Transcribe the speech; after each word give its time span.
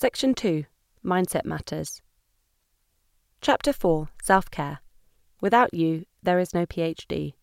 Section 0.00 0.34
2 0.34 0.64
Mindset 1.04 1.44
Matters. 1.44 2.02
Chapter 3.40 3.72
4 3.72 4.08
Self 4.22 4.48
Care. 4.48 4.78
Without 5.40 5.74
you, 5.74 6.04
there 6.22 6.38
is 6.38 6.54
no 6.54 6.66
PhD. 6.66 7.34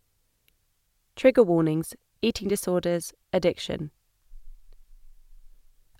Trigger 1.17 1.43
warnings, 1.43 1.95
eating 2.21 2.47
disorders, 2.47 3.11
addiction. 3.33 3.91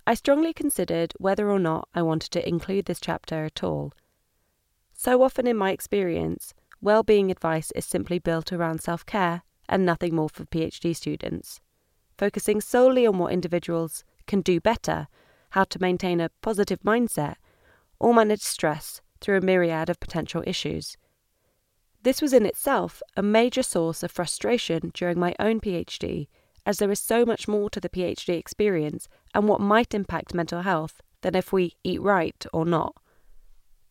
I 0.07 0.13
strongly 0.13 0.53
considered 0.53 1.11
whether 1.17 1.51
or 1.51 1.59
not 1.59 1.89
I 1.93 2.01
wanted 2.03 2.31
to 2.31 2.47
include 2.47 2.85
this 2.85 3.01
chapter 3.01 3.43
at 3.43 3.61
all. 3.61 3.91
So 4.93 5.23
often 5.23 5.47
in 5.47 5.57
my 5.57 5.71
experience, 5.71 6.53
well-being 6.79 7.31
advice 7.31 7.71
is 7.71 7.83
simply 7.85 8.17
built 8.17 8.53
around 8.53 8.81
self-care 8.81 9.41
and 9.67 9.85
nothing 9.85 10.15
more 10.15 10.29
for 10.29 10.45
PhD 10.45 10.95
students, 10.95 11.59
focusing 12.17 12.61
solely 12.61 13.05
on 13.05 13.17
what 13.17 13.33
individuals 13.33 14.05
can 14.25 14.39
do 14.39 14.61
better, 14.61 15.09
how 15.55 15.63
to 15.63 15.79
maintain 15.79 16.19
a 16.19 16.29
positive 16.41 16.81
mindset, 16.81 17.35
or 17.97 18.13
manage 18.13 18.41
stress 18.41 19.01
through 19.21 19.37
a 19.37 19.41
myriad 19.41 19.89
of 19.89 20.01
potential 20.01 20.43
issues. 20.45 20.97
This 22.03 22.21
was 22.21 22.33
in 22.33 22.45
itself 22.45 23.01
a 23.15 23.23
major 23.23 23.63
source 23.63 24.03
of 24.03 24.11
frustration 24.11 24.91
during 24.93 25.17
my 25.17 25.33
own 25.39 25.61
PhD, 25.61 26.27
as 26.65 26.77
there 26.77 26.91
is 26.91 26.99
so 26.99 27.25
much 27.25 27.47
more 27.47 27.69
to 27.69 27.79
the 27.79 27.87
PhD 27.87 28.37
experience 28.37 29.07
and 29.33 29.47
what 29.47 29.61
might 29.61 29.93
impact 29.93 30.33
mental 30.33 30.63
health 30.63 31.01
than 31.21 31.35
if 31.35 31.53
we 31.53 31.77
eat 31.85 32.01
right 32.01 32.45
or 32.51 32.65
not. 32.65 32.93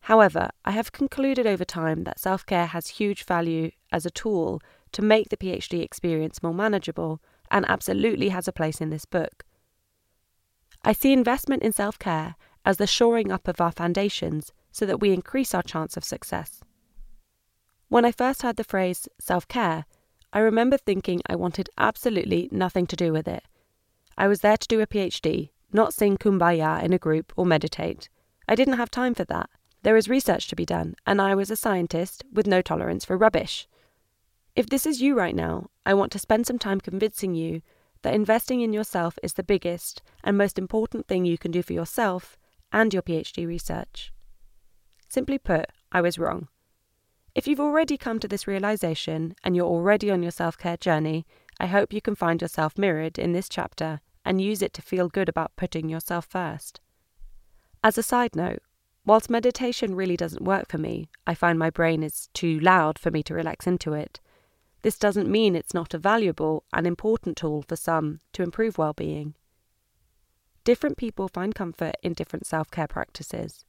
However, 0.01 0.51
I 0.65 0.71
have 0.71 0.91
concluded 0.91 1.47
over 1.47 1.65
time 1.65 2.03
that 2.03 2.19
self 2.19 2.45
care 2.45 2.67
has 2.67 2.99
huge 2.99 3.23
value 3.25 3.71
as 3.91 4.05
a 4.05 4.11
tool 4.11 4.61
to 4.91 5.01
make 5.01 5.29
the 5.29 5.37
PhD 5.37 5.81
experience 5.81 6.43
more 6.43 6.53
manageable 6.53 7.23
and 7.49 7.65
absolutely 7.67 8.29
has 8.29 8.47
a 8.47 8.53
place 8.53 8.81
in 8.81 8.91
this 8.91 9.05
book. 9.05 9.43
I 10.87 10.93
see 10.93 11.11
investment 11.11 11.63
in 11.63 11.71
self 11.71 11.97
care 11.97 12.35
as 12.63 12.77
the 12.77 12.85
shoring 12.85 13.31
up 13.31 13.47
of 13.47 13.59
our 13.59 13.71
foundations 13.71 14.53
so 14.71 14.85
that 14.85 14.99
we 14.99 15.13
increase 15.13 15.55
our 15.55 15.63
chance 15.63 15.97
of 15.97 16.03
success. 16.03 16.61
When 17.89 18.05
I 18.05 18.11
first 18.11 18.43
heard 18.43 18.57
the 18.57 18.63
phrase 18.63 19.09
self 19.19 19.47
care, 19.47 19.85
I 20.31 20.39
remember 20.39 20.77
thinking 20.77 21.21
I 21.25 21.35
wanted 21.35 21.71
absolutely 21.79 22.49
nothing 22.51 22.85
to 22.87 22.95
do 22.95 23.11
with 23.11 23.27
it. 23.27 23.43
I 24.15 24.27
was 24.27 24.41
there 24.41 24.57
to 24.57 24.67
do 24.67 24.79
a 24.79 24.85
PhD, 24.85 25.49
not 25.73 25.93
sing 25.93 26.17
kumbaya 26.17 26.83
in 26.83 26.93
a 26.93 26.99
group 26.99 27.33
or 27.35 27.47
meditate. 27.47 28.07
I 28.47 28.53
didn't 28.53 28.77
have 28.77 28.91
time 28.91 29.15
for 29.15 29.25
that. 29.25 29.49
There 29.81 29.97
is 29.97 30.07
research 30.07 30.47
to 30.49 30.55
be 30.55 30.65
done, 30.65 30.95
and 31.07 31.19
I 31.19 31.33
was 31.33 31.49
a 31.49 31.55
scientist 31.55 32.23
with 32.31 32.45
no 32.45 32.61
tolerance 32.61 33.05
for 33.05 33.17
rubbish. 33.17 33.67
If 34.55 34.69
this 34.69 34.85
is 34.85 35.01
you 35.01 35.15
right 35.15 35.35
now, 35.35 35.69
I 35.83 35.95
want 35.95 36.11
to 36.11 36.19
spend 36.19 36.45
some 36.45 36.59
time 36.59 36.79
convincing 36.79 37.33
you 37.33 37.63
that 38.05 38.13
investing 38.13 38.61
in 38.61 38.71
yourself 38.71 39.17
is 39.23 39.33
the 39.33 39.41
biggest 39.41 40.03
and 40.23 40.37
most 40.37 40.59
important 40.59 41.07
thing 41.07 41.25
you 41.25 41.39
can 41.39 41.49
do 41.49 41.63
for 41.63 41.73
yourself 41.73 42.37
and 42.71 42.93
your 42.93 43.01
PhD 43.01 43.47
research. 43.47 44.13
Simply 45.09 45.39
put, 45.39 45.65
I 45.91 46.01
was 46.01 46.19
wrong. 46.19 46.47
If 47.33 47.47
you've 47.47 47.59
already 47.59 47.97
come 47.97 48.19
to 48.19 48.27
this 48.27 48.45
realization 48.45 49.33
and 49.43 49.55
you're 49.55 49.65
already 49.65 50.11
on 50.11 50.21
your 50.21 50.31
self 50.31 50.55
care 50.55 50.77
journey, 50.77 51.25
I 51.59 51.65
hope 51.65 51.93
you 51.93 51.99
can 51.99 52.13
find 52.13 52.43
yourself 52.43 52.77
mirrored 52.77 53.17
in 53.17 53.33
this 53.33 53.49
chapter 53.49 54.01
and 54.23 54.39
use 54.39 54.61
it 54.61 54.73
to 54.73 54.83
feel 54.83 55.09
good 55.09 55.27
about 55.27 55.55
putting 55.55 55.89
yourself 55.89 56.27
first. 56.27 56.81
As 57.83 57.97
a 57.97 58.03
side 58.03 58.35
note, 58.35 58.61
Whilst 59.07 59.29
meditation 59.29 59.93
really 59.93 60.17
doesn't 60.17 60.43
work 60.43 60.67
for 60.67 60.79
me, 60.79 61.09
I 61.27 61.35
find 61.35 61.59
my 61.59 61.69
brain 61.69 62.01
is 62.01 62.27
too 62.33 62.59
loud 62.59 62.97
for 62.97 63.11
me 63.11 63.21
to 63.23 63.35
relax 63.35 63.67
into 63.67 63.93
it. 63.93 64.19
This 64.85 64.99
doesn't 64.99 65.27
mean 65.27 65.55
it's 65.55 65.73
not 65.73 65.95
a 65.95 65.97
valuable 65.97 66.63
and 66.71 66.85
important 66.85 67.37
tool 67.37 67.63
for 67.63 67.75
some 67.75 68.19
to 68.33 68.43
improve 68.43 68.77
well-being. 68.77 69.33
Different 70.63 70.95
people 70.95 71.27
find 71.27 71.55
comfort 71.55 71.95
in 72.03 72.13
different 72.13 72.45
self-care 72.45 72.87
practices. 72.87 73.65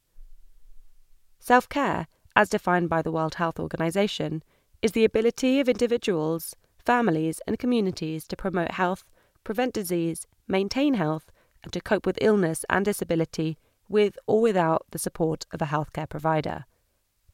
Self-care, 1.39 2.05
as 2.35 2.49
defined 2.49 2.89
by 2.89 3.01
the 3.01 3.11
World 3.11 3.33
Health 3.33 3.59
Organization, 3.59 4.43
is 4.83 4.91
the 4.91 5.05
ability 5.05 5.59
of 5.59 5.67
individuals, 5.67 6.55
families, 6.85 7.41
and 7.47 7.57
communities 7.57 8.27
to 8.27 8.37
promote 8.37 8.73
health, 8.73 9.09
prevent 9.43 9.73
disease, 9.73 10.27
maintain 10.47 10.93
health, 10.93 11.31
and 11.63 11.73
to 11.73 11.81
cope 11.81 12.05
with 12.05 12.19
illness 12.21 12.63
and 12.69 12.85
disability 12.85 13.57
with 13.89 14.19
or 14.27 14.39
without 14.39 14.85
the 14.91 14.99
support 14.99 15.47
of 15.51 15.63
a 15.63 15.65
healthcare 15.65 16.07
provider. 16.07 16.65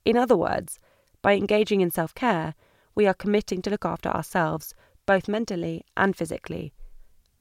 In 0.06 0.16
other 0.16 0.38
words, 0.38 0.80
by 1.22 1.34
engaging 1.34 1.82
in 1.82 1.92
self 1.92 2.16
care, 2.16 2.56
we 2.96 3.08
are 3.08 3.14
committing 3.14 3.62
to 3.62 3.70
look 3.70 3.86
after 3.86 4.10
ourselves, 4.10 4.74
both 5.06 5.28
mentally 5.28 5.86
and 5.98 6.16
physically. 6.16 6.74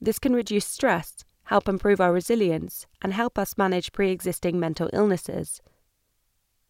This 0.01 0.19
can 0.19 0.33
reduce 0.33 0.65
stress, 0.65 1.23
help 1.45 1.69
improve 1.69 2.01
our 2.01 2.11
resilience, 2.11 2.85
and 3.01 3.13
help 3.13 3.37
us 3.37 3.57
manage 3.57 3.93
pre 3.93 4.11
existing 4.11 4.59
mental 4.59 4.89
illnesses. 4.93 5.61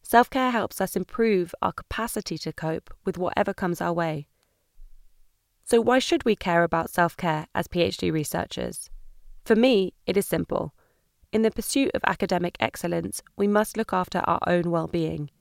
Self 0.03 0.29
care 0.29 0.51
helps 0.51 0.81
us 0.81 0.95
improve 0.95 1.55
our 1.61 1.71
capacity 1.71 2.37
to 2.39 2.53
cope 2.53 2.93
with 3.05 3.17
whatever 3.17 3.53
comes 3.53 3.81
our 3.81 3.93
way. 3.93 4.27
So, 5.63 5.79
why 5.79 5.99
should 5.99 6.25
we 6.25 6.35
care 6.35 6.63
about 6.63 6.89
self 6.89 7.15
care 7.15 7.47
as 7.55 7.67
PhD 7.67 8.11
researchers? 8.11 8.89
For 9.45 9.55
me, 9.55 9.93
it 10.05 10.17
is 10.17 10.27
simple. 10.27 10.73
In 11.31 11.41
the 11.41 11.51
pursuit 11.51 11.91
of 11.95 12.01
academic 12.05 12.57
excellence, 12.59 13.23
we 13.35 13.47
must 13.47 13.77
look 13.77 13.93
after 13.93 14.19
our 14.19 14.39
own 14.45 14.69
well 14.69 14.87
being. 14.87 15.31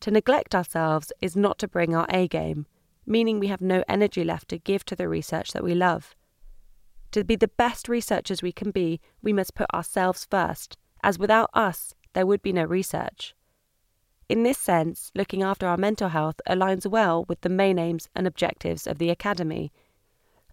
To 0.00 0.10
neglect 0.10 0.54
ourselves 0.54 1.12
is 1.20 1.36
not 1.36 1.58
to 1.58 1.68
bring 1.68 1.94
our 1.94 2.06
A 2.10 2.28
game, 2.28 2.66
meaning 3.04 3.38
we 3.38 3.48
have 3.48 3.60
no 3.60 3.82
energy 3.88 4.24
left 4.24 4.48
to 4.50 4.58
give 4.58 4.84
to 4.86 4.96
the 4.96 5.08
research 5.08 5.52
that 5.52 5.64
we 5.64 5.74
love. 5.74 6.14
To 7.12 7.24
be 7.24 7.36
the 7.36 7.48
best 7.48 7.88
researchers 7.88 8.42
we 8.42 8.52
can 8.52 8.70
be, 8.70 9.00
we 9.22 9.32
must 9.32 9.54
put 9.54 9.72
ourselves 9.74 10.26
first, 10.30 10.76
as 11.02 11.18
without 11.18 11.50
us, 11.54 11.94
there 12.12 12.26
would 12.26 12.42
be 12.42 12.52
no 12.52 12.64
research. 12.64 13.34
In 14.28 14.42
this 14.42 14.58
sense, 14.58 15.10
looking 15.14 15.42
after 15.42 15.66
our 15.66 15.78
mental 15.78 16.10
health 16.10 16.40
aligns 16.46 16.86
well 16.86 17.24
with 17.28 17.40
the 17.40 17.48
main 17.48 17.78
aims 17.78 18.08
and 18.14 18.26
objectives 18.26 18.86
of 18.86 18.98
the 18.98 19.08
Academy, 19.08 19.72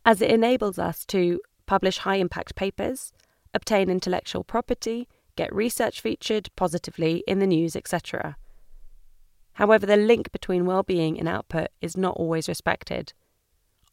as 0.05 0.21
it 0.21 0.31
enables 0.31 0.79
us 0.79 1.05
to 1.07 1.41
publish 1.65 1.99
high 1.99 2.17
impact 2.17 2.55
papers, 2.55 3.11
obtain 3.53 3.89
intellectual 3.89 4.43
property, 4.43 5.09
get 5.35 5.53
research 5.53 5.99
featured 5.99 6.49
positively 6.55 7.23
in 7.27 7.39
the 7.39 7.47
news, 7.47 7.75
etc. 7.75 8.37
However, 9.55 9.85
the 9.85 9.97
link 9.97 10.31
between 10.31 10.65
well-being 10.65 11.17
and 11.17 11.27
output 11.27 11.67
is 11.81 11.97
not 11.97 12.17
always 12.17 12.47
respected. 12.47 13.13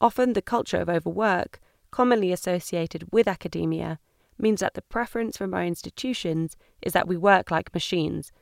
Often 0.01 0.33
the 0.33 0.43
culture 0.43 0.81
of 0.81 0.89
overwork, 0.89 1.61
commonly 1.91 2.33
associated 2.33 3.07
with 3.13 3.29
academia, 3.29 3.99
means 4.39 4.61
that 4.61 4.75
the 4.75 4.83
preference 4.83 5.37
from 5.37 5.55
our 5.55 5.65
institutions 5.65 6.57
is 6.81 6.93
that 6.95 7.07
we 7.07 7.17
work 7.17 7.51
like 7.51 7.73
machines, 7.75 8.33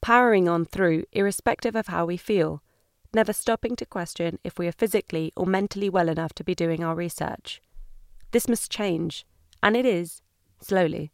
powering 0.00 0.48
on 0.48 0.64
through 0.64 1.04
irrespective 1.12 1.74
of 1.74 1.88
how 1.88 2.06
we 2.06 2.16
feel, 2.16 2.62
never 3.12 3.32
stopping 3.32 3.74
to 3.74 3.84
question 3.84 4.38
if 4.44 4.56
we 4.56 4.68
are 4.68 4.72
physically 4.72 5.32
or 5.36 5.46
mentally 5.46 5.88
well 5.88 6.08
enough 6.08 6.32
to 6.34 6.44
be 6.44 6.54
doing 6.54 6.84
our 6.84 6.94
research. 6.94 7.60
This 8.30 8.48
must 8.48 8.70
change, 8.70 9.26
and 9.62 9.76
it 9.76 9.86
is, 9.86 10.22
slowly. 10.60 11.10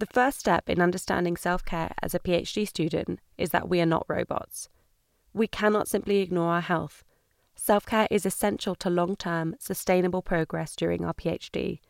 The 0.00 0.06
first 0.06 0.40
step 0.40 0.70
in 0.70 0.80
understanding 0.80 1.36
self 1.36 1.62
care 1.62 1.92
as 2.02 2.14
a 2.14 2.18
PhD 2.18 2.66
student 2.66 3.20
is 3.36 3.50
that 3.50 3.68
we 3.68 3.82
are 3.82 3.86
not 3.86 4.06
robots. 4.08 4.70
We 5.34 5.46
cannot 5.46 5.88
simply 5.88 6.20
ignore 6.20 6.54
our 6.54 6.62
health. 6.62 7.04
Self 7.54 7.84
care 7.84 8.08
is 8.10 8.24
essential 8.24 8.74
to 8.76 8.88
long 8.88 9.14
term, 9.14 9.56
sustainable 9.58 10.22
progress 10.22 10.74
during 10.74 11.04
our 11.04 11.12
PhD. 11.12 11.80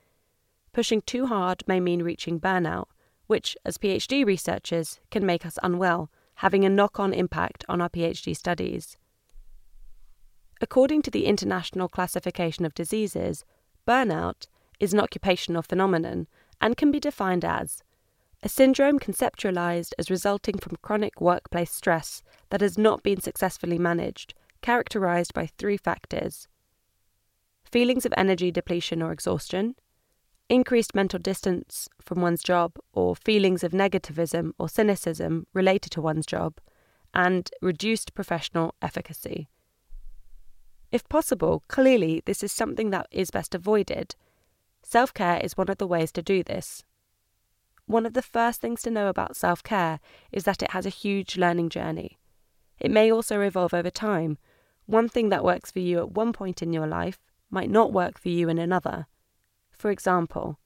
Pushing 0.72 1.02
too 1.02 1.26
hard 1.26 1.62
may 1.68 1.78
mean 1.78 2.02
reaching 2.02 2.40
burnout, 2.40 2.86
which, 3.28 3.56
as 3.64 3.78
PhD 3.78 4.26
researchers, 4.26 4.98
can 5.12 5.24
make 5.24 5.46
us 5.46 5.56
unwell, 5.62 6.10
having 6.36 6.64
a 6.64 6.68
knock 6.68 6.98
on 6.98 7.12
impact 7.12 7.64
on 7.68 7.80
our 7.80 7.88
PhD 7.88 8.36
studies. 8.36 8.96
According 10.60 11.02
to 11.02 11.12
the 11.12 11.26
International 11.26 11.88
Classification 11.88 12.64
of 12.64 12.74
Diseases, 12.74 13.44
burnout 13.86 14.48
is 14.80 14.92
an 14.92 14.98
occupational 14.98 15.62
phenomenon 15.62 16.26
and 16.60 16.76
can 16.76 16.90
be 16.90 16.98
defined 16.98 17.44
as 17.44 17.84
a 18.42 18.48
syndrome 18.48 18.98
conceptualized 18.98 19.92
as 19.98 20.10
resulting 20.10 20.58
from 20.58 20.78
chronic 20.82 21.20
workplace 21.20 21.70
stress 21.70 22.22
that 22.50 22.60
has 22.60 22.78
not 22.78 23.02
been 23.02 23.20
successfully 23.20 23.78
managed, 23.78 24.34
characterized 24.62 25.34
by 25.34 25.46
three 25.46 25.76
factors 25.76 26.48
feelings 27.70 28.04
of 28.04 28.12
energy 28.16 28.50
depletion 28.50 29.00
or 29.00 29.12
exhaustion, 29.12 29.76
increased 30.48 30.92
mental 30.92 31.20
distance 31.20 31.88
from 32.00 32.20
one's 32.20 32.42
job, 32.42 32.72
or 32.92 33.14
feelings 33.14 33.62
of 33.62 33.70
negativism 33.70 34.50
or 34.58 34.68
cynicism 34.68 35.46
related 35.54 35.88
to 35.92 36.00
one's 36.00 36.26
job, 36.26 36.58
and 37.14 37.48
reduced 37.62 38.12
professional 38.12 38.74
efficacy. 38.82 39.48
If 40.90 41.08
possible, 41.08 41.62
clearly 41.68 42.24
this 42.26 42.42
is 42.42 42.50
something 42.50 42.90
that 42.90 43.06
is 43.12 43.30
best 43.30 43.54
avoided 43.54 44.16
Self 44.82 45.12
care 45.12 45.38
is 45.42 45.56
one 45.56 45.68
of 45.68 45.78
the 45.78 45.86
ways 45.86 46.10
to 46.12 46.22
do 46.22 46.42
this. 46.42 46.84
One 47.86 48.06
of 48.06 48.14
the 48.14 48.22
first 48.22 48.60
things 48.60 48.82
to 48.82 48.90
know 48.90 49.08
about 49.08 49.36
self 49.36 49.62
care 49.62 50.00
is 50.32 50.44
that 50.44 50.62
it 50.62 50.70
has 50.72 50.86
a 50.86 50.90
huge 50.90 51.36
learning 51.36 51.70
journey. 51.70 52.18
It 52.78 52.90
may 52.90 53.10
also 53.10 53.40
evolve 53.40 53.74
over 53.74 53.90
time. 53.90 54.38
One 54.86 55.08
thing 55.08 55.28
that 55.28 55.44
works 55.44 55.70
for 55.70 55.80
you 55.80 55.98
at 55.98 56.12
one 56.12 56.32
point 56.32 56.62
in 56.62 56.72
your 56.72 56.86
life 56.86 57.18
might 57.50 57.70
not 57.70 57.92
work 57.92 58.18
for 58.18 58.28
you 58.28 58.48
in 58.48 58.58
another. 58.58 59.06
For 59.72 59.90
example, 59.90 60.58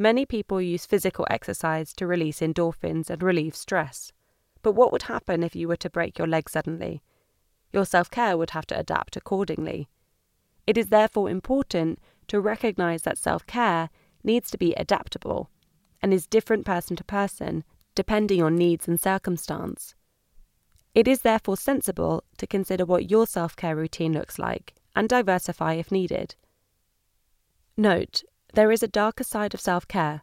Many 0.00 0.24
people 0.24 0.62
use 0.62 0.86
physical 0.86 1.26
exercise 1.28 1.92
to 1.92 2.06
release 2.06 2.40
endorphins 2.40 3.10
and 3.10 3.22
relieve 3.22 3.54
stress. 3.54 4.12
But 4.62 4.72
what 4.72 4.92
would 4.92 5.02
happen 5.02 5.42
if 5.42 5.54
you 5.54 5.68
were 5.68 5.76
to 5.76 5.90
break 5.90 6.16
your 6.16 6.26
leg 6.26 6.48
suddenly? 6.48 7.02
Your 7.70 7.84
self 7.84 8.10
care 8.10 8.38
would 8.38 8.50
have 8.52 8.64
to 8.68 8.78
adapt 8.78 9.16
accordingly. 9.16 9.88
It 10.66 10.78
is 10.78 10.88
therefore 10.88 11.28
important 11.28 11.98
to 12.28 12.40
recognize 12.40 13.02
that 13.02 13.18
self 13.18 13.46
care 13.46 13.90
needs 14.24 14.50
to 14.52 14.56
be 14.56 14.72
adaptable 14.72 15.50
and 16.02 16.12
is 16.14 16.26
different 16.26 16.64
person 16.64 16.96
to 16.96 17.04
person 17.04 17.64
depending 17.94 18.42
on 18.42 18.56
needs 18.56 18.88
and 18.88 19.00
circumstance. 19.00 19.94
It 20.94 21.06
is 21.06 21.22
therefore 21.22 21.56
sensible 21.56 22.24
to 22.38 22.46
consider 22.46 22.84
what 22.84 23.10
your 23.10 23.26
self 23.26 23.54
care 23.56 23.76
routine 23.76 24.12
looks 24.12 24.38
like 24.38 24.74
and 24.96 25.08
diversify 25.08 25.74
if 25.74 25.92
needed. 25.92 26.34
Note, 27.76 28.22
there 28.54 28.72
is 28.72 28.82
a 28.82 28.88
darker 28.88 29.24
side 29.24 29.54
of 29.54 29.60
self 29.60 29.86
care. 29.86 30.22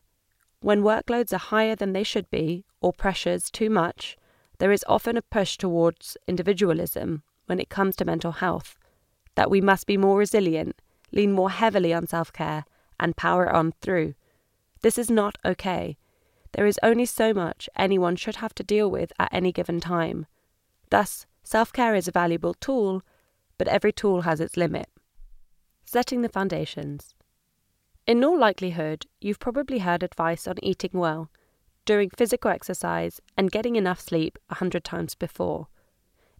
When 0.59 0.81
workloads 0.81 1.31
are 1.33 1.38
higher 1.38 1.75
than 1.75 1.94
they 1.94 2.03
should 2.03 2.30
be, 2.30 2.65
or 2.81 2.91
pressures 2.91 3.50
too 3.50 3.69
much, 3.69 4.18
there 4.59 4.71
is 4.71 4.83
often 4.88 5.18
a 5.18 5.21
push 5.21 5.57
towards 5.57 6.18
individualism 6.27 7.23
when 7.45 7.59
it 7.59 7.69
comes 7.69 7.95
to 7.95 8.06
mental 8.06 8.33
health, 8.33 8.77
that 9.35 9.50
we 9.50 9.62
must 9.62 9.88
be 9.88 9.97
more 9.97 10.18
resilient, 10.18 10.81
lean 11.12 11.31
more 11.31 11.51
heavily 11.51 11.94
on 11.94 12.07
self 12.07 12.33
care, 12.33 12.65
and 13.00 13.15
power 13.15 13.50
on 13.50 13.71
through. 13.81 14.15
This 14.81 14.97
is 14.97 15.09
not 15.09 15.38
okay. 15.44 15.97
There 16.53 16.65
is 16.65 16.79
only 16.81 17.06
so 17.06 17.33
much 17.33 17.69
anyone 17.75 18.15
should 18.15 18.38
have 18.38 18.56
to 18.56 18.63
deal 18.63 18.89
with 18.89 19.12
at 19.19 19.33
any 19.33 19.51
given 19.51 19.79
time. 19.79 20.25
Thus, 20.89 21.25
self 21.44 21.74
care 21.74 21.95
is 21.95 22.07
a 22.07 22.12
valuable 22.12 22.53
tool, 22.53 23.03
but 23.57 23.68
every 23.68 23.91
tool 23.91 24.21
has 24.21 24.39
its 24.39 24.57
limit. 24.57 24.88
Setting 25.85 26.21
the 26.21 26.29
foundations. 26.29 27.15
In 28.06 28.24
all 28.24 28.39
likelihood, 28.39 29.06
you've 29.19 29.39
probably 29.39 29.79
heard 29.79 30.03
advice 30.03 30.47
on 30.47 30.56
eating 30.63 30.91
well, 30.94 31.30
doing 31.85 32.09
physical 32.09 32.51
exercise, 32.51 33.19
and 33.38 33.51
getting 33.51 33.75
enough 33.75 34.00
sleep 34.00 34.38
a 34.50 34.56
hundred 34.56 34.83
times 34.83 35.15
before. 35.15 35.68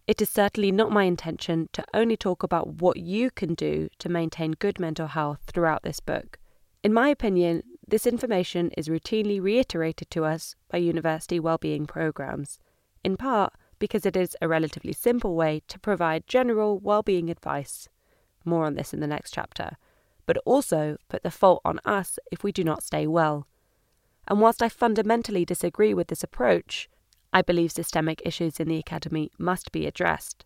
It 0.06 0.22
is 0.22 0.30
certainly 0.30 0.72
not 0.72 0.90
my 0.90 1.04
intention 1.04 1.68
to 1.74 1.84
only 1.92 2.16
talk 2.16 2.42
about 2.42 2.80
what 2.80 2.96
you 2.96 3.30
can 3.30 3.52
do 3.52 3.90
to 3.98 4.08
maintain 4.08 4.52
good 4.52 4.80
mental 4.80 5.08
health 5.08 5.40
throughout 5.46 5.82
this 5.82 6.00
book. 6.00 6.38
In 6.82 6.94
my 6.94 7.10
opinion, 7.10 7.62
this 7.88 8.06
information 8.06 8.70
is 8.76 8.88
routinely 8.88 9.40
reiterated 9.40 10.10
to 10.10 10.24
us 10.24 10.54
by 10.70 10.78
university 10.78 11.40
wellbeing 11.40 11.86
programs, 11.86 12.58
in 13.02 13.16
part 13.16 13.54
because 13.78 14.04
it 14.04 14.16
is 14.16 14.36
a 14.40 14.48
relatively 14.48 14.92
simple 14.92 15.34
way 15.34 15.62
to 15.68 15.78
provide 15.78 16.26
general 16.26 16.78
well-being 16.78 17.30
advice. 17.30 17.88
More 18.44 18.64
on 18.64 18.74
this 18.74 18.92
in 18.92 19.00
the 19.00 19.06
next 19.06 19.32
chapter 19.32 19.76
but 20.28 20.36
also 20.44 20.98
put 21.08 21.22
the 21.22 21.30
fault 21.30 21.62
on 21.64 21.80
us 21.86 22.18
if 22.30 22.44
we 22.44 22.52
do 22.52 22.62
not 22.62 22.82
stay 22.82 23.06
well. 23.06 23.46
And 24.28 24.42
whilst 24.42 24.62
I 24.62 24.68
fundamentally 24.68 25.46
disagree 25.46 25.94
with 25.94 26.08
this 26.08 26.22
approach, 26.22 26.86
I 27.32 27.40
believe 27.40 27.72
systemic 27.72 28.20
issues 28.26 28.60
in 28.60 28.68
the 28.68 28.76
academy 28.76 29.32
must 29.38 29.72
be 29.72 29.86
addressed. 29.86 30.44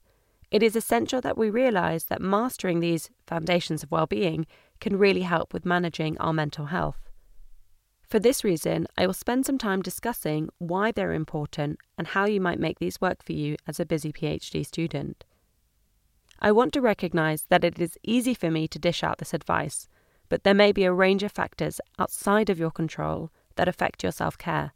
It 0.53 0.63
is 0.63 0.77
essential 0.77 1.21
that 1.23 1.37
we 1.37 1.51
realise 1.51 2.05
that 2.05 2.21
mastering 2.23 2.79
these 2.79 3.11
foundations 3.27 3.83
of 3.83 3.91
well-being 3.91 4.47
can 4.79 4.97
really 4.97 5.23
help 5.23 5.53
with 5.53 5.67
managing 5.67 6.17
our 6.19 6.33
mental 6.33 6.67
health. 6.67 7.11
For 8.13 8.21
this 8.21 8.45
reason, 8.45 8.87
I 8.99 9.07
will 9.07 9.15
spend 9.15 9.47
some 9.47 9.57
time 9.57 9.81
discussing 9.81 10.51
why 10.59 10.93
they're 10.93 11.15
important 11.15 11.79
and 11.97 12.09
how 12.09 12.27
you 12.27 12.43
might 12.43 12.61
make 12.61 12.79
these 12.79 13.01
work 13.01 13.25
for 13.25 13.33
you 13.33 13.57
as 13.67 13.81
a 13.81 13.87
busy 13.87 14.13
PhD 14.13 14.67
student. 14.67 15.25
I 16.39 16.53
want 16.53 16.75
to 16.75 16.83
recognise 16.83 17.47
that 17.49 17.65
it 17.65 17.79
is 17.79 17.97
easy 18.03 18.35
for 18.35 18.51
me 18.51 18.69
to 18.69 18.79
dish 18.79 19.03
out 19.03 19.17
this 19.17 19.33
advice, 19.33 19.89
but 20.29 20.45
there 20.45 20.53
may 20.53 20.73
be 20.73 20.85
a 20.85 20.93
range 20.93 21.23
of 21.23 21.33
factors 21.33 21.81
outside 21.99 22.51
of 22.51 22.59
your 22.59 22.71
control 22.71 23.31
that 23.57 23.67
affect 23.67 24.03
your 24.03 24.13
self 24.13 24.37
care. 24.37 24.75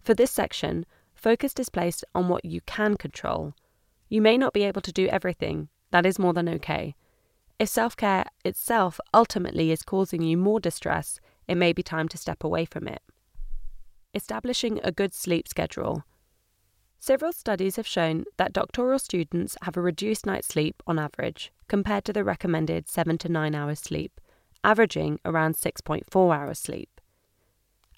For 0.00 0.14
this 0.14 0.30
section, 0.30 0.86
focus 1.16 1.54
is 1.58 1.70
placed 1.70 2.04
on 2.14 2.28
what 2.28 2.44
you 2.44 2.60
can 2.60 2.96
control. 2.96 3.52
You 4.08 4.22
may 4.22 4.38
not 4.38 4.52
be 4.52 4.62
able 4.62 4.82
to 4.82 4.92
do 4.92 5.08
everything, 5.08 5.70
that 5.90 6.06
is 6.06 6.20
more 6.20 6.34
than 6.34 6.48
okay. 6.50 6.94
If 7.58 7.68
self 7.68 7.96
care 7.96 8.26
itself 8.44 9.00
ultimately 9.12 9.72
is 9.72 9.82
causing 9.82 10.22
you 10.22 10.36
more 10.36 10.60
distress, 10.60 11.18
it 11.48 11.56
may 11.56 11.72
be 11.72 11.82
time 11.82 12.08
to 12.08 12.18
step 12.18 12.44
away 12.44 12.64
from 12.64 12.86
it. 12.86 13.02
Establishing 14.14 14.80
a 14.84 14.92
good 14.92 15.14
sleep 15.14 15.48
schedule. 15.48 16.04
Several 17.00 17.32
studies 17.32 17.76
have 17.76 17.86
shown 17.86 18.24
that 18.36 18.52
doctoral 18.52 18.98
students 18.98 19.56
have 19.62 19.76
a 19.76 19.80
reduced 19.80 20.26
night's 20.26 20.48
sleep 20.48 20.82
on 20.86 20.98
average 20.98 21.52
compared 21.68 22.04
to 22.04 22.12
the 22.12 22.24
recommended 22.24 22.88
7 22.88 23.18
to 23.18 23.28
9 23.28 23.54
hours 23.54 23.78
sleep, 23.78 24.20
averaging 24.64 25.20
around 25.24 25.56
6.4 25.56 26.36
hours 26.36 26.58
sleep. 26.58 27.00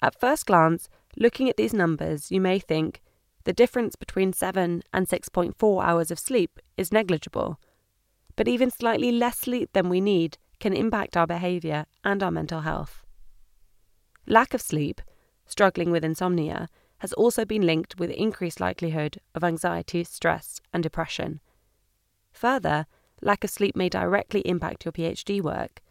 At 0.01 0.19
first 0.19 0.45
glance, 0.45 0.89
looking 1.17 1.49
at 1.49 1.57
these 1.57 1.73
numbers, 1.73 2.31
you 2.31 2.39
may 2.41 2.59
think 2.59 3.01
the 3.43 3.53
difference 3.53 3.95
between 3.95 4.33
7 4.33 4.83
and 4.93 5.07
6.4 5.07 5.83
hours 5.83 6.11
of 6.11 6.19
sleep 6.19 6.59
is 6.77 6.91
negligible. 6.91 7.59
But 8.35 8.47
even 8.47 8.69
slightly 8.69 9.11
less 9.11 9.39
sleep 9.39 9.71
than 9.73 9.89
we 9.89 9.99
need 9.99 10.37
can 10.59 10.73
impact 10.73 11.17
our 11.17 11.27
behaviour 11.27 11.85
and 12.03 12.21
our 12.21 12.31
mental 12.31 12.61
health. 12.61 13.03
Lack 14.27 14.53
of 14.53 14.61
sleep, 14.61 15.01
struggling 15.45 15.91
with 15.91 16.05
insomnia, 16.05 16.69
has 16.99 17.13
also 17.13 17.45
been 17.45 17.65
linked 17.65 17.97
with 17.97 18.11
increased 18.11 18.59
likelihood 18.59 19.19
of 19.33 19.43
anxiety, 19.43 20.03
stress, 20.03 20.61
and 20.71 20.83
depression. 20.83 21.39
Further, 22.31 22.85
lack 23.21 23.43
of 23.43 23.49
sleep 23.49 23.75
may 23.75 23.89
directly 23.89 24.41
impact 24.41 24.85
your 24.85 24.91
PhD 24.91 25.41
work. 25.41 25.81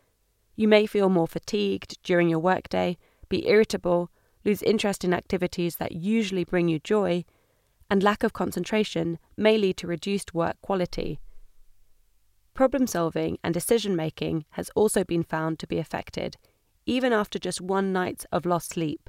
You 0.55 0.69
may 0.69 0.87
feel 0.87 1.09
more 1.09 1.27
fatigued 1.27 2.01
during 2.03 2.29
your 2.29 2.39
workday, 2.39 2.97
be 3.29 3.49
irritable, 3.49 4.11
lose 4.45 4.63
interest 4.63 5.05
in 5.05 5.13
activities 5.13 5.77
that 5.77 5.93
usually 5.93 6.45
bring 6.45 6.69
you 6.69 6.79
joy, 6.79 7.25
and 7.91 8.03
lack 8.03 8.23
of 8.23 8.33
concentration 8.33 9.19
may 9.37 9.59
lead 9.59 9.77
to 9.79 9.87
reduced 9.87 10.33
work 10.33 10.57
quality. 10.63 11.19
Problem 12.55 12.87
solving 12.87 13.39
and 13.43 13.53
decision 13.53 13.97
making 13.97 14.45
has 14.51 14.71
also 14.75 15.03
been 15.03 15.25
found 15.25 15.59
to 15.59 15.67
be 15.67 15.79
affected, 15.79 16.37
even 16.91 17.13
after 17.13 17.39
just 17.39 17.61
one 17.61 17.93
night 17.93 18.27
of 18.33 18.45
lost 18.45 18.71
sleep. 18.71 19.09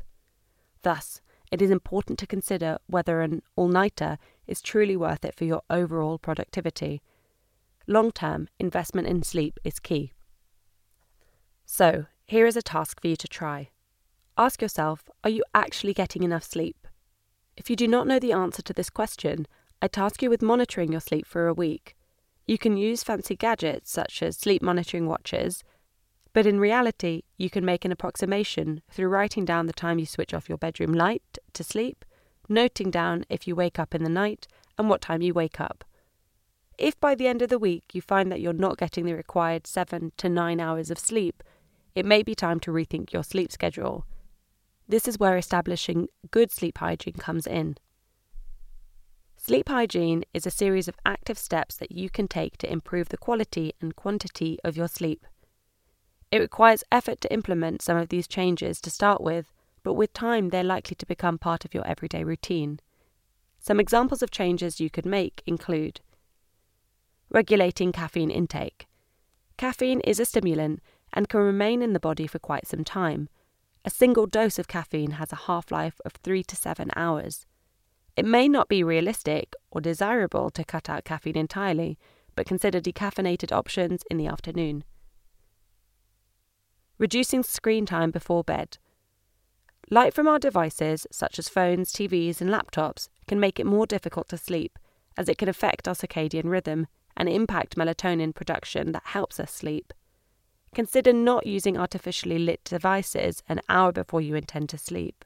Thus, 0.83 1.19
it 1.51 1.63
is 1.63 1.71
important 1.71 2.19
to 2.19 2.27
consider 2.27 2.77
whether 2.85 3.21
an 3.21 3.41
all 3.55 3.69
nighter 3.69 4.19
is 4.45 4.61
truly 4.61 4.95
worth 4.95 5.25
it 5.25 5.33
for 5.33 5.45
your 5.45 5.63
overall 5.67 6.19
productivity. 6.19 7.01
Long 7.87 8.11
term 8.11 8.49
investment 8.59 9.07
in 9.07 9.23
sleep 9.23 9.59
is 9.63 9.79
key. 9.79 10.13
So, 11.65 12.05
here 12.27 12.45
is 12.45 12.55
a 12.55 12.61
task 12.61 13.01
for 13.01 13.07
you 13.07 13.15
to 13.15 13.27
try. 13.27 13.69
Ask 14.37 14.61
yourself 14.61 15.09
Are 15.23 15.31
you 15.31 15.43
actually 15.55 15.95
getting 15.95 16.21
enough 16.21 16.43
sleep? 16.43 16.87
If 17.57 17.67
you 17.67 17.75
do 17.75 17.87
not 17.87 18.05
know 18.05 18.19
the 18.19 18.31
answer 18.31 18.61
to 18.61 18.73
this 18.73 18.91
question, 18.91 19.47
I 19.81 19.87
task 19.87 20.21
you 20.21 20.29
with 20.29 20.43
monitoring 20.43 20.91
your 20.91 21.01
sleep 21.01 21.25
for 21.25 21.47
a 21.47 21.53
week. 21.53 21.95
You 22.45 22.59
can 22.59 22.77
use 22.77 23.01
fancy 23.01 23.35
gadgets 23.35 23.89
such 23.89 24.21
as 24.21 24.37
sleep 24.37 24.61
monitoring 24.61 25.07
watches 25.07 25.63
but 26.33 26.45
in 26.45 26.59
reality, 26.59 27.23
you 27.37 27.49
can 27.49 27.65
make 27.65 27.83
an 27.83 27.91
approximation 27.91 28.81
through 28.89 29.09
writing 29.09 29.45
down 29.45 29.67
the 29.67 29.73
time 29.73 29.99
you 29.99 30.05
switch 30.05 30.33
off 30.33 30.47
your 30.47 30.57
bedroom 30.57 30.93
light 30.93 31.37
to 31.53 31.63
sleep, 31.63 32.05
noting 32.47 32.89
down 32.89 33.25
if 33.29 33.47
you 33.47 33.55
wake 33.55 33.79
up 33.79 33.93
in 33.93 34.03
the 34.03 34.09
night 34.09 34.47
and 34.77 34.89
what 34.89 35.01
time 35.01 35.21
you 35.21 35.33
wake 35.33 35.59
up. 35.59 35.83
If 36.77 36.99
by 36.99 37.15
the 37.15 37.27
end 37.27 37.41
of 37.41 37.49
the 37.49 37.59
week 37.59 37.93
you 37.93 38.01
find 38.01 38.31
that 38.31 38.41
you're 38.41 38.53
not 38.53 38.77
getting 38.77 39.05
the 39.05 39.13
required 39.13 39.67
7 39.67 40.13
to 40.17 40.29
9 40.29 40.59
hours 40.59 40.89
of 40.89 40.97
sleep, 40.97 41.43
it 41.93 42.05
may 42.05 42.23
be 42.23 42.33
time 42.33 42.59
to 42.61 42.71
rethink 42.71 43.11
your 43.11 43.23
sleep 43.23 43.51
schedule. 43.51 44.05
This 44.87 45.07
is 45.07 45.19
where 45.19 45.37
establishing 45.37 46.07
good 46.31 46.51
sleep 46.51 46.77
hygiene 46.77 47.13
comes 47.13 47.45
in. 47.45 47.77
Sleep 49.37 49.69
hygiene 49.69 50.23
is 50.33 50.45
a 50.45 50.51
series 50.51 50.87
of 50.87 50.95
active 51.05 51.37
steps 51.37 51.75
that 51.75 51.91
you 51.91 52.09
can 52.09 52.27
take 52.27 52.57
to 52.59 52.71
improve 52.71 53.09
the 53.09 53.17
quality 53.17 53.73
and 53.81 53.95
quantity 53.95 54.57
of 54.63 54.77
your 54.77 54.87
sleep. 54.87 55.25
It 56.31 56.39
requires 56.39 56.83
effort 56.91 57.19
to 57.21 57.33
implement 57.33 57.81
some 57.81 57.97
of 57.97 58.07
these 58.07 58.27
changes 58.27 58.79
to 58.81 58.89
start 58.89 59.21
with, 59.21 59.51
but 59.83 59.95
with 59.95 60.13
time 60.13 60.49
they're 60.49 60.63
likely 60.63 60.95
to 60.95 61.05
become 61.05 61.37
part 61.37 61.65
of 61.65 61.73
your 61.73 61.85
everyday 61.85 62.23
routine. 62.23 62.79
Some 63.59 63.81
examples 63.81 64.23
of 64.23 64.31
changes 64.31 64.79
you 64.79 64.89
could 64.89 65.05
make 65.05 65.43
include 65.45 65.99
regulating 67.29 67.91
caffeine 67.91 68.31
intake. 68.31 68.87
Caffeine 69.57 69.99
is 70.01 70.19
a 70.19 70.25
stimulant 70.25 70.81
and 71.13 71.27
can 71.27 71.41
remain 71.41 71.81
in 71.81 71.93
the 71.93 71.99
body 71.99 72.27
for 72.27 72.39
quite 72.39 72.65
some 72.65 72.83
time. 72.83 73.27
A 73.83 73.89
single 73.89 74.25
dose 74.25 74.57
of 74.57 74.67
caffeine 74.67 75.11
has 75.11 75.31
a 75.33 75.47
half 75.47 75.69
life 75.71 75.99
of 76.05 76.13
3 76.13 76.43
to 76.43 76.55
7 76.55 76.91
hours. 76.95 77.45
It 78.15 78.25
may 78.25 78.47
not 78.47 78.69
be 78.69 78.83
realistic 78.83 79.53
or 79.69 79.81
desirable 79.81 80.49
to 80.51 80.63
cut 80.63 80.89
out 80.89 81.03
caffeine 81.03 81.37
entirely, 81.37 81.97
but 82.35 82.45
consider 82.45 82.79
decaffeinated 82.79 83.51
options 83.51 84.03
in 84.09 84.17
the 84.17 84.27
afternoon 84.27 84.83
reducing 87.01 87.41
screen 87.41 87.83
time 87.83 88.11
before 88.11 88.43
bed. 88.43 88.77
Light 89.89 90.13
from 90.13 90.27
our 90.27 90.37
devices, 90.37 91.07
such 91.11 91.39
as 91.39 91.49
phones, 91.49 91.91
TVs, 91.91 92.39
and 92.39 92.49
laptops, 92.51 93.09
can 93.27 93.39
make 93.39 93.59
it 93.59 93.65
more 93.65 93.87
difficult 93.87 94.29
to 94.29 94.37
sleep, 94.37 94.77
as 95.17 95.27
it 95.27 95.39
can 95.39 95.49
affect 95.49 95.87
our 95.87 95.95
circadian 95.95 96.45
rhythm 96.45 96.85
and 97.17 97.27
impact 97.27 97.75
melatonin 97.75 98.35
production 98.35 98.91
that 98.91 99.01
helps 99.03 99.39
us 99.39 99.51
sleep. 99.51 99.93
consider 100.73 101.11
not 101.11 101.45
using 101.45 101.77
artificially 101.77 102.39
lit 102.39 102.63
devices 102.63 103.43
an 103.49 103.59
hour 103.67 103.91
before 103.91 104.21
you 104.21 104.35
intend 104.35 104.69
to 104.69 104.77
sleep. 104.77 105.25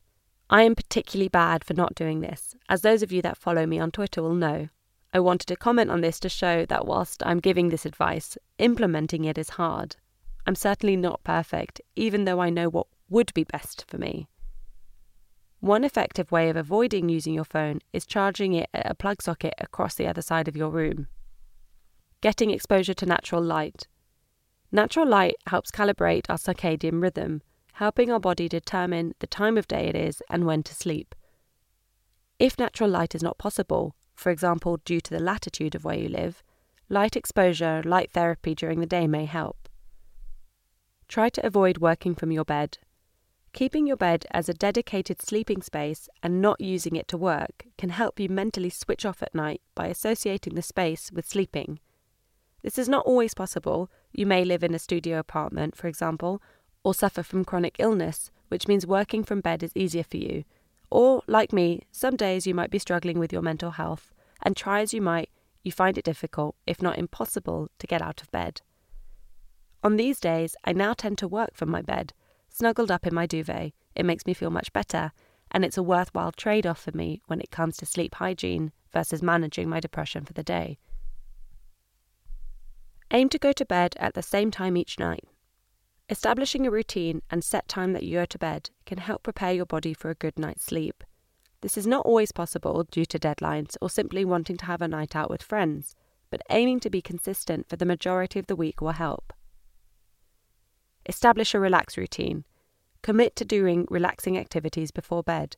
I 0.50 0.64
am 0.64 0.74
particularly 0.76 1.28
bad 1.28 1.64
for 1.64 1.76
not 1.76 1.94
doing 1.94 2.22
this, 2.22 2.56
as 2.70 2.82
those 2.82 3.04
of 3.04 3.12
you 3.12 3.22
that 3.22 3.38
follow 3.38 3.68
me 3.68 3.78
on 3.80 3.92
Twitter 3.92 4.24
will 4.24 4.34
know. 4.34 4.70
I 5.14 5.20
wanted 5.20 5.46
to 5.48 5.56
comment 5.56 5.92
on 5.92 6.02
this 6.02 6.20
to 6.22 6.30
show 6.30 6.66
that 6.66 6.88
whilst 6.88 7.22
I'm 7.26 7.40
giving 7.40 7.70
this 7.70 7.86
advice, 7.86 8.38
implementing 8.58 9.26
it 9.26 9.38
is 9.38 9.50
hard. 9.50 9.98
I'm 10.46 10.56
certainly 10.56 10.96
not 10.96 11.24
perfect, 11.24 11.82
even 11.96 12.26
though 12.26 12.40
I 12.40 12.50
know 12.50 12.70
what 12.70 12.88
would 13.10 13.34
be 13.34 13.44
best 13.44 13.86
for 13.88 13.98
me. 13.98 14.28
One 15.60 15.84
effective 15.84 16.32
way 16.32 16.50
of 16.50 16.56
avoiding 16.56 17.10
using 17.10 17.34
your 17.34 17.46
phone 17.46 17.80
is 17.92 18.06
charging 18.06 18.54
it 18.54 18.70
at 18.74 18.90
a 18.90 18.96
plug 18.96 19.22
socket 19.22 19.56
across 19.58 19.96
the 19.96 20.08
other 20.08 20.22
side 20.22 20.48
of 20.48 20.56
your 20.56 20.70
room. 20.70 21.08
Getting 22.22 22.52
exposure 22.52 22.94
to 22.94 23.06
natural 23.06 23.42
light. 23.42 23.88
Natural 24.72 25.08
light 25.08 25.36
helps 25.48 25.72
calibrate 25.72 26.30
our 26.30 26.38
circadian 26.38 27.02
rhythm, 27.02 27.42
helping 27.74 28.12
our 28.12 28.20
body 28.20 28.48
determine 28.48 29.16
the 29.20 29.28
time 29.28 29.58
of 29.58 29.68
day 29.68 29.88
it 29.88 29.96
is 29.96 30.22
and 30.30 30.46
when 30.46 30.62
to 30.64 30.76
sleep. 30.76 31.16
If 32.38 32.60
natural 32.60 32.90
light 32.90 33.16
is 33.16 33.24
not 33.24 33.38
possible, 33.38 33.96
for 34.14 34.30
example, 34.30 34.78
due 34.86 35.02
to 35.02 35.10
the 35.10 35.20
latitude 35.20 35.76
of 35.76 35.84
where 35.84 35.98
you 35.98 36.10
live, 36.10 36.44
light 36.90 37.16
exposure, 37.16 37.82
light 37.84 38.12
therapy 38.12 38.54
during 38.54 38.80
the 38.82 38.86
day 38.86 39.08
may 39.08 39.26
help. 39.26 39.65
Try 41.08 41.30
to 41.30 41.46
avoid 41.46 41.78
working 41.78 42.16
from 42.16 42.32
your 42.32 42.46
bed. 42.46 42.78
Keeping 43.54 43.88
your 43.88 43.96
bed 43.96 44.26
as 44.32 44.50
a 44.50 44.54
dedicated 44.54 45.22
sleeping 45.22 45.62
space 45.62 46.10
and 46.22 46.42
not 46.42 46.60
using 46.60 46.96
it 46.96 47.08
to 47.08 47.18
work 47.18 47.66
can 47.78 47.90
help 47.90 48.20
you 48.20 48.28
mentally 48.28 48.70
switch 48.70 49.06
off 49.06 49.24
at 49.24 49.34
night 49.34 49.62
by 49.76 49.88
associating 49.88 50.56
the 50.56 50.62
space 50.62 51.12
with 51.12 51.26
sleeping. 51.28 51.80
This 52.64 52.78
is 52.78 52.90
not 52.90 53.06
always 53.06 53.34
possible. 53.34 53.90
You 54.12 54.26
may 54.26 54.44
live 54.44 54.64
in 54.64 54.74
a 54.74 54.80
studio 54.80 55.20
apartment, 55.20 55.78
for 55.78 55.88
example, 55.88 56.42
or 56.84 56.94
suffer 56.94 57.24
from 57.24 57.46
chronic 57.46 57.76
illness, 57.80 58.32
which 58.50 58.68
means 58.68 58.86
working 58.86 59.24
from 59.24 59.40
bed 59.40 59.64
is 59.64 59.72
easier 59.76 60.04
for 60.04 60.18
you, 60.18 60.44
or, 60.90 61.22
like 61.28 61.54
me, 61.54 61.84
some 61.92 62.16
days 62.16 62.46
you 62.46 62.54
might 62.54 62.72
be 62.72 62.80
struggling 62.80 63.20
with 63.20 63.32
your 63.32 63.42
mental 63.42 63.72
health, 63.72 64.14
and 64.42 64.56
try 64.56 64.82
as 64.82 64.94
you 64.94 65.02
might, 65.02 65.30
you 65.64 65.72
find 65.72 65.98
it 65.98 66.06
difficult, 66.06 66.56
if 66.68 66.82
not 66.82 66.98
impossible, 66.98 67.70
to 67.80 67.88
get 67.88 68.02
out 68.02 68.22
of 68.22 68.32
bed. 68.32 68.62
On 69.86 69.98
these 69.98 70.20
days, 70.20 70.56
I 70.66 70.74
now 70.74 70.94
tend 70.94 71.20
to 71.20 71.28
work 71.28 71.54
from 71.54 71.70
my 71.70 71.84
bed, 71.84 72.12
snuggled 72.50 72.90
up 72.90 73.06
in 73.06 73.14
my 73.14 73.28
duvet. 73.28 73.72
It 73.94 74.04
makes 74.04 74.26
me 74.26 74.34
feel 74.34 74.50
much 74.50 74.74
better, 74.74 75.12
and 75.52 75.64
it's 75.64 75.78
a 75.78 75.84
worthwhile 75.84 76.32
trade 76.32 76.66
off 76.66 76.82
for 76.82 76.98
me 76.98 77.22
when 77.28 77.40
it 77.40 77.52
comes 77.52 77.78
to 77.78 77.86
sleep 77.86 78.16
hygiene 78.16 78.72
versus 78.92 79.22
managing 79.22 79.70
my 79.70 79.80
depression 79.80 80.26
for 80.26 80.34
the 80.34 80.42
day. 80.42 80.80
Aim 83.12 83.30
to 83.30 83.38
go 83.38 83.52
to 83.52 83.64
bed 83.64 83.96
at 84.00 84.16
the 84.16 84.24
same 84.24 84.50
time 84.50 84.76
each 84.76 84.98
night. 84.98 85.24
Establishing 86.10 86.66
a 86.66 86.72
routine 86.72 87.22
and 87.30 87.44
set 87.44 87.68
time 87.68 87.94
that 87.94 88.02
you 88.02 88.18
go 88.18 88.26
to 88.26 88.40
bed 88.40 88.72
can 88.88 88.98
help 88.98 89.22
prepare 89.22 89.54
your 89.54 89.68
body 89.68 89.94
for 89.94 90.10
a 90.10 90.16
good 90.16 90.40
night's 90.40 90.66
sleep. 90.66 91.04
This 91.62 91.78
is 91.78 91.86
not 91.86 92.08
always 92.08 92.32
possible 92.32 92.86
due 92.90 93.06
to 93.06 93.20
deadlines 93.20 93.78
or 93.80 93.92
simply 93.92 94.26
wanting 94.26 94.58
to 94.58 94.66
have 94.66 94.82
a 94.82 94.88
night 94.88 95.16
out 95.16 95.30
with 95.30 95.44
friends, 95.44 95.94
but 96.32 96.42
aiming 96.50 96.80
to 96.80 96.90
be 96.90 97.04
consistent 97.04 97.70
for 97.70 97.76
the 97.76 97.86
majority 97.86 98.40
of 98.40 98.48
the 98.48 98.56
week 98.56 98.82
will 98.82 98.94
help. 98.94 99.32
Establish 101.08 101.54
a 101.54 101.60
relax 101.60 101.98
routine. 101.98 102.44
Commit 103.02 103.36
to 103.36 103.46
doing 103.46 103.86
relaxing 103.90 104.38
activities 104.38 104.92
before 104.92 105.24
bed. 105.24 105.56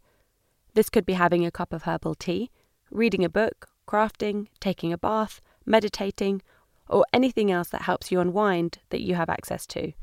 This 0.73 0.89
could 0.89 1.05
be 1.05 1.13
having 1.13 1.45
a 1.45 1.51
cup 1.51 1.71
of 1.71 1.83
herbal 1.83 2.15
tea, 2.15 2.51
reading 2.91 3.23
a 3.23 3.29
book, 3.29 3.67
crafting, 3.87 4.47
taking 4.59 4.91
a 4.91 4.97
bath, 4.97 5.41
meditating, 5.65 6.41
or 6.89 7.05
anything 7.13 7.51
else 7.51 7.69
that 7.69 7.83
helps 7.83 8.11
you 8.11 8.19
unwind 8.19 8.79
that 8.89 9.01
you 9.01 9.15
have 9.15 9.29
access 9.29 9.65
to. 9.67 9.93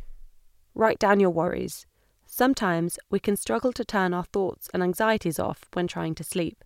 Write 0.74 0.98
down 0.98 1.20
your 1.20 1.30
worries. 1.30 1.86
Sometimes 2.26 2.98
we 3.10 3.20
can 3.20 3.36
struggle 3.36 3.72
to 3.74 3.84
turn 3.84 4.12
our 4.12 4.24
thoughts 4.24 4.68
and 4.72 4.82
anxieties 4.82 5.38
off 5.38 5.66
when 5.74 5.86
trying 5.86 6.14
to 6.16 6.24
sleep. 6.24 6.64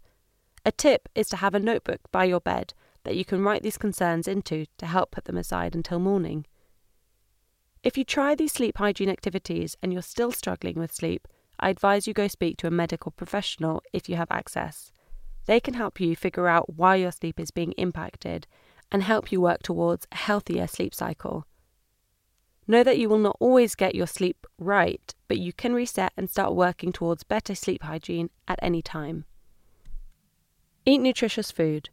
A 0.64 0.72
tip 0.72 1.08
is 1.14 1.28
to 1.28 1.36
have 1.36 1.54
a 1.54 1.60
notebook 1.60 2.00
by 2.10 2.24
your 2.24 2.40
bed 2.40 2.74
that 3.04 3.16
you 3.16 3.24
can 3.24 3.42
write 3.42 3.62
these 3.62 3.78
concerns 3.78 4.28
into 4.28 4.66
to 4.78 4.86
help 4.86 5.10
put 5.10 5.24
them 5.24 5.36
aside 5.36 5.74
until 5.74 5.98
morning. 5.98 6.46
If 7.88 7.96
you 7.96 8.04
try 8.04 8.34
these 8.34 8.52
sleep 8.52 8.76
hygiene 8.76 9.08
activities 9.08 9.74
and 9.82 9.94
you're 9.94 10.02
still 10.02 10.30
struggling 10.30 10.78
with 10.78 10.92
sleep, 10.92 11.26
I 11.58 11.70
advise 11.70 12.06
you 12.06 12.12
go 12.12 12.28
speak 12.28 12.58
to 12.58 12.66
a 12.66 12.70
medical 12.70 13.12
professional 13.12 13.82
if 13.94 14.10
you 14.10 14.16
have 14.16 14.30
access. 14.30 14.92
They 15.46 15.58
can 15.58 15.72
help 15.72 15.98
you 15.98 16.14
figure 16.14 16.48
out 16.48 16.76
why 16.76 16.96
your 16.96 17.12
sleep 17.12 17.40
is 17.40 17.50
being 17.50 17.72
impacted 17.78 18.46
and 18.92 19.02
help 19.02 19.32
you 19.32 19.40
work 19.40 19.62
towards 19.62 20.06
a 20.12 20.16
healthier 20.16 20.66
sleep 20.66 20.94
cycle. 20.94 21.46
Know 22.66 22.84
that 22.84 22.98
you 22.98 23.08
will 23.08 23.16
not 23.16 23.38
always 23.40 23.74
get 23.74 23.94
your 23.94 24.06
sleep 24.06 24.46
right, 24.58 25.14
but 25.26 25.38
you 25.38 25.54
can 25.54 25.72
reset 25.72 26.12
and 26.14 26.28
start 26.28 26.54
working 26.54 26.92
towards 26.92 27.22
better 27.24 27.54
sleep 27.54 27.84
hygiene 27.84 28.28
at 28.46 28.58
any 28.60 28.82
time. 28.82 29.24
Eat 30.84 30.98
nutritious 30.98 31.50
food. 31.50 31.88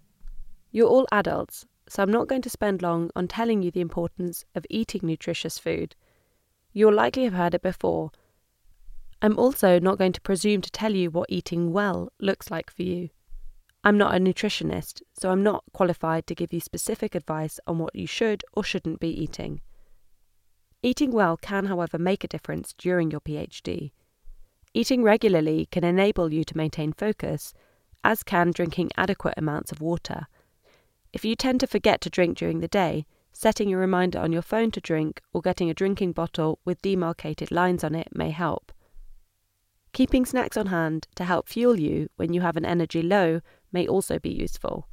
You're 0.73 0.89
all 0.89 1.07
adults, 1.13 1.65
so 1.87 2.01
I'm 2.01 2.11
not 2.11 2.27
going 2.27 2.41
to 2.41 2.49
spend 2.49 2.81
long 2.81 3.11
on 3.15 3.27
telling 3.27 3.61
you 3.61 3.71
the 3.71 3.81
importance 3.81 4.45
of 4.55 4.65
eating 4.69 5.01
nutritious 5.03 5.59
food. 5.59 5.95
You'll 6.73 6.93
likely 6.93 7.23
have 7.23 7.33
heard 7.33 7.53
it 7.53 7.61
before. 7.61 8.11
I'm 9.21 9.37
also 9.39 9.79
not 9.79 9.97
going 9.97 10.13
to 10.13 10.21
presume 10.21 10.61
to 10.61 10.71
tell 10.71 10.93
you 10.93 11.09
what 11.09 11.29
eating 11.29 11.71
well 11.71 12.11
looks 12.19 12.51
like 12.51 12.69
for 12.69 12.83
you. 12.83 13.09
I'm 13.83 13.97
not 13.97 14.15
a 14.15 14.19
nutritionist, 14.19 15.03
so 15.13 15.29
I'm 15.29 15.43
not 15.43 15.63
qualified 15.71 16.25
to 16.27 16.35
give 16.35 16.51
you 16.51 16.59
specific 16.59 17.13
advice 17.13 17.59
on 17.67 17.77
what 17.77 17.95
you 17.95 18.07
should 18.07 18.43
or 18.53 18.63
shouldn't 18.63 18.99
be 18.99 19.09
eating. 19.09 19.61
Eating 20.81 21.11
well 21.11 21.37
can, 21.37 21.65
however, 21.65 21.97
make 21.97 22.23
a 22.23 22.27
difference 22.27 22.73
during 22.73 23.11
your 23.11 23.21
PhD. 23.21 23.91
Eating 24.73 25.03
regularly 25.03 25.67
can 25.71 25.83
enable 25.83 26.33
you 26.33 26.43
to 26.43 26.57
maintain 26.57 26.93
focus, 26.93 27.53
as 28.03 28.23
can 28.23 28.51
drinking 28.51 28.91
adequate 28.97 29.35
amounts 29.37 29.71
of 29.71 29.81
water. 29.81 30.27
If 31.15 31.23
you 31.23 31.37
tend 31.37 31.61
to 31.61 31.67
forget 31.67 32.01
to 32.01 32.09
drink 32.09 32.37
during 32.37 32.59
the 32.59 32.67
day, 32.67 33.05
setting 33.31 33.73
a 33.73 33.77
reminder 33.77 34.19
on 34.19 34.33
your 34.33 34.41
phone 34.41 34.69
to 34.71 34.81
drink 34.81 35.21
or 35.31 35.41
getting 35.41 35.69
a 35.69 35.73
drinking 35.73 36.11
bottle 36.11 36.59
with 36.65 36.81
demarcated 36.81 37.51
lines 37.51 37.85
on 37.85 37.95
it 37.95 38.09
may 38.13 38.31
help. 38.31 38.73
Keeping 39.93 40.25
snacks 40.25 40.57
on 40.57 40.65
hand 40.65 41.07
to 41.15 41.23
help 41.23 41.47
fuel 41.47 41.79
you 41.79 42.09
when 42.17 42.33
you 42.33 42.41
have 42.41 42.57
an 42.57 42.65
energy 42.65 43.01
low 43.01 43.39
may 43.71 43.87
also 43.87 44.19
be 44.19 44.29
useful. 44.29 44.89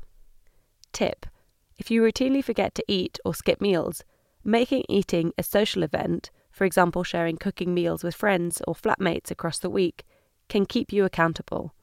Tip 0.92 1.26
If 1.76 1.90
you 1.90 2.00
routinely 2.00 2.44
forget 2.44 2.72
to 2.76 2.84
eat 2.86 3.18
or 3.24 3.34
skip 3.34 3.60
meals, 3.60 4.04
Making 4.44 4.84
eating 4.88 5.32
a 5.36 5.42
social 5.42 5.82
event, 5.82 6.30
for 6.52 6.64
example, 6.64 7.02
sharing 7.02 7.36
cooking 7.36 7.74
meals 7.74 8.04
with 8.04 8.14
friends 8.14 8.62
or 8.68 8.76
flatmates 8.76 9.32
across 9.32 9.58
the 9.58 9.70
week, 9.70 10.04
can 10.48 10.66
keep 10.66 10.92
you 10.92 11.04
accountable. 11.04 11.74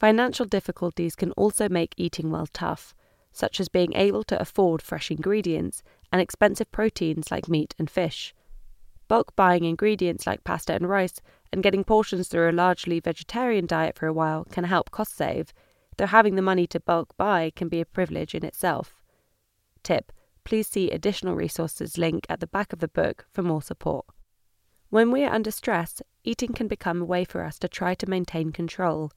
Financial 0.00 0.46
difficulties 0.46 1.14
can 1.14 1.32
also 1.32 1.68
make 1.68 1.94
eating 1.98 2.30
well 2.30 2.46
tough, 2.46 2.94
such 3.34 3.60
as 3.60 3.68
being 3.68 3.92
able 3.94 4.24
to 4.24 4.40
afford 4.40 4.80
fresh 4.80 5.10
ingredients 5.10 5.82
and 6.10 6.22
expensive 6.22 6.72
proteins 6.72 7.30
like 7.30 7.48
meat 7.48 7.74
and 7.78 7.90
fish. 7.90 8.34
Bulk 9.06 9.36
buying 9.36 9.64
ingredients 9.64 10.26
like 10.26 10.44
pasta 10.44 10.72
and 10.74 10.88
rice 10.88 11.20
and 11.52 11.62
getting 11.62 11.84
portions 11.84 12.28
through 12.28 12.48
a 12.48 12.52
largely 12.52 12.98
vegetarian 13.00 13.66
diet 13.66 13.98
for 13.98 14.06
a 14.06 14.12
while 14.12 14.44
can 14.44 14.64
help 14.64 14.90
cost 14.90 15.14
save, 15.14 15.52
though 15.98 16.06
having 16.06 16.36
the 16.36 16.42
money 16.42 16.66
to 16.68 16.80
bulk 16.80 17.14
buy 17.18 17.52
can 17.54 17.68
be 17.68 17.82
a 17.82 17.84
privilege 17.84 18.34
in 18.34 18.44
itself. 18.44 19.02
Tip 19.82 20.10
please 20.44 20.68
see 20.68 20.90
additional 20.90 21.34
resources 21.34 21.98
link 21.98 22.26
at 22.28 22.40
the 22.40 22.46
back 22.46 22.72
of 22.72 22.78
the 22.78 22.88
book 22.88 23.26
for 23.32 23.42
more 23.42 23.62
support. 23.62 24.04
When 24.90 25.10
we 25.10 25.24
are 25.24 25.32
under 25.32 25.50
stress, 25.50 26.02
eating 26.22 26.52
can 26.52 26.68
become 26.68 27.00
a 27.02 27.06
way 27.06 27.24
for 27.24 27.42
us 27.42 27.58
to 27.60 27.68
try 27.68 27.94
to 27.94 28.08
maintain 28.08 28.52
control. 28.52 29.10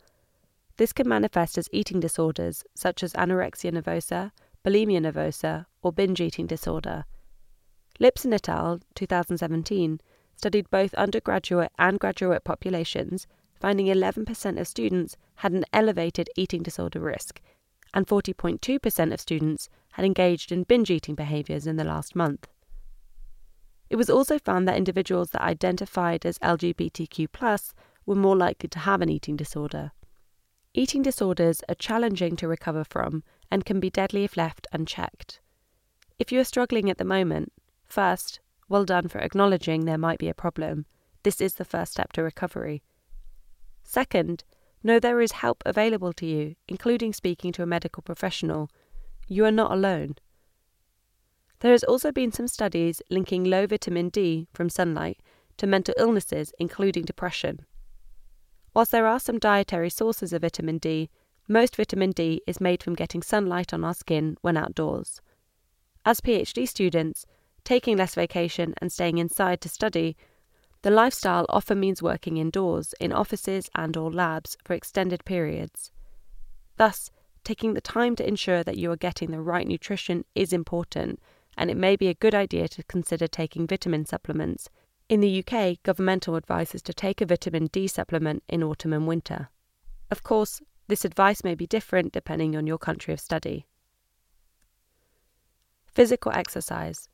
This 0.77 0.93
can 0.93 1.07
manifest 1.07 1.57
as 1.57 1.69
eating 1.71 1.99
disorders 1.99 2.63
such 2.75 3.03
as 3.03 3.13
anorexia 3.13 3.71
nervosa, 3.71 4.31
bulimia 4.63 5.01
nervosa, 5.01 5.65
or 5.81 5.91
binge 5.91 6.21
eating 6.21 6.45
disorder. 6.45 7.05
Lipson 7.99 8.33
et 8.33 8.47
al. 8.47 8.79
2017 8.93 9.99
studied 10.35 10.69
both 10.69 10.93
undergraduate 10.93 11.71
and 11.79 11.99
graduate 11.99 12.43
populations, 12.43 13.25
finding 13.59 13.87
11% 13.87 14.59
of 14.59 14.67
students 14.67 15.17
had 15.37 15.51
an 15.51 15.65
elevated 15.73 16.29
eating 16.35 16.61
disorder 16.61 16.99
risk, 16.99 17.41
and 17.91 18.05
40.2% 18.05 19.13
of 19.13 19.19
students 19.19 19.69
had 19.93 20.05
engaged 20.05 20.51
in 20.51 20.61
binge 20.61 20.91
eating 20.91 21.15
behaviours 21.15 21.65
in 21.65 21.77
the 21.77 21.83
last 21.83 22.15
month. 22.15 22.47
It 23.89 23.95
was 23.95 24.11
also 24.11 24.37
found 24.37 24.67
that 24.67 24.77
individuals 24.77 25.31
that 25.31 25.41
identified 25.41 26.23
as 26.23 26.37
LGBTQ 26.39 27.73
were 28.05 28.15
more 28.15 28.35
likely 28.35 28.69
to 28.69 28.79
have 28.79 29.01
an 29.01 29.09
eating 29.09 29.35
disorder. 29.35 29.91
Eating 30.77 31.01
disorders 31.01 31.63
are 31.67 31.73
challenging 31.73 32.35
to 32.35 32.47
recover 32.47 32.83
from 32.83 33.23
and 33.49 33.65
can 33.65 33.79
be 33.79 33.89
deadly 33.89 34.23
if 34.23 34.37
left 34.37 34.67
unchecked. 34.71 35.39
If 36.19 36.31
you 36.31 36.39
are 36.39 36.43
struggling 36.43 36.87
at 36.87 36.99
the 36.99 37.03
moment, 37.03 37.51
first, 37.87 38.41
well 38.69 38.85
done 38.85 39.07
for 39.07 39.17
acknowledging 39.17 39.85
there 39.85 39.97
might 39.97 40.19
be 40.19 40.29
a 40.29 40.35
problem. 40.35 40.85
This 41.23 41.41
is 41.41 41.55
the 41.55 41.65
first 41.65 41.93
step 41.93 42.13
to 42.13 42.21
recovery. 42.21 42.83
Second, 43.81 44.43
know 44.83 44.99
there 44.99 45.19
is 45.19 45.31
help 45.31 45.63
available 45.65 46.13
to 46.13 46.27
you, 46.27 46.53
including 46.67 47.11
speaking 47.11 47.51
to 47.53 47.63
a 47.63 47.65
medical 47.65 48.03
professional 48.03 48.69
you 49.27 49.45
are 49.45 49.51
not 49.51 49.71
alone. 49.71 50.17
There 51.61 51.71
has 51.71 51.85
also 51.85 52.11
been 52.11 52.31
some 52.31 52.47
studies 52.47 53.01
linking 53.09 53.45
low 53.45 53.65
vitamin 53.65 54.09
D 54.09 54.47
from 54.53 54.69
sunlight 54.69 55.17
to 55.57 55.65
mental 55.65 55.95
illnesses, 55.97 56.53
including 56.59 57.03
depression. 57.03 57.65
Whilst 58.77 58.91
there 58.91 59.07
are 59.07 59.19
some 59.19 59.39
dietary 59.39 59.89
sources 59.89 60.33
of 60.33 60.43
vitamin 60.43 60.77
D, 60.77 61.09
most 61.47 61.77
vitamin 61.77 62.11
D 62.11 62.43
is 62.45 62.61
made 62.61 62.83
from 62.83 62.93
getting 62.93 63.23
sunlight 63.23 63.73
on 63.73 63.83
our 63.83 63.95
skin 63.95 64.37
when 64.41 64.55
outdoors. 64.55 65.19
As 66.05 66.21
PhD 66.21 66.67
students, 66.67 67.25
taking 67.63 67.97
less 67.97 68.13
vacation 68.13 68.75
and 68.77 68.91
staying 68.91 69.17
inside 69.17 69.61
to 69.61 69.69
study, 69.69 70.15
the 70.83 70.91
lifestyle 70.91 71.47
often 71.49 71.79
means 71.79 72.03
working 72.03 72.37
indoors 72.37 72.93
in 72.99 73.11
offices 73.11 73.67
and 73.73 73.97
or 73.97 74.11
labs 74.11 74.55
for 74.63 74.75
extended 74.75 75.25
periods. 75.25 75.91
Thus, 76.75 77.09
taking 77.43 77.73
the 77.73 77.81
time 77.81 78.15
to 78.17 78.27
ensure 78.27 78.63
that 78.63 78.77
you 78.77 78.91
are 78.91 78.95
getting 78.95 79.31
the 79.31 79.41
right 79.41 79.65
nutrition 79.65 80.23
is 80.35 80.53
important, 80.53 81.19
and 81.57 81.71
it 81.71 81.77
may 81.77 81.95
be 81.95 82.09
a 82.09 82.13
good 82.13 82.35
idea 82.35 82.67
to 82.67 82.83
consider 82.83 83.25
taking 83.25 83.65
vitamin 83.65 84.05
supplements 84.05 84.69
in 85.09 85.21
the 85.21 85.43
UK, 85.43 85.77
governmental 85.83 86.35
advice 86.35 86.75
is 86.75 86.81
to 86.83 86.93
take 86.93 87.21
a 87.21 87.25
vitamin 87.25 87.67
D 87.67 87.87
supplement 87.87 88.43
in 88.49 88.63
autumn 88.63 88.93
and 88.93 89.07
winter. 89.07 89.49
Of 90.11 90.23
course, 90.23 90.61
this 90.87 91.05
advice 91.05 91.43
may 91.43 91.55
be 91.55 91.67
different 91.67 92.13
depending 92.13 92.55
on 92.55 92.67
your 92.67 92.77
country 92.77 93.13
of 93.13 93.19
study. 93.19 93.65
Physical 95.85 96.31
exercise. 96.31 97.09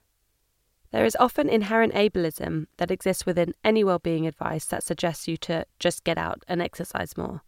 There 0.92 1.06
is 1.06 1.18
often 1.20 1.50
inherent 1.50 1.94
ableism 1.94 2.68
that 2.78 2.92
exists 2.92 3.26
within 3.26 3.56
any 3.64 3.84
well-being 3.84 4.28
advice 4.28 4.66
that 4.66 4.84
suggests 4.84 5.28
you 5.28 5.38
to 5.38 5.66
just 5.80 6.04
get 6.04 6.18
out 6.18 6.44
and 6.48 6.62
exercise 6.62 7.18
more. 7.18 7.42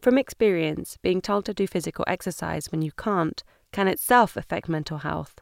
From 0.00 0.16
experience, 0.16 0.96
being 1.02 1.20
told 1.20 1.44
to 1.46 1.54
do 1.54 1.66
physical 1.66 2.04
exercise 2.06 2.70
when 2.70 2.80
you 2.80 2.92
can't 2.92 3.42
can 3.72 3.88
itself 3.88 4.36
affect 4.36 4.68
mental 4.68 4.98
health. 4.98 5.40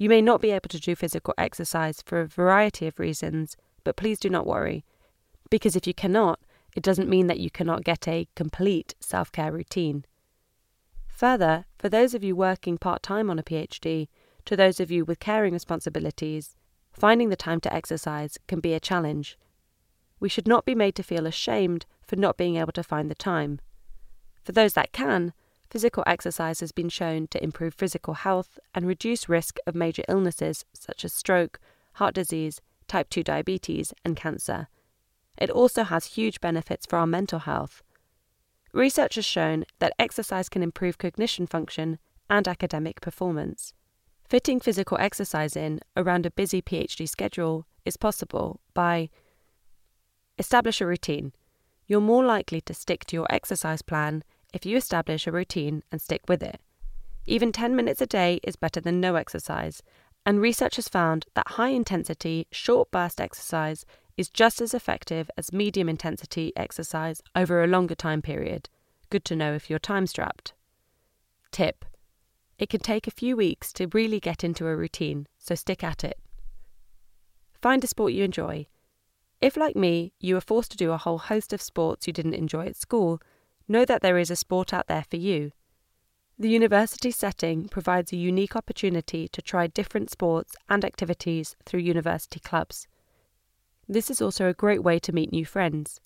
You 0.00 0.08
may 0.08 0.22
not 0.22 0.40
be 0.40 0.50
able 0.50 0.70
to 0.70 0.80
do 0.80 0.96
physical 0.96 1.34
exercise 1.36 2.00
for 2.00 2.22
a 2.22 2.26
variety 2.26 2.86
of 2.86 2.98
reasons, 2.98 3.58
but 3.84 3.96
please 3.96 4.18
do 4.18 4.30
not 4.30 4.46
worry, 4.46 4.82
because 5.50 5.76
if 5.76 5.86
you 5.86 5.92
cannot, 5.92 6.40
it 6.74 6.82
doesn't 6.82 7.10
mean 7.10 7.26
that 7.26 7.38
you 7.38 7.50
cannot 7.50 7.84
get 7.84 8.08
a 8.08 8.26
complete 8.34 8.94
self 8.98 9.30
care 9.30 9.52
routine. 9.52 10.06
Further, 11.06 11.66
for 11.78 11.90
those 11.90 12.14
of 12.14 12.24
you 12.24 12.34
working 12.34 12.78
part 12.78 13.02
time 13.02 13.28
on 13.28 13.38
a 13.38 13.42
PhD, 13.42 14.08
to 14.46 14.56
those 14.56 14.80
of 14.80 14.90
you 14.90 15.04
with 15.04 15.20
caring 15.20 15.52
responsibilities, 15.52 16.56
finding 16.94 17.28
the 17.28 17.36
time 17.36 17.60
to 17.60 17.74
exercise 17.74 18.38
can 18.48 18.60
be 18.60 18.72
a 18.72 18.80
challenge. 18.80 19.36
We 20.18 20.30
should 20.30 20.48
not 20.48 20.64
be 20.64 20.74
made 20.74 20.94
to 20.94 21.02
feel 21.02 21.26
ashamed 21.26 21.84
for 22.06 22.16
not 22.16 22.38
being 22.38 22.56
able 22.56 22.72
to 22.72 22.82
find 22.82 23.10
the 23.10 23.14
time. 23.14 23.60
For 24.44 24.52
those 24.52 24.72
that 24.72 24.92
can, 24.92 25.34
Physical 25.70 26.02
exercise 26.04 26.58
has 26.58 26.72
been 26.72 26.88
shown 26.88 27.28
to 27.28 27.42
improve 27.42 27.74
physical 27.74 28.14
health 28.14 28.58
and 28.74 28.86
reduce 28.86 29.28
risk 29.28 29.58
of 29.68 29.76
major 29.76 30.02
illnesses 30.08 30.64
such 30.72 31.04
as 31.04 31.12
stroke, 31.12 31.60
heart 31.94 32.14
disease, 32.14 32.60
type 32.88 33.08
2 33.08 33.22
diabetes, 33.22 33.94
and 34.04 34.16
cancer. 34.16 34.66
It 35.38 35.48
also 35.48 35.84
has 35.84 36.06
huge 36.06 36.40
benefits 36.40 36.86
for 36.86 36.98
our 36.98 37.06
mental 37.06 37.38
health. 37.38 37.84
Research 38.72 39.14
has 39.14 39.24
shown 39.24 39.64
that 39.78 39.94
exercise 39.96 40.48
can 40.48 40.62
improve 40.62 40.98
cognition 40.98 41.46
function 41.46 41.98
and 42.28 42.48
academic 42.48 43.00
performance. 43.00 43.72
Fitting 44.28 44.58
physical 44.58 44.98
exercise 45.00 45.56
in 45.56 45.80
around 45.96 46.26
a 46.26 46.30
busy 46.32 46.60
PhD 46.60 47.08
schedule 47.08 47.66
is 47.84 47.96
possible 47.96 48.60
by 48.74 49.08
establish 50.36 50.80
a 50.80 50.86
routine. 50.86 51.32
You're 51.86 52.00
more 52.00 52.24
likely 52.24 52.60
to 52.62 52.74
stick 52.74 53.04
to 53.06 53.16
your 53.16 53.26
exercise 53.30 53.82
plan 53.82 54.24
if 54.52 54.66
you 54.66 54.76
establish 54.76 55.26
a 55.26 55.32
routine 55.32 55.82
and 55.90 56.00
stick 56.00 56.22
with 56.28 56.42
it. 56.42 56.60
Even 57.26 57.52
10 57.52 57.76
minutes 57.76 58.00
a 58.00 58.06
day 58.06 58.40
is 58.42 58.56
better 58.56 58.80
than 58.80 59.00
no 59.00 59.14
exercise, 59.14 59.82
and 60.26 60.40
research 60.40 60.76
has 60.76 60.88
found 60.88 61.26
that 61.34 61.48
high 61.52 61.68
intensity, 61.68 62.46
short 62.50 62.90
burst 62.90 63.20
exercise 63.20 63.84
is 64.16 64.28
just 64.28 64.60
as 64.60 64.74
effective 64.74 65.30
as 65.36 65.52
medium 65.52 65.88
intensity 65.88 66.52
exercise 66.56 67.22
over 67.34 67.62
a 67.62 67.66
longer 67.66 67.94
time 67.94 68.20
period. 68.20 68.68
Good 69.08 69.24
to 69.26 69.36
know 69.36 69.54
if 69.54 69.70
you're 69.70 69.78
time 69.78 70.06
strapped. 70.06 70.52
Tip 71.50 71.84
It 72.58 72.68
can 72.68 72.80
take 72.80 73.06
a 73.06 73.12
few 73.12 73.36
weeks 73.36 73.72
to 73.74 73.88
really 73.92 74.20
get 74.20 74.44
into 74.44 74.66
a 74.66 74.76
routine, 74.76 75.26
so 75.38 75.54
stick 75.54 75.82
at 75.82 76.04
it. 76.04 76.18
Find 77.62 77.82
a 77.82 77.86
sport 77.86 78.12
you 78.12 78.24
enjoy. 78.24 78.66
If, 79.40 79.56
like 79.56 79.74
me, 79.74 80.12
you 80.20 80.34
were 80.34 80.40
forced 80.40 80.70
to 80.72 80.76
do 80.76 80.92
a 80.92 80.98
whole 80.98 81.18
host 81.18 81.52
of 81.52 81.62
sports 81.62 82.06
you 82.06 82.12
didn't 82.12 82.34
enjoy 82.34 82.66
at 82.66 82.76
school, 82.76 83.20
know 83.70 83.84
that 83.84 84.02
there 84.02 84.18
is 84.18 84.30
a 84.30 84.36
sport 84.36 84.74
out 84.74 84.88
there 84.88 85.04
for 85.08 85.16
you. 85.16 85.52
The 86.38 86.48
university 86.48 87.10
setting 87.10 87.68
provides 87.68 88.12
a 88.12 88.16
unique 88.16 88.56
opportunity 88.56 89.28
to 89.28 89.42
try 89.42 89.66
different 89.66 90.10
sports 90.10 90.56
and 90.68 90.84
activities 90.84 91.54
through 91.64 91.80
university 91.80 92.40
clubs. 92.40 92.88
This 93.88 94.10
is 94.10 94.22
also 94.22 94.48
a 94.48 94.54
great 94.54 94.82
way 94.82 94.98
to 95.00 95.12
meet 95.12 95.32
new 95.32 95.44
friends. 95.44 96.00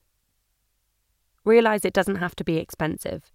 Realise 1.44 1.84
it 1.84 1.92
doesn't 1.92 2.16
have 2.16 2.34
to 2.36 2.44
be 2.44 2.56
expensive. 2.56 3.30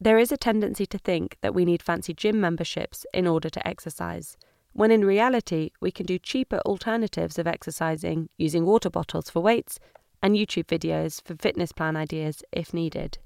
There 0.00 0.18
is 0.18 0.32
a 0.32 0.36
tendency 0.36 0.86
to 0.86 0.98
think 0.98 1.36
that 1.40 1.54
we 1.54 1.64
need 1.64 1.82
fancy 1.82 2.12
gym 2.12 2.40
memberships 2.40 3.06
in 3.14 3.26
order 3.26 3.48
to 3.48 3.66
exercise, 3.66 4.36
when 4.72 4.90
in 4.90 5.04
reality 5.04 5.70
we 5.80 5.90
can 5.90 6.04
do 6.04 6.18
cheaper 6.18 6.58
alternatives 6.66 7.38
of 7.38 7.46
exercising 7.46 8.28
using 8.36 8.66
water 8.66 8.90
bottles 8.90 9.30
for 9.30 9.40
weights 9.40 9.78
and 10.26 10.34
YouTube 10.34 10.64
videos 10.64 11.22
for 11.22 11.36
fitness 11.36 11.70
plan 11.70 11.94
ideas 11.94 12.42
if 12.50 12.74
needed. 12.74 13.18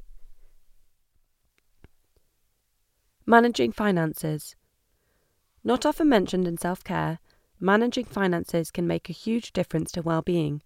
Managing 3.24 3.72
finances. 3.72 4.54
Not 5.64 5.86
often 5.86 6.10
mentioned 6.10 6.46
in 6.46 6.58
self 6.58 6.84
care, 6.84 7.18
managing 7.58 8.04
finances 8.04 8.70
can 8.70 8.86
make 8.86 9.08
a 9.08 9.14
huge 9.14 9.54
difference 9.54 9.90
to 9.92 10.02
well 10.02 10.20
being, 10.20 10.60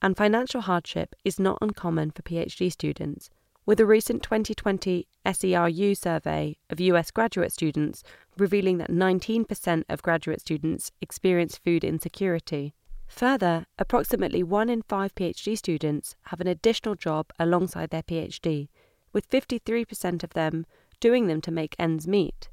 and 0.00 0.16
financial 0.16 0.60
hardship 0.60 1.16
is 1.24 1.40
not 1.40 1.58
uncommon 1.60 2.12
for 2.12 2.22
PhD 2.22 2.70
students, 2.70 3.28
with 3.66 3.80
a 3.80 3.86
recent 3.86 4.22
2020 4.22 5.08
SERU 5.26 5.96
survey 5.96 6.56
of 6.70 6.78
US 6.78 7.10
graduate 7.10 7.50
students 7.50 8.04
revealing 8.38 8.78
that 8.78 8.90
19% 8.92 9.82
of 9.88 10.02
graduate 10.02 10.40
students 10.40 10.92
experience 11.00 11.58
food 11.58 11.82
insecurity. 11.82 12.74
Further, 13.10 13.66
approximately 13.76 14.42
one 14.42 14.70
in 14.70 14.82
five 14.82 15.14
PhD 15.14 15.58
students 15.58 16.14
have 16.26 16.40
an 16.40 16.46
additional 16.46 16.94
job 16.94 17.32
alongside 17.38 17.90
their 17.90 18.04
PhD, 18.04 18.68
with 19.12 19.28
53% 19.28 20.22
of 20.22 20.30
them 20.30 20.64
doing 21.00 21.26
them 21.26 21.40
to 21.40 21.50
make 21.50 21.74
ends 21.78 22.06
meet. 22.06 22.48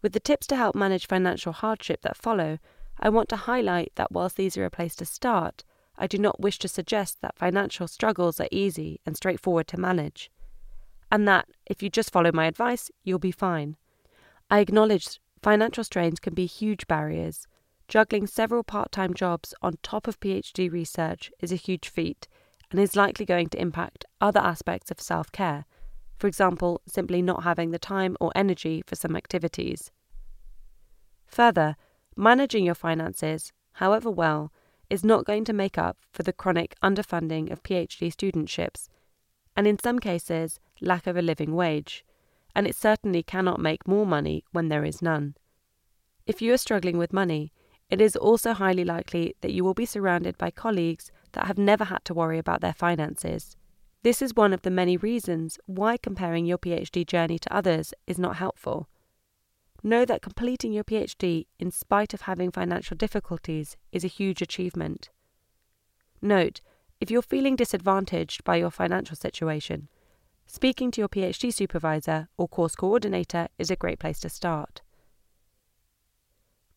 With 0.00 0.12
the 0.12 0.20
tips 0.20 0.46
to 0.46 0.56
help 0.56 0.76
manage 0.76 1.08
financial 1.08 1.52
hardship 1.52 2.02
that 2.02 2.16
follow, 2.16 2.58
I 3.00 3.08
want 3.08 3.28
to 3.30 3.36
highlight 3.36 3.92
that 3.96 4.12
whilst 4.12 4.36
these 4.36 4.56
are 4.56 4.64
a 4.64 4.70
place 4.70 4.94
to 4.96 5.04
start, 5.04 5.64
I 5.98 6.06
do 6.06 6.16
not 6.16 6.40
wish 6.40 6.58
to 6.60 6.68
suggest 6.68 7.20
that 7.20 7.36
financial 7.36 7.88
struggles 7.88 8.40
are 8.40 8.48
easy 8.52 9.00
and 9.04 9.16
straightforward 9.16 9.66
to 9.68 9.80
manage, 9.80 10.30
and 11.10 11.26
that 11.26 11.48
if 11.66 11.82
you 11.82 11.90
just 11.90 12.12
follow 12.12 12.30
my 12.32 12.46
advice, 12.46 12.88
you'll 13.02 13.18
be 13.18 13.32
fine. 13.32 13.76
I 14.48 14.60
acknowledge 14.60 15.20
financial 15.42 15.82
strains 15.82 16.20
can 16.20 16.34
be 16.34 16.46
huge 16.46 16.86
barriers, 16.86 17.48
Juggling 17.88 18.26
several 18.26 18.62
part 18.62 18.92
time 18.92 19.14
jobs 19.14 19.54
on 19.62 19.78
top 19.82 20.06
of 20.06 20.20
PhD 20.20 20.70
research 20.70 21.32
is 21.40 21.50
a 21.50 21.56
huge 21.56 21.88
feat 21.88 22.28
and 22.70 22.78
is 22.78 22.94
likely 22.94 23.24
going 23.24 23.48
to 23.48 23.60
impact 23.60 24.04
other 24.20 24.40
aspects 24.40 24.90
of 24.90 25.00
self 25.00 25.32
care, 25.32 25.64
for 26.18 26.26
example, 26.26 26.82
simply 26.86 27.22
not 27.22 27.44
having 27.44 27.70
the 27.70 27.78
time 27.78 28.14
or 28.20 28.30
energy 28.34 28.82
for 28.86 28.94
some 28.94 29.16
activities. 29.16 29.90
Further, 31.26 31.76
managing 32.14 32.66
your 32.66 32.74
finances, 32.74 33.52
however 33.72 34.10
well, 34.10 34.52
is 34.90 35.02
not 35.02 35.24
going 35.24 35.44
to 35.44 35.54
make 35.54 35.78
up 35.78 35.96
for 36.12 36.22
the 36.22 36.32
chronic 36.32 36.74
underfunding 36.82 37.50
of 37.50 37.62
PhD 37.62 38.12
studentships, 38.12 38.88
and 39.56 39.66
in 39.66 39.78
some 39.78 39.98
cases, 39.98 40.60
lack 40.82 41.06
of 41.06 41.16
a 41.16 41.22
living 41.22 41.54
wage, 41.54 42.04
and 42.54 42.66
it 42.66 42.76
certainly 42.76 43.22
cannot 43.22 43.60
make 43.60 43.88
more 43.88 44.04
money 44.04 44.44
when 44.52 44.68
there 44.68 44.84
is 44.84 45.00
none. 45.00 45.36
If 46.26 46.42
you 46.42 46.52
are 46.52 46.58
struggling 46.58 46.98
with 46.98 47.14
money, 47.14 47.50
it 47.90 48.00
is 48.00 48.16
also 48.16 48.52
highly 48.52 48.84
likely 48.84 49.34
that 49.40 49.52
you 49.52 49.64
will 49.64 49.74
be 49.74 49.86
surrounded 49.86 50.36
by 50.36 50.50
colleagues 50.50 51.10
that 51.32 51.46
have 51.46 51.58
never 51.58 51.84
had 51.84 52.04
to 52.04 52.14
worry 52.14 52.38
about 52.38 52.60
their 52.60 52.74
finances. 52.74 53.56
This 54.02 54.22
is 54.22 54.34
one 54.34 54.52
of 54.52 54.62
the 54.62 54.70
many 54.70 54.96
reasons 54.96 55.58
why 55.66 55.96
comparing 55.96 56.46
your 56.46 56.58
PhD 56.58 57.06
journey 57.06 57.38
to 57.38 57.54
others 57.54 57.94
is 58.06 58.18
not 58.18 58.36
helpful. 58.36 58.88
Know 59.82 60.04
that 60.04 60.22
completing 60.22 60.72
your 60.72 60.84
PhD 60.84 61.46
in 61.58 61.70
spite 61.70 62.12
of 62.12 62.22
having 62.22 62.50
financial 62.50 62.96
difficulties 62.96 63.76
is 63.92 64.04
a 64.04 64.08
huge 64.08 64.42
achievement. 64.42 65.10
Note, 66.20 66.60
if 67.00 67.10
you're 67.10 67.22
feeling 67.22 67.56
disadvantaged 67.56 68.42
by 68.44 68.56
your 68.56 68.70
financial 68.70 69.16
situation, 69.16 69.88
speaking 70.46 70.90
to 70.90 71.00
your 71.00 71.08
PhD 71.08 71.52
supervisor 71.52 72.28
or 72.36 72.48
course 72.48 72.74
coordinator 72.74 73.48
is 73.56 73.70
a 73.70 73.76
great 73.76 73.98
place 73.98 74.18
to 74.20 74.28
start. 74.28 74.82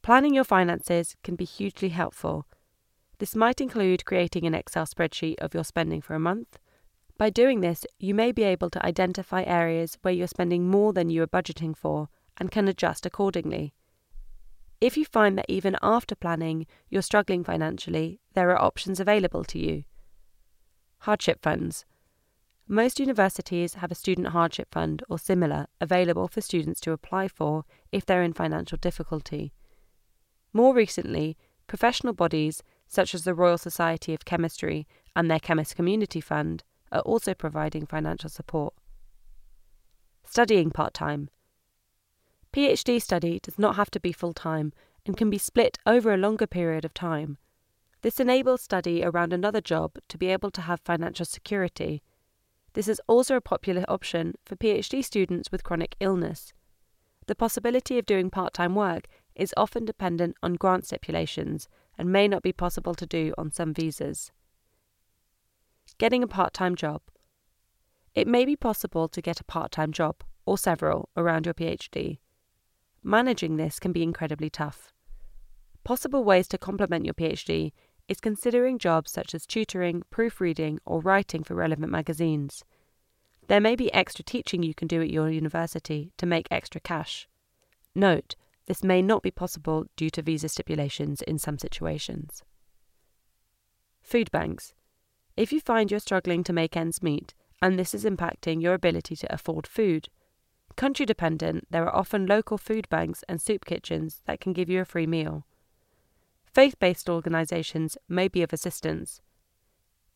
Planning 0.03 0.33
your 0.33 0.43
finances 0.43 1.15
can 1.23 1.35
be 1.35 1.45
hugely 1.45 1.89
helpful. 1.89 2.47
This 3.19 3.35
might 3.35 3.61
include 3.61 4.03
creating 4.03 4.47
an 4.47 4.55
Excel 4.55 4.87
spreadsheet 4.87 5.35
of 5.39 5.53
your 5.53 5.63
spending 5.63 6.01
for 6.01 6.15
a 6.15 6.19
month. 6.19 6.57
By 7.19 7.29
doing 7.29 7.61
this, 7.61 7.85
you 7.99 8.15
may 8.15 8.31
be 8.31 8.41
able 8.41 8.71
to 8.71 8.83
identify 8.83 9.43
areas 9.43 9.99
where 10.01 10.13
you're 10.13 10.25
spending 10.25 10.67
more 10.67 10.91
than 10.91 11.11
you 11.11 11.21
are 11.21 11.27
budgeting 11.27 11.77
for 11.77 12.09
and 12.37 12.49
can 12.49 12.67
adjust 12.67 13.05
accordingly. 13.05 13.75
If 14.79 14.97
you 14.97 15.05
find 15.05 15.37
that 15.37 15.45
even 15.47 15.75
after 15.83 16.15
planning 16.15 16.65
you're 16.89 17.03
struggling 17.03 17.43
financially, 17.43 18.19
there 18.33 18.49
are 18.49 18.59
options 18.59 18.99
available 18.99 19.43
to 19.43 19.59
you. 19.59 19.83
Hardship 21.01 21.43
funds. 21.43 21.85
Most 22.67 22.99
universities 22.99 23.75
have 23.75 23.91
a 23.91 23.95
student 23.95 24.29
hardship 24.29 24.69
fund 24.71 25.03
or 25.07 25.19
similar 25.19 25.67
available 25.79 26.27
for 26.27 26.41
students 26.41 26.79
to 26.81 26.91
apply 26.91 27.27
for 27.27 27.65
if 27.91 28.03
they're 28.03 28.23
in 28.23 28.33
financial 28.33 28.79
difficulty. 28.79 29.53
More 30.53 30.73
recently, 30.73 31.37
professional 31.67 32.13
bodies 32.13 32.61
such 32.87 33.15
as 33.15 33.23
the 33.23 33.33
Royal 33.33 33.57
Society 33.57 34.13
of 34.13 34.25
Chemistry 34.25 34.85
and 35.15 35.31
their 35.31 35.39
Chemist 35.39 35.75
Community 35.75 36.19
Fund 36.19 36.63
are 36.91 37.01
also 37.01 37.33
providing 37.33 37.85
financial 37.85 38.29
support. 38.29 38.73
Studying 40.25 40.71
part 40.71 40.93
time. 40.93 41.29
PhD 42.51 43.01
study 43.01 43.39
does 43.41 43.57
not 43.57 43.77
have 43.77 43.89
to 43.91 43.99
be 43.99 44.11
full 44.11 44.33
time 44.33 44.73
and 45.05 45.15
can 45.15 45.29
be 45.29 45.37
split 45.37 45.77
over 45.85 46.13
a 46.13 46.17
longer 46.17 46.47
period 46.47 46.83
of 46.83 46.93
time. 46.93 47.37
This 48.01 48.19
enables 48.19 48.61
study 48.61 49.03
around 49.03 49.31
another 49.31 49.61
job 49.61 49.97
to 50.09 50.17
be 50.17 50.27
able 50.27 50.51
to 50.51 50.61
have 50.61 50.81
financial 50.81 51.25
security. 51.25 52.01
This 52.73 52.87
is 52.87 53.01
also 53.07 53.37
a 53.37 53.41
popular 53.41 53.85
option 53.87 54.35
for 54.43 54.55
PhD 54.55 55.03
students 55.03 55.51
with 55.51 55.63
chronic 55.63 55.95
illness. 55.99 56.51
The 57.27 57.35
possibility 57.35 57.97
of 57.97 58.05
doing 58.05 58.29
part 58.29 58.53
time 58.53 58.75
work 58.75 59.07
is 59.35 59.53
often 59.57 59.85
dependent 59.85 60.35
on 60.43 60.55
grant 60.55 60.85
stipulations 60.85 61.67
and 61.97 62.11
may 62.11 62.27
not 62.27 62.43
be 62.43 62.53
possible 62.53 62.95
to 62.95 63.05
do 63.05 63.33
on 63.37 63.51
some 63.51 63.73
visas. 63.73 64.31
Getting 65.97 66.23
a 66.23 66.27
part 66.27 66.53
time 66.53 66.75
job. 66.75 67.01
It 68.13 68.27
may 68.27 68.45
be 68.45 68.55
possible 68.55 69.07
to 69.07 69.21
get 69.21 69.39
a 69.39 69.45
part 69.45 69.71
time 69.71 69.91
job, 69.91 70.23
or 70.45 70.57
several, 70.57 71.09
around 71.15 71.45
your 71.45 71.53
PhD. 71.53 72.19
Managing 73.03 73.57
this 73.57 73.79
can 73.79 73.91
be 73.91 74.03
incredibly 74.03 74.49
tough. 74.49 74.91
Possible 75.83 76.23
ways 76.23 76.47
to 76.49 76.57
complement 76.57 77.05
your 77.05 77.13
PhD 77.13 77.71
is 78.07 78.19
considering 78.19 78.77
jobs 78.77 79.11
such 79.11 79.33
as 79.33 79.45
tutoring, 79.45 80.03
proofreading, 80.11 80.79
or 80.85 80.99
writing 80.99 81.43
for 81.43 81.55
relevant 81.55 81.91
magazines. 81.91 82.63
There 83.47 83.61
may 83.61 83.75
be 83.75 83.93
extra 83.93 84.23
teaching 84.23 84.63
you 84.63 84.73
can 84.73 84.87
do 84.87 85.01
at 85.01 85.09
your 85.09 85.29
university 85.29 86.11
to 86.17 86.25
make 86.25 86.47
extra 86.51 86.81
cash. 86.81 87.27
Note, 87.95 88.35
this 88.67 88.83
may 88.83 89.01
not 89.01 89.23
be 89.23 89.31
possible 89.31 89.85
due 89.95 90.09
to 90.11 90.21
visa 90.21 90.49
stipulations 90.49 91.21
in 91.21 91.37
some 91.37 91.57
situations. 91.57 92.43
Food 94.01 94.31
banks. 94.31 94.73
If 95.37 95.51
you 95.51 95.59
find 95.59 95.89
you're 95.89 95.99
struggling 95.99 96.43
to 96.43 96.53
make 96.53 96.75
ends 96.75 97.01
meet, 97.01 97.33
and 97.61 97.77
this 97.77 97.93
is 97.93 98.05
impacting 98.05 98.61
your 98.61 98.73
ability 98.73 99.15
to 99.15 99.33
afford 99.33 99.67
food, 99.67 100.09
country 100.75 101.05
dependent, 101.05 101.67
there 101.69 101.85
are 101.85 101.95
often 101.95 102.25
local 102.25 102.57
food 102.57 102.89
banks 102.89 103.23
and 103.29 103.41
soup 103.41 103.65
kitchens 103.65 104.21
that 104.25 104.39
can 104.39 104.53
give 104.53 104.69
you 104.69 104.81
a 104.81 104.85
free 104.85 105.07
meal. 105.07 105.45
Faith 106.43 106.77
based 106.79 107.09
organisations 107.09 107.97
may 108.09 108.27
be 108.27 108.43
of 108.43 108.51
assistance. 108.51 109.21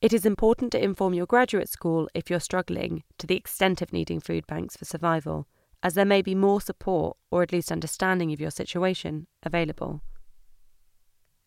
It 0.02 0.12
is 0.12 0.26
important 0.26 0.72
to 0.74 0.84
inform 0.84 1.14
your 1.14 1.26
graduate 1.26 1.70
school 1.70 2.10
if 2.14 2.30
you're 2.30 2.40
struggling 2.40 3.04
to 3.18 3.26
the 3.26 3.38
extent 3.38 3.82
of 3.82 3.94
needing 3.94 4.20
food 4.20 4.46
banks 4.46 4.76
for 4.76 4.86
survival, 4.86 5.48
as 5.86 5.94
there 5.94 6.04
may 6.04 6.24
be 6.24 6.34
more 6.34 6.60
support, 6.60 7.16
or 7.30 7.44
at 7.44 7.52
least 7.52 7.72
understanding 7.72 8.34
of 8.34 8.42
your 8.42 8.50
situation, 8.50 9.28
available. 9.44 10.02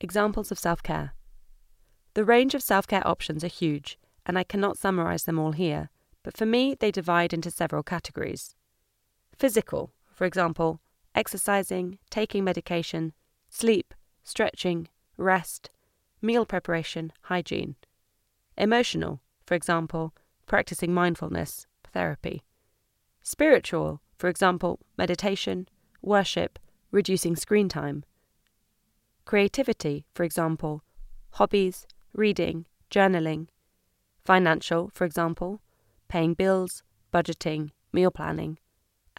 Examples 0.00 0.52
of 0.52 0.60
self 0.60 0.80
care. 0.80 1.12
The 2.14 2.24
range 2.24 2.54
of 2.54 2.62
self 2.62 2.86
care 2.86 3.04
options 3.04 3.42
are 3.42 3.48
huge, 3.48 3.98
and 4.24 4.38
I 4.38 4.44
cannot 4.44 4.78
summarise 4.78 5.24
them 5.24 5.40
all 5.40 5.50
here, 5.50 5.90
but 6.22 6.36
for 6.36 6.46
me 6.46 6.76
they 6.78 6.92
divide 6.92 7.32
into 7.32 7.50
several 7.50 7.82
categories. 7.82 8.54
Physical, 9.36 9.90
for 10.14 10.24
example, 10.24 10.80
exercising, 11.16 11.98
taking 12.08 12.44
medication, 12.44 13.14
sleep, 13.48 13.92
stretching, 14.22 14.86
rest, 15.16 15.68
meal 16.22 16.46
preparation, 16.46 17.12
hygiene. 17.22 17.74
Emotional, 18.56 19.18
for 19.44 19.56
example, 19.56 20.14
practicing 20.46 20.94
mindfulness, 20.94 21.66
therapy. 21.92 22.44
Spiritual, 23.20 24.00
for 24.18 24.28
example, 24.28 24.80
meditation, 24.96 25.68
worship, 26.02 26.58
reducing 26.90 27.36
screen 27.36 27.68
time. 27.68 28.04
Creativity, 29.24 30.04
for 30.14 30.24
example, 30.24 30.82
hobbies, 31.32 31.86
reading, 32.12 32.66
journaling. 32.90 33.48
Financial, 34.24 34.90
for 34.92 35.04
example, 35.04 35.60
paying 36.08 36.34
bills, 36.34 36.82
budgeting, 37.12 37.70
meal 37.92 38.10
planning 38.10 38.58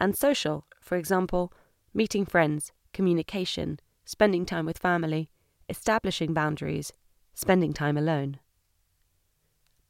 and 0.00 0.16
social, 0.16 0.66
for 0.80 0.96
example, 0.96 1.52
meeting 1.92 2.24
friends, 2.24 2.72
communication, 2.94 3.78
spending 4.04 4.46
time 4.46 4.64
with 4.64 4.78
family, 4.78 5.28
establishing 5.68 6.32
boundaries, 6.32 6.92
spending 7.34 7.72
time 7.72 7.98
alone. 7.98 8.38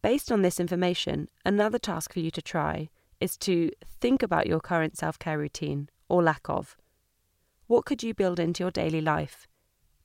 Based 0.03 0.33
on 0.33 0.43
this 0.43 0.59
information, 0.59 1.29
another 1.45 1.79
task 1.79 2.13
for 2.13 2.21
you 2.21 2.31
to 2.33 2.43
try 2.43 2.91
is 3.21 3.37
to 3.39 3.71
think 3.85 4.23
about 4.23 4.47
your 4.47 4.61
current 4.61 4.97
self 4.97 5.19
care 5.19 5.39
routine 5.39 5.89
or 6.09 6.23
lack 6.23 6.49
of. 6.49 6.77
What 7.67 7.85
could 7.85 8.03
you 8.03 8.15
build 8.15 8.41
into 8.41 8.65
your 8.65 8.71
daily 8.71 9.01
life? 9.01 9.47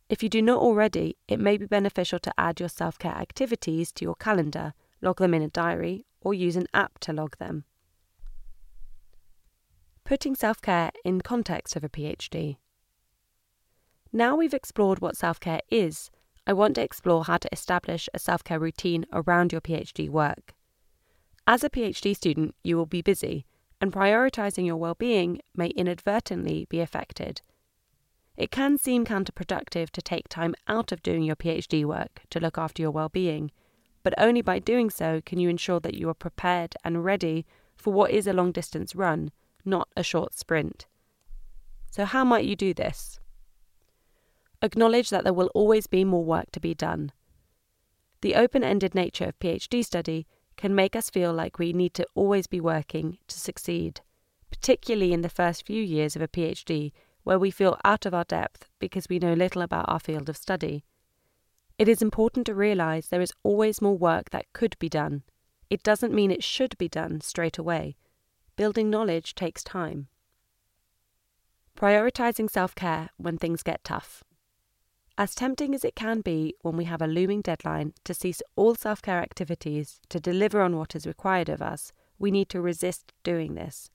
If 0.09 0.21
you 0.21 0.29
do 0.29 0.41
not 0.41 0.59
already, 0.59 1.17
it 1.27 1.39
may 1.39 1.57
be 1.57 1.65
beneficial 1.65 2.19
to 2.19 2.33
add 2.37 2.59
your 2.59 2.69
self 2.69 2.99
care 2.99 3.15
activities 3.15 3.91
to 3.93 4.05
your 4.05 4.15
calendar, 4.15 4.73
log 5.01 5.17
them 5.17 5.33
in 5.33 5.41
a 5.41 5.49
diary, 5.49 6.05
or 6.21 6.33
use 6.33 6.55
an 6.55 6.67
app 6.73 6.99
to 6.99 7.13
log 7.13 7.37
them 7.37 7.65
putting 10.05 10.35
self 10.35 10.61
care 10.61 10.91
in 11.03 11.19
context 11.19 11.75
of 11.75 11.83
a 11.83 11.89
PhD. 11.89 12.57
Now 14.13 14.35
we've 14.37 14.53
explored 14.53 15.01
what 15.01 15.17
self 15.17 15.39
care 15.39 15.61
is, 15.69 16.09
I 16.47 16.53
want 16.53 16.75
to 16.75 16.83
explore 16.83 17.25
how 17.25 17.37
to 17.37 17.49
establish 17.51 18.07
a 18.13 18.19
self 18.19 18.43
care 18.43 18.59
routine 18.59 19.05
around 19.11 19.51
your 19.51 19.61
PhD 19.61 20.09
work. 20.09 20.53
As 21.47 21.63
a 21.63 21.69
PhD 21.69 22.15
student, 22.15 22.55
you 22.63 22.75
will 22.75 22.85
be 22.85 23.01
busy, 23.01 23.45
and 23.79 23.91
prioritising 23.91 24.65
your 24.65 24.77
well 24.77 24.95
being 24.95 25.41
may 25.55 25.67
inadvertently 25.67 26.65
be 26.69 26.79
affected. 26.79 27.41
It 28.35 28.51
can 28.51 28.77
seem 28.77 29.05
counterproductive 29.05 29.89
to 29.91 30.01
take 30.01 30.27
time 30.27 30.55
out 30.67 30.91
of 30.91 31.03
doing 31.03 31.23
your 31.23 31.35
PhD 31.35 31.85
work 31.85 32.21
to 32.31 32.39
look 32.39 32.57
after 32.57 32.81
your 32.81 32.91
well 32.91 33.09
being, 33.09 33.51
but 34.03 34.13
only 34.17 34.41
by 34.41 34.59
doing 34.59 34.89
so 34.89 35.21
can 35.25 35.39
you 35.39 35.49
ensure 35.49 35.79
that 35.79 35.95
you 35.95 36.09
are 36.09 36.15
prepared 36.15 36.75
and 36.83 37.05
ready 37.05 37.45
for 37.75 37.93
what 37.93 38.11
is 38.11 38.27
a 38.27 38.33
long 38.33 38.51
distance 38.51 38.95
run 38.95 39.31
not 39.65 39.89
a 39.97 40.03
short 40.03 40.35
sprint. 40.35 40.85
So, 41.91 42.05
how 42.05 42.23
might 42.23 42.45
you 42.45 42.55
do 42.55 42.73
this? 42.73 43.19
Acknowledge 44.61 45.09
that 45.09 45.23
there 45.23 45.33
will 45.33 45.51
always 45.53 45.87
be 45.87 46.03
more 46.03 46.23
work 46.23 46.51
to 46.51 46.59
be 46.59 46.73
done. 46.73 47.11
The 48.21 48.35
open 48.35 48.63
ended 48.63 48.95
nature 48.95 49.25
of 49.25 49.39
PhD 49.39 49.83
study 49.83 50.27
can 50.57 50.75
make 50.75 50.95
us 50.95 51.09
feel 51.09 51.33
like 51.33 51.59
we 51.59 51.73
need 51.73 51.93
to 51.95 52.07
always 52.15 52.47
be 52.47 52.59
working 52.59 53.17
to 53.27 53.39
succeed, 53.39 54.01
particularly 54.49 55.13
in 55.13 55.21
the 55.21 55.29
first 55.29 55.65
few 55.65 55.81
years 55.81 56.15
of 56.15 56.21
a 56.21 56.27
PhD 56.27 56.91
where 57.23 57.39
we 57.39 57.51
feel 57.51 57.77
out 57.83 58.05
of 58.05 58.13
our 58.13 58.23
depth 58.23 58.69
because 58.79 59.09
we 59.09 59.19
know 59.19 59.33
little 59.33 59.61
about 59.61 59.89
our 59.89 59.99
field 59.99 60.29
of 60.29 60.37
study. 60.37 60.85
It 61.77 61.89
is 61.89 62.01
important 62.01 62.45
to 62.45 62.55
realise 62.55 63.07
there 63.07 63.21
is 63.21 63.33
always 63.43 63.81
more 63.81 63.97
work 63.97 64.29
that 64.29 64.51
could 64.53 64.77
be 64.79 64.87
done. 64.87 65.23
It 65.69 65.83
doesn't 65.83 66.13
mean 66.13 66.31
it 66.31 66.43
should 66.43 66.77
be 66.77 66.87
done 66.87 67.21
straight 67.21 67.57
away. 67.57 67.97
Building 68.55 68.89
knowledge 68.89 69.35
takes 69.35 69.63
time. 69.63 70.07
Prioritizing 71.75 72.49
self 72.49 72.73
care 72.75 73.09
when 73.17 73.37
things 73.37 73.63
get 73.63 73.83
tough. 73.83 74.23
As 75.17 75.33
tempting 75.33 75.73
as 75.73 75.85
it 75.85 75.95
can 75.95 76.19
be 76.19 76.55
when 76.61 76.75
we 76.75 76.83
have 76.85 77.01
a 77.01 77.07
looming 77.07 77.41
deadline 77.41 77.93
to 78.03 78.13
cease 78.13 78.41
all 78.57 78.75
self 78.75 79.01
care 79.01 79.21
activities 79.21 80.01
to 80.09 80.19
deliver 80.19 80.61
on 80.61 80.75
what 80.75 80.93
is 80.93 81.07
required 81.07 81.47
of 81.47 81.61
us, 81.61 81.93
we 82.19 82.31
need 82.31 82.49
to 82.49 82.59
resist 82.59 83.13
doing 83.23 83.55
this. 83.55 83.89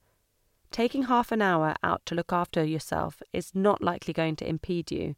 Taking 0.71 1.03
half 1.03 1.31
an 1.31 1.41
hour 1.41 1.75
out 1.83 2.05
to 2.07 2.15
look 2.15 2.33
after 2.33 2.63
yourself 2.63 3.21
is 3.33 3.53
not 3.53 3.83
likely 3.83 4.13
going 4.13 4.35
to 4.37 4.47
impede 4.47 4.89
you. 4.89 5.15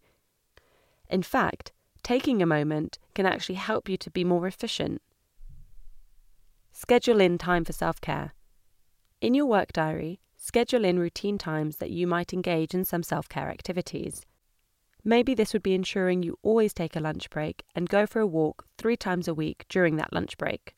In 1.09 1.23
fact, 1.23 1.71
taking 2.01 2.41
a 2.41 2.45
moment 2.45 2.99
can 3.13 3.25
actually 3.25 3.55
help 3.55 3.87
you 3.87 3.95
to 3.97 4.11
be 4.11 4.25
more 4.25 4.45
efficient. 4.45 5.01
Schedule 6.73 7.21
in 7.21 7.37
time 7.37 7.63
for 7.63 7.71
self 7.71 8.01
care. 8.01 8.33
In 9.21 9.33
your 9.33 9.45
work 9.45 9.71
diary, 9.71 10.19
schedule 10.35 10.83
in 10.83 10.99
routine 10.99 11.37
times 11.37 11.77
that 11.77 11.91
you 11.91 12.07
might 12.07 12.33
engage 12.33 12.73
in 12.73 12.83
some 12.83 13.03
self 13.03 13.29
care 13.29 13.49
activities. 13.49 14.25
Maybe 15.03 15.33
this 15.33 15.51
would 15.51 15.63
be 15.63 15.73
ensuring 15.73 16.23
you 16.23 16.39
always 16.41 16.73
take 16.73 16.95
a 16.95 17.01
lunch 17.01 17.29
break 17.29 17.63
and 17.75 17.89
go 17.89 18.07
for 18.07 18.21
a 18.21 18.27
walk 18.27 18.65
three 18.77 18.95
times 18.95 19.27
a 19.27 19.33
week 19.33 19.65
during 19.67 19.97
that 19.97 20.13
lunch 20.13 20.37
break. 20.37 20.75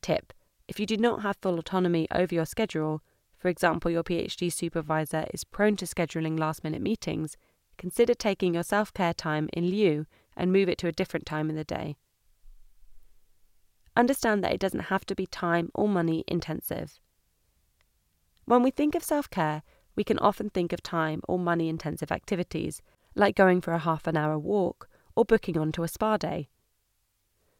Tip 0.00 0.32
If 0.66 0.80
you 0.80 0.86
do 0.86 0.96
not 0.96 1.22
have 1.22 1.36
full 1.40 1.58
autonomy 1.58 2.08
over 2.10 2.34
your 2.34 2.46
schedule, 2.46 3.02
for 3.38 3.48
example, 3.48 3.90
your 3.90 4.02
PhD 4.02 4.52
supervisor 4.52 5.26
is 5.32 5.44
prone 5.44 5.76
to 5.76 5.84
scheduling 5.84 6.38
last 6.38 6.64
minute 6.64 6.82
meetings, 6.82 7.36
consider 7.78 8.14
taking 8.14 8.54
your 8.54 8.62
self 8.62 8.92
care 8.92 9.14
time 9.14 9.48
in 9.52 9.66
lieu 9.66 10.06
and 10.36 10.52
move 10.52 10.68
it 10.68 10.78
to 10.78 10.88
a 10.88 10.92
different 10.92 11.26
time 11.26 11.48
in 11.48 11.56
the 11.56 11.64
day. 11.64 11.96
Understand 13.96 14.42
that 14.42 14.52
it 14.52 14.60
doesn't 14.60 14.90
have 14.90 15.04
to 15.06 15.14
be 15.14 15.26
time 15.26 15.70
or 15.74 15.88
money 15.88 16.24
intensive. 16.26 16.98
When 18.46 18.62
we 18.62 18.70
think 18.70 18.94
of 18.94 19.04
self 19.04 19.30
care, 19.30 19.62
we 19.94 20.04
can 20.04 20.18
often 20.18 20.50
think 20.50 20.72
of 20.72 20.82
time 20.82 21.20
or 21.28 21.38
money 21.38 21.68
intensive 21.68 22.10
activities, 22.10 22.80
like 23.14 23.36
going 23.36 23.60
for 23.60 23.72
a 23.72 23.78
half 23.78 24.06
an 24.06 24.16
hour 24.16 24.38
walk 24.38 24.88
or 25.14 25.24
booking 25.24 25.58
onto 25.58 25.82
a 25.82 25.88
spa 25.88 26.16
day. 26.16 26.48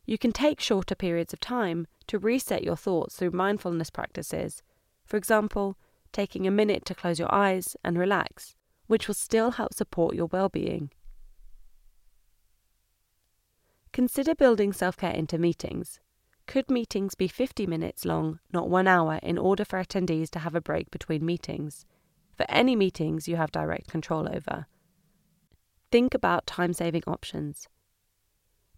You 0.04 0.18
can 0.18 0.32
take 0.32 0.60
shorter 0.60 0.94
periods 0.94 1.32
of 1.32 1.40
time 1.40 1.86
to 2.08 2.18
reset 2.18 2.64
your 2.64 2.76
thoughts 2.76 3.16
through 3.16 3.30
mindfulness 3.30 3.90
practices. 3.90 4.62
For 5.04 5.16
example, 5.16 5.78
taking 6.12 6.46
a 6.46 6.50
minute 6.50 6.84
to 6.86 6.94
close 6.94 7.18
your 7.18 7.32
eyes 7.32 7.76
and 7.84 7.98
relax, 7.98 8.54
which 8.86 9.06
will 9.06 9.14
still 9.14 9.52
help 9.52 9.74
support 9.74 10.14
your 10.14 10.26
well 10.26 10.48
being. 10.48 10.90
Consider 13.92 14.34
building 14.34 14.72
self 14.72 14.96
care 14.96 15.12
into 15.12 15.38
meetings. 15.38 16.00
Could 16.46 16.70
meetings 16.70 17.14
be 17.14 17.28
50 17.28 17.66
minutes 17.66 18.04
long, 18.04 18.40
not 18.52 18.68
one 18.68 18.88
hour, 18.88 19.20
in 19.22 19.38
order 19.38 19.64
for 19.64 19.82
attendees 19.82 20.30
to 20.30 20.40
have 20.40 20.54
a 20.54 20.60
break 20.60 20.90
between 20.90 21.24
meetings? 21.24 21.86
For 22.36 22.46
any 22.48 22.74
meetings 22.74 23.28
you 23.28 23.36
have 23.36 23.52
direct 23.52 23.88
control 23.88 24.28
over. 24.28 24.66
Think 25.92 26.14
about 26.14 26.46
time 26.46 26.72
saving 26.72 27.02
options. 27.06 27.68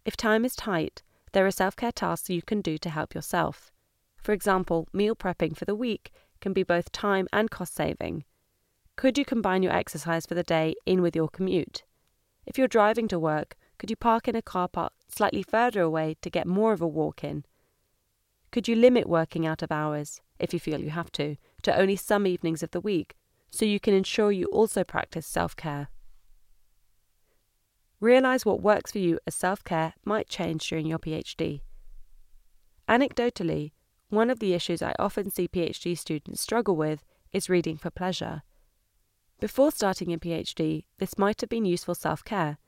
If 0.03 0.17
time 0.17 0.43
is 0.43 0.53
tight, 0.53 1.01
there 1.31 1.45
are 1.45 1.51
self 1.51 1.77
care 1.77 1.93
tasks 1.93 2.29
you 2.29 2.41
can 2.41 2.59
do 2.59 2.77
to 2.79 2.89
help 2.89 3.15
yourself. 3.15 3.71
For 4.17 4.33
example, 4.33 4.89
meal 4.91 5.15
prepping 5.15 5.55
for 5.55 5.63
the 5.63 5.75
week 5.75 6.11
can 6.41 6.51
be 6.51 6.63
both 6.63 6.91
time 6.91 7.29
and 7.31 7.49
cost 7.49 7.73
saving. 7.73 8.25
Could 8.97 9.17
you 9.17 9.23
combine 9.23 9.63
your 9.63 9.71
exercise 9.71 10.25
for 10.25 10.35
the 10.35 10.43
day 10.43 10.75
in 10.85 11.01
with 11.01 11.15
your 11.15 11.29
commute? 11.29 11.85
If 12.45 12.57
you're 12.57 12.67
driving 12.67 13.07
to 13.07 13.17
work, 13.17 13.55
could 13.77 13.89
you 13.89 13.95
park 13.95 14.27
in 14.27 14.35
a 14.35 14.41
car 14.41 14.67
park 14.67 14.91
slightly 15.07 15.41
further 15.41 15.79
away 15.79 16.17
to 16.21 16.29
get 16.29 16.45
more 16.45 16.73
of 16.73 16.81
a 16.81 16.87
walk 16.87 17.23
in? 17.23 17.45
Could 18.51 18.67
you 18.67 18.75
limit 18.75 19.07
working 19.07 19.45
out 19.45 19.61
of 19.61 19.71
hours, 19.71 20.19
if 20.37 20.53
you 20.53 20.59
feel 20.59 20.81
you 20.81 20.89
have 20.89 21.13
to, 21.13 21.37
to 21.61 21.79
only 21.79 21.95
some 21.95 22.27
evenings 22.27 22.61
of 22.61 22.71
the 22.71 22.81
week, 22.81 23.15
so 23.51 23.63
you 23.63 23.79
can 23.79 23.93
ensure 23.93 24.33
you 24.33 24.47
also 24.47 24.83
practice 24.83 25.25
self 25.25 25.55
care? 25.55 25.87
Realise 28.05 28.45
what 28.45 28.61
works 28.61 28.91
for 28.91 28.99
you 28.99 29.17
as 29.25 29.33
self 29.33 29.63
care 29.63 29.95
might 30.05 30.29
change 30.29 30.69
during 30.69 30.85
your 30.85 30.99
PhD. 30.99 31.61
Anecdotally, 32.87 33.71
one 34.09 34.29
of 34.29 34.37
the 34.37 34.53
issues 34.53 34.83
I 34.83 34.93
often 34.99 35.31
see 35.31 35.47
PhD 35.47 35.97
students 35.97 36.39
struggle 36.39 36.75
with 36.75 37.03
is 37.33 37.49
reading 37.49 37.77
for 37.77 37.89
pleasure. 37.89 38.43
Before 39.39 39.71
starting 39.71 40.13
a 40.13 40.19
PhD, 40.19 40.83
this 40.99 41.17
might 41.17 41.41
have 41.41 41.49
been 41.49 41.65
useful 41.65 41.95
self 41.95 42.23
care, 42.23 42.59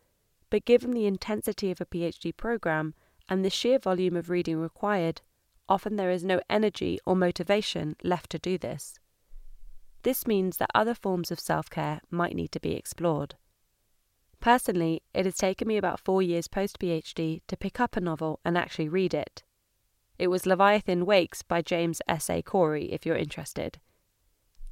but 0.49 0.65
given 0.65 0.89
the 0.89 1.05
intensity 1.05 1.69
of 1.69 1.79
a 1.79 1.85
PhD 1.85 2.35
program 2.35 2.95
and 3.29 3.45
the 3.45 3.51
sheer 3.51 3.77
volume 3.77 4.15
of 4.15 4.31
reading 4.31 4.57
required, 4.57 5.21
often 5.69 5.97
there 5.97 6.09
is 6.09 6.23
no 6.23 6.41
energy 6.49 6.99
or 7.05 7.15
motivation 7.15 7.95
left 8.03 8.31
to 8.31 8.39
do 8.39 8.57
this. 8.57 8.97
This 10.01 10.25
means 10.25 10.57
that 10.57 10.71
other 10.73 10.95
forms 10.95 11.29
of 11.29 11.39
self 11.39 11.69
care 11.69 12.01
might 12.09 12.35
need 12.35 12.51
to 12.53 12.59
be 12.59 12.73
explored. 12.73 13.35
Personally, 14.39 15.01
it 15.13 15.25
has 15.25 15.35
taken 15.35 15.67
me 15.67 15.77
about 15.77 15.99
four 15.99 16.21
years 16.21 16.47
post 16.47 16.79
PhD 16.79 17.41
to 17.47 17.57
pick 17.57 17.79
up 17.79 17.95
a 17.95 18.01
novel 18.01 18.39
and 18.45 18.57
actually 18.57 18.89
read 18.89 19.13
it. 19.13 19.43
It 20.19 20.27
was 20.27 20.45
Leviathan 20.45 21.05
Wakes 21.05 21.41
by 21.41 21.61
James 21.61 22.01
S. 22.07 22.29
A. 22.29 22.41
Corey, 22.41 22.91
if 22.91 23.05
you're 23.05 23.15
interested. 23.15 23.79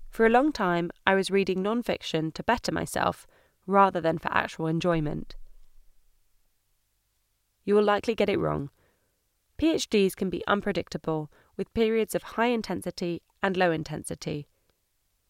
For 0.10 0.26
a 0.26 0.30
long 0.30 0.52
time, 0.52 0.92
I 1.06 1.14
was 1.14 1.30
reading 1.30 1.62
non 1.62 1.84
fiction 1.84 2.32
to 2.34 2.44
better 2.44 2.72
myself 2.72 3.28
rather 3.68 4.00
than 4.00 4.18
for 4.18 4.32
actual 4.32 4.68
enjoyment. 4.68 5.36
You 7.64 7.76
will 7.76 7.84
likely 7.84 8.16
get 8.16 8.30
it 8.30 8.40
wrong. 8.40 8.70
PhDs 9.58 10.16
can 10.16 10.30
be 10.30 10.46
unpredictable, 10.48 11.32
with 11.58 11.74
periods 11.74 12.14
of 12.14 12.24
high 12.24 12.48
intensity 12.48 13.22
and 13.42 13.58
low 13.58 13.72
intensity. 13.72 14.48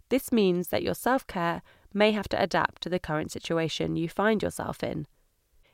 This 0.10 0.32
means 0.32 0.67
that 0.69 0.84
your 0.84 0.95
self 0.95 1.26
care 1.28 1.62
may 1.96 2.12
have 2.12 2.28
to 2.30 2.42
adapt 2.42 2.82
to 2.84 2.90
the 2.90 3.00
current 3.00 3.32
situation 3.32 3.96
you 3.96 4.10
find 4.10 4.44
yourself 4.44 4.84
in. 4.84 5.08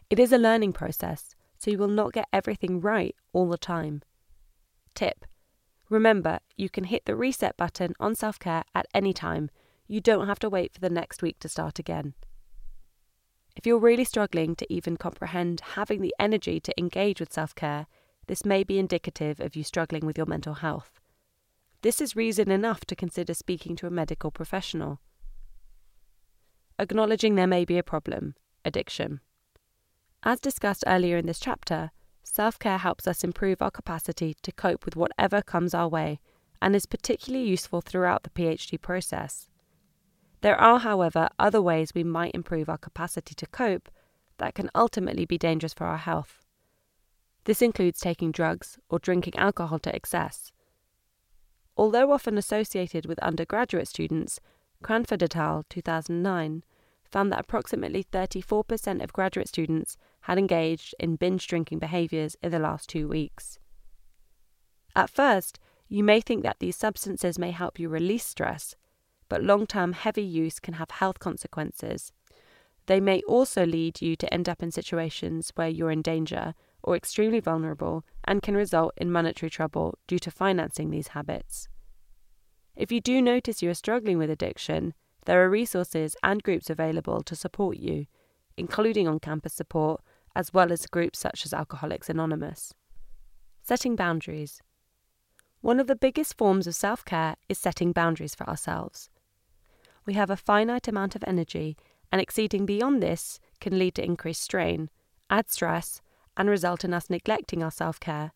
It 0.10 0.20
is 0.20 0.32
a 0.32 0.38
learning 0.38 0.74
process, 0.74 1.36
so 1.58 1.72
you 1.72 1.78
will 1.78 1.88
not 1.88 2.14
get 2.14 2.28
everything 2.32 2.80
right 2.80 3.16
all 3.34 3.50
the 3.50 3.58
time. 3.58 4.02
Tip 4.94 5.26
Remember, 5.90 6.40
you 6.56 6.70
can 6.70 6.86
hit 6.86 7.04
the 7.04 7.18
reset 7.18 7.58
button 7.58 7.94
on 8.00 8.16
self 8.16 8.40
care 8.40 8.64
at 8.74 8.88
any 8.94 9.12
time. 9.12 9.50
You 9.88 10.00
don't 10.00 10.28
have 10.28 10.40
to 10.40 10.50
wait 10.50 10.74
for 10.74 10.80
the 10.80 10.90
next 10.90 11.22
week 11.22 11.40
to 11.40 11.50
start 11.50 11.80
again. 11.80 12.14
If 13.58 13.66
you're 13.66 13.78
really 13.78 14.06
struggling 14.06 14.56
to 14.56 14.74
even 14.74 14.96
comprehend 14.96 15.62
having 15.76 16.02
the 16.02 16.16
energy 16.18 16.62
to 16.62 16.80
engage 16.80 17.20
with 17.20 17.34
self 17.34 17.54
care, 17.56 17.88
this 18.28 18.46
may 18.46 18.64
be 18.64 18.80
indicative 18.80 19.42
of 19.42 19.56
you 19.56 19.66
struggling 19.66 20.06
with 20.06 20.18
your 20.18 20.28
mental 20.28 20.54
health. 20.56 21.02
This 21.82 22.00
is 22.00 22.16
reason 22.16 22.52
enough 22.52 22.86
to 22.86 22.96
consider 22.96 23.34
speaking 23.34 23.76
to 23.78 23.88
a 23.88 23.92
medical 23.92 24.32
professional. 24.32 25.02
Acknowledging 26.82 27.36
there 27.36 27.46
may 27.46 27.64
be 27.64 27.78
a 27.78 27.84
problem 27.84 28.34
addiction. 28.66 29.20
As 30.24 30.40
discussed 30.40 30.84
earlier 30.88 31.16
in 31.16 31.28
this 31.28 31.40
chapter, 31.40 31.92
Self 32.24 32.58
care 32.58 32.80
helps 32.80 33.08
us 33.08 33.24
improve 33.24 33.62
our 33.62 33.70
capacity 33.70 34.36
to 34.42 34.52
cope 34.52 34.84
with 34.84 34.96
whatever 34.96 35.44
comes 35.44 35.76
our 35.76 35.88
way 35.88 36.20
and 36.60 36.76
is 36.76 36.88
particularly 36.88 37.46
useful 37.46 37.82
throughout 37.82 38.24
the 38.24 38.32
PhD 38.32 38.82
process. 38.82 39.48
There 40.42 40.56
are, 40.56 40.80
however, 40.80 41.30
other 41.38 41.62
ways 41.62 41.94
we 41.94 42.04
might 42.04 42.34
improve 42.34 42.68
our 42.68 42.80
capacity 42.80 43.36
to 43.36 43.46
cope 43.46 43.90
that 44.40 44.56
can 44.56 44.72
ultimately 44.74 45.26
be 45.26 45.38
dangerous 45.38 45.76
for 45.76 45.86
our 45.86 45.98
health. 45.98 46.44
This 47.44 47.62
includes 47.62 48.00
taking 48.00 48.32
drugs 48.32 48.80
or 48.90 48.98
drinking 48.98 49.36
alcohol 49.36 49.78
to 49.80 49.96
excess. 49.96 50.52
Although 51.78 52.12
often 52.12 52.40
associated 52.40 53.06
with 53.06 53.20
undergraduate 53.20 53.88
students, 53.88 54.40
Cranford 54.82 55.22
et 55.22 55.36
al. 55.36 55.64
2009 55.70 56.64
found 57.12 57.32
that 57.32 57.40
approximately 57.42 58.04
34% 58.04 59.04
of 59.04 59.14
graduate 59.14 59.48
students 59.48 59.98
had 60.22 60.38
engaged 60.38 60.96
in 61.00 61.16
binge 61.16 61.48
drinking 61.48 61.80
behaviours 61.80 62.36
in 62.42 62.52
the 62.52 62.60
last 62.60 62.90
two 62.90 63.08
weeks. 63.08 63.60
At 64.96 65.10
first, 65.10 65.60
you 65.88 66.04
may 66.04 66.22
think 66.22 66.44
that 66.44 66.60
these 66.60 66.76
substances 66.76 67.38
may 67.38 67.52
help 67.52 67.80
you 67.80 67.90
release 67.90 68.26
stress, 68.26 68.76
but 69.28 69.44
long 69.44 69.68
term 69.68 69.94
heavy 69.94 70.24
use 70.24 70.60
can 70.60 70.76
have 70.76 70.92
health 70.92 71.20
consequences. 71.20 72.12
They 72.86 73.00
may 73.00 73.22
also 73.24 73.66
lead 73.66 74.02
you 74.02 74.16
to 74.16 74.34
end 74.34 74.50
up 74.50 74.64
in 74.64 74.72
situations 74.72 75.52
where 75.56 75.70
you're 75.70 75.92
in 75.92 76.02
danger 76.02 76.54
or 76.84 76.96
extremely 76.96 77.40
vulnerable 77.40 78.04
and 78.24 78.42
can 78.42 78.56
result 78.56 78.94
in 78.98 79.12
monetary 79.12 79.50
trouble 79.50 79.98
due 80.08 80.20
to 80.20 80.32
financing 80.32 80.90
these 80.90 81.10
habits. 81.10 81.68
If 82.76 82.92
you 82.92 83.02
do 83.02 83.22
notice 83.22 83.62
you 83.62 83.70
are 83.70 83.76
struggling 83.76 84.18
with 84.18 84.30
addiction, 84.30 84.94
there 85.26 85.44
are 85.44 85.50
resources 85.50 86.16
and 86.24 86.44
groups 86.44 86.70
available 86.70 87.22
to 87.24 87.36
support 87.36 87.78
you, 87.78 88.08
including 88.58 89.08
on 89.08 89.20
campus 89.20 89.54
support, 89.54 90.02
as 90.36 90.54
well 90.54 90.72
as 90.72 90.86
groups 90.88 91.20
such 91.20 91.46
as 91.46 91.54
Alcoholics 91.54 92.10
Anonymous. 92.10 92.74
Setting 93.62 93.96
boundaries. 93.96 94.62
One 95.62 95.80
of 95.80 95.88
the 95.88 95.96
biggest 95.96 96.38
forms 96.38 96.66
of 96.66 96.76
self 96.76 97.06
care 97.06 97.36
is 97.48 97.60
setting 97.60 97.92
boundaries 97.92 98.34
for 98.34 98.50
ourselves. 98.50 99.10
We 100.06 100.14
have 100.14 100.32
a 100.32 100.38
finite 100.38 100.88
amount 100.88 101.16
of 101.16 101.24
energy, 101.28 101.78
and 102.12 102.20
exceeding 102.20 102.66
beyond 102.66 103.02
this 103.02 103.40
can 103.60 103.78
lead 103.78 103.96
to 103.96 104.04
increased 104.04 104.42
strain, 104.42 104.90
add 105.30 105.50
stress, 105.50 106.02
and 106.36 106.50
result 106.50 106.84
in 106.84 106.94
us 106.94 107.10
neglecting 107.10 107.62
our 107.62 107.72
self 107.72 108.00
care. 108.00 108.32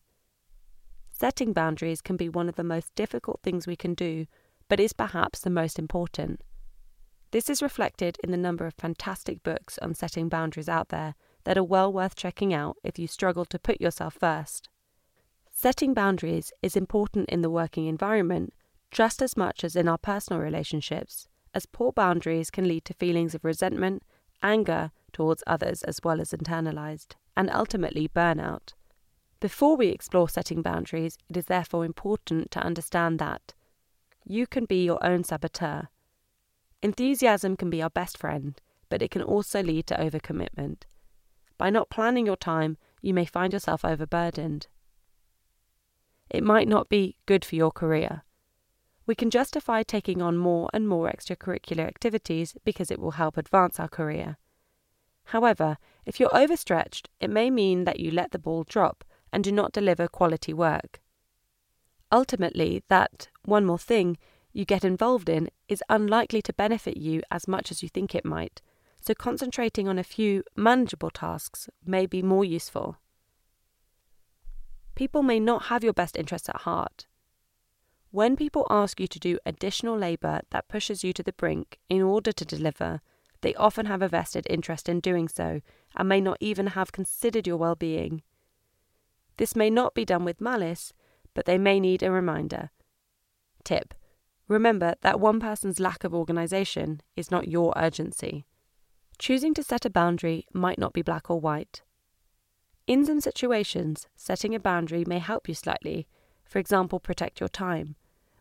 Setting 1.10 1.52
boundaries 1.52 2.02
can 2.02 2.16
be 2.16 2.28
one 2.28 2.48
of 2.48 2.56
the 2.56 2.62
most 2.64 2.94
difficult 2.94 3.40
things 3.42 3.66
we 3.66 3.76
can 3.76 3.94
do, 3.94 4.26
but 4.68 4.78
is 4.78 4.92
perhaps 4.92 5.40
the 5.40 5.50
most 5.50 5.78
important. 5.78 6.40
This 7.36 7.50
is 7.50 7.60
reflected 7.60 8.16
in 8.24 8.30
the 8.30 8.38
number 8.38 8.64
of 8.64 8.72
fantastic 8.72 9.42
books 9.42 9.76
on 9.82 9.92
setting 9.92 10.30
boundaries 10.30 10.70
out 10.70 10.88
there 10.88 11.14
that 11.44 11.58
are 11.58 11.62
well 11.62 11.92
worth 11.92 12.16
checking 12.16 12.54
out 12.54 12.78
if 12.82 12.98
you 12.98 13.06
struggle 13.06 13.44
to 13.44 13.58
put 13.58 13.78
yourself 13.78 14.14
first. 14.18 14.70
Setting 15.50 15.92
boundaries 15.92 16.50
is 16.62 16.76
important 16.76 17.28
in 17.28 17.42
the 17.42 17.50
working 17.50 17.88
environment 17.88 18.54
just 18.90 19.20
as 19.20 19.36
much 19.36 19.64
as 19.64 19.76
in 19.76 19.86
our 19.86 19.98
personal 19.98 20.40
relationships, 20.40 21.28
as 21.52 21.66
poor 21.66 21.92
boundaries 21.92 22.50
can 22.50 22.66
lead 22.66 22.86
to 22.86 22.94
feelings 22.94 23.34
of 23.34 23.44
resentment, 23.44 24.02
anger 24.42 24.90
towards 25.12 25.44
others 25.46 25.82
as 25.82 26.00
well 26.02 26.22
as 26.22 26.30
internalized, 26.30 27.16
and 27.36 27.50
ultimately 27.50 28.08
burnout. 28.08 28.72
Before 29.40 29.76
we 29.76 29.88
explore 29.88 30.30
setting 30.30 30.62
boundaries, 30.62 31.18
it 31.28 31.36
is 31.36 31.44
therefore 31.44 31.84
important 31.84 32.50
to 32.52 32.60
understand 32.60 33.18
that 33.18 33.52
you 34.24 34.46
can 34.46 34.64
be 34.64 34.82
your 34.82 35.04
own 35.04 35.22
saboteur 35.22 35.88
Enthusiasm 36.86 37.56
can 37.56 37.68
be 37.68 37.82
our 37.82 37.90
best 37.90 38.16
friend, 38.16 38.60
but 38.88 39.02
it 39.02 39.10
can 39.10 39.20
also 39.20 39.60
lead 39.60 39.88
to 39.88 39.96
overcommitment. 39.96 40.82
By 41.58 41.68
not 41.68 41.90
planning 41.90 42.26
your 42.26 42.36
time, 42.36 42.76
you 43.02 43.12
may 43.12 43.24
find 43.24 43.52
yourself 43.52 43.84
overburdened. 43.84 44.68
It 46.30 46.44
might 46.44 46.68
not 46.68 46.88
be 46.88 47.16
good 47.26 47.44
for 47.44 47.56
your 47.56 47.72
career. 47.72 48.22
We 49.04 49.16
can 49.16 49.30
justify 49.30 49.82
taking 49.82 50.22
on 50.22 50.36
more 50.36 50.70
and 50.72 50.86
more 50.86 51.10
extracurricular 51.10 51.84
activities 51.84 52.54
because 52.64 52.92
it 52.92 53.00
will 53.00 53.18
help 53.22 53.36
advance 53.36 53.80
our 53.80 53.88
career. 53.88 54.36
However, 55.24 55.78
if 56.04 56.20
you're 56.20 56.36
overstretched, 56.36 57.08
it 57.18 57.30
may 57.30 57.50
mean 57.50 57.82
that 57.82 57.98
you 57.98 58.12
let 58.12 58.30
the 58.30 58.38
ball 58.38 58.62
drop 58.62 59.02
and 59.32 59.42
do 59.42 59.50
not 59.50 59.72
deliver 59.72 60.06
quality 60.06 60.52
work. 60.54 61.00
Ultimately, 62.12 62.84
that 62.86 63.26
one 63.44 63.64
more 63.64 63.76
thing 63.76 64.18
you 64.52 64.64
get 64.64 64.84
involved 64.84 65.28
in 65.28 65.50
is 65.68 65.82
unlikely 65.88 66.42
to 66.42 66.52
benefit 66.52 66.96
you 66.96 67.22
as 67.30 67.48
much 67.48 67.70
as 67.70 67.82
you 67.82 67.88
think 67.88 68.14
it 68.14 68.24
might, 68.24 68.62
so 69.00 69.14
concentrating 69.14 69.88
on 69.88 69.98
a 69.98 70.04
few 70.04 70.42
manageable 70.56 71.10
tasks 71.10 71.68
may 71.84 72.06
be 72.06 72.22
more 72.22 72.44
useful. 72.44 72.96
People 74.94 75.22
may 75.22 75.38
not 75.38 75.64
have 75.64 75.84
your 75.84 75.92
best 75.92 76.16
interests 76.16 76.48
at 76.48 76.62
heart. 76.62 77.06
When 78.10 78.36
people 78.36 78.66
ask 78.70 78.98
you 78.98 79.06
to 79.08 79.18
do 79.18 79.38
additional 79.44 79.96
labour 79.96 80.40
that 80.50 80.68
pushes 80.68 81.04
you 81.04 81.12
to 81.12 81.22
the 81.22 81.34
brink 81.34 81.78
in 81.88 82.00
order 82.00 82.32
to 82.32 82.44
deliver, 82.44 83.02
they 83.42 83.54
often 83.54 83.86
have 83.86 84.00
a 84.00 84.08
vested 84.08 84.46
interest 84.48 84.88
in 84.88 85.00
doing 85.00 85.28
so 85.28 85.60
and 85.94 86.08
may 86.08 86.20
not 86.20 86.38
even 86.40 86.68
have 86.68 86.92
considered 86.92 87.46
your 87.46 87.58
well 87.58 87.74
being. 87.74 88.22
This 89.36 89.54
may 89.54 89.68
not 89.68 89.94
be 89.94 90.06
done 90.06 90.24
with 90.24 90.40
malice, 90.40 90.94
but 91.34 91.44
they 91.44 91.58
may 91.58 91.78
need 91.78 92.02
a 92.02 92.10
reminder. 92.10 92.70
Tip 93.64 93.92
Remember 94.48 94.94
that 95.00 95.18
one 95.18 95.40
person's 95.40 95.80
lack 95.80 96.04
of 96.04 96.14
organisation 96.14 97.00
is 97.16 97.30
not 97.30 97.48
your 97.48 97.72
urgency. 97.76 98.46
Choosing 99.18 99.54
to 99.54 99.62
set 99.62 99.84
a 99.84 99.90
boundary 99.90 100.46
might 100.52 100.78
not 100.78 100.92
be 100.92 101.02
black 101.02 101.30
or 101.30 101.40
white. 101.40 101.82
In 102.86 103.04
some 103.04 103.20
situations, 103.20 104.06
setting 104.14 104.54
a 104.54 104.60
boundary 104.60 105.04
may 105.04 105.18
help 105.18 105.48
you 105.48 105.54
slightly, 105.54 106.06
for 106.44 106.60
example, 106.60 107.00
protect 107.00 107.40
your 107.40 107.48
time, 107.48 107.96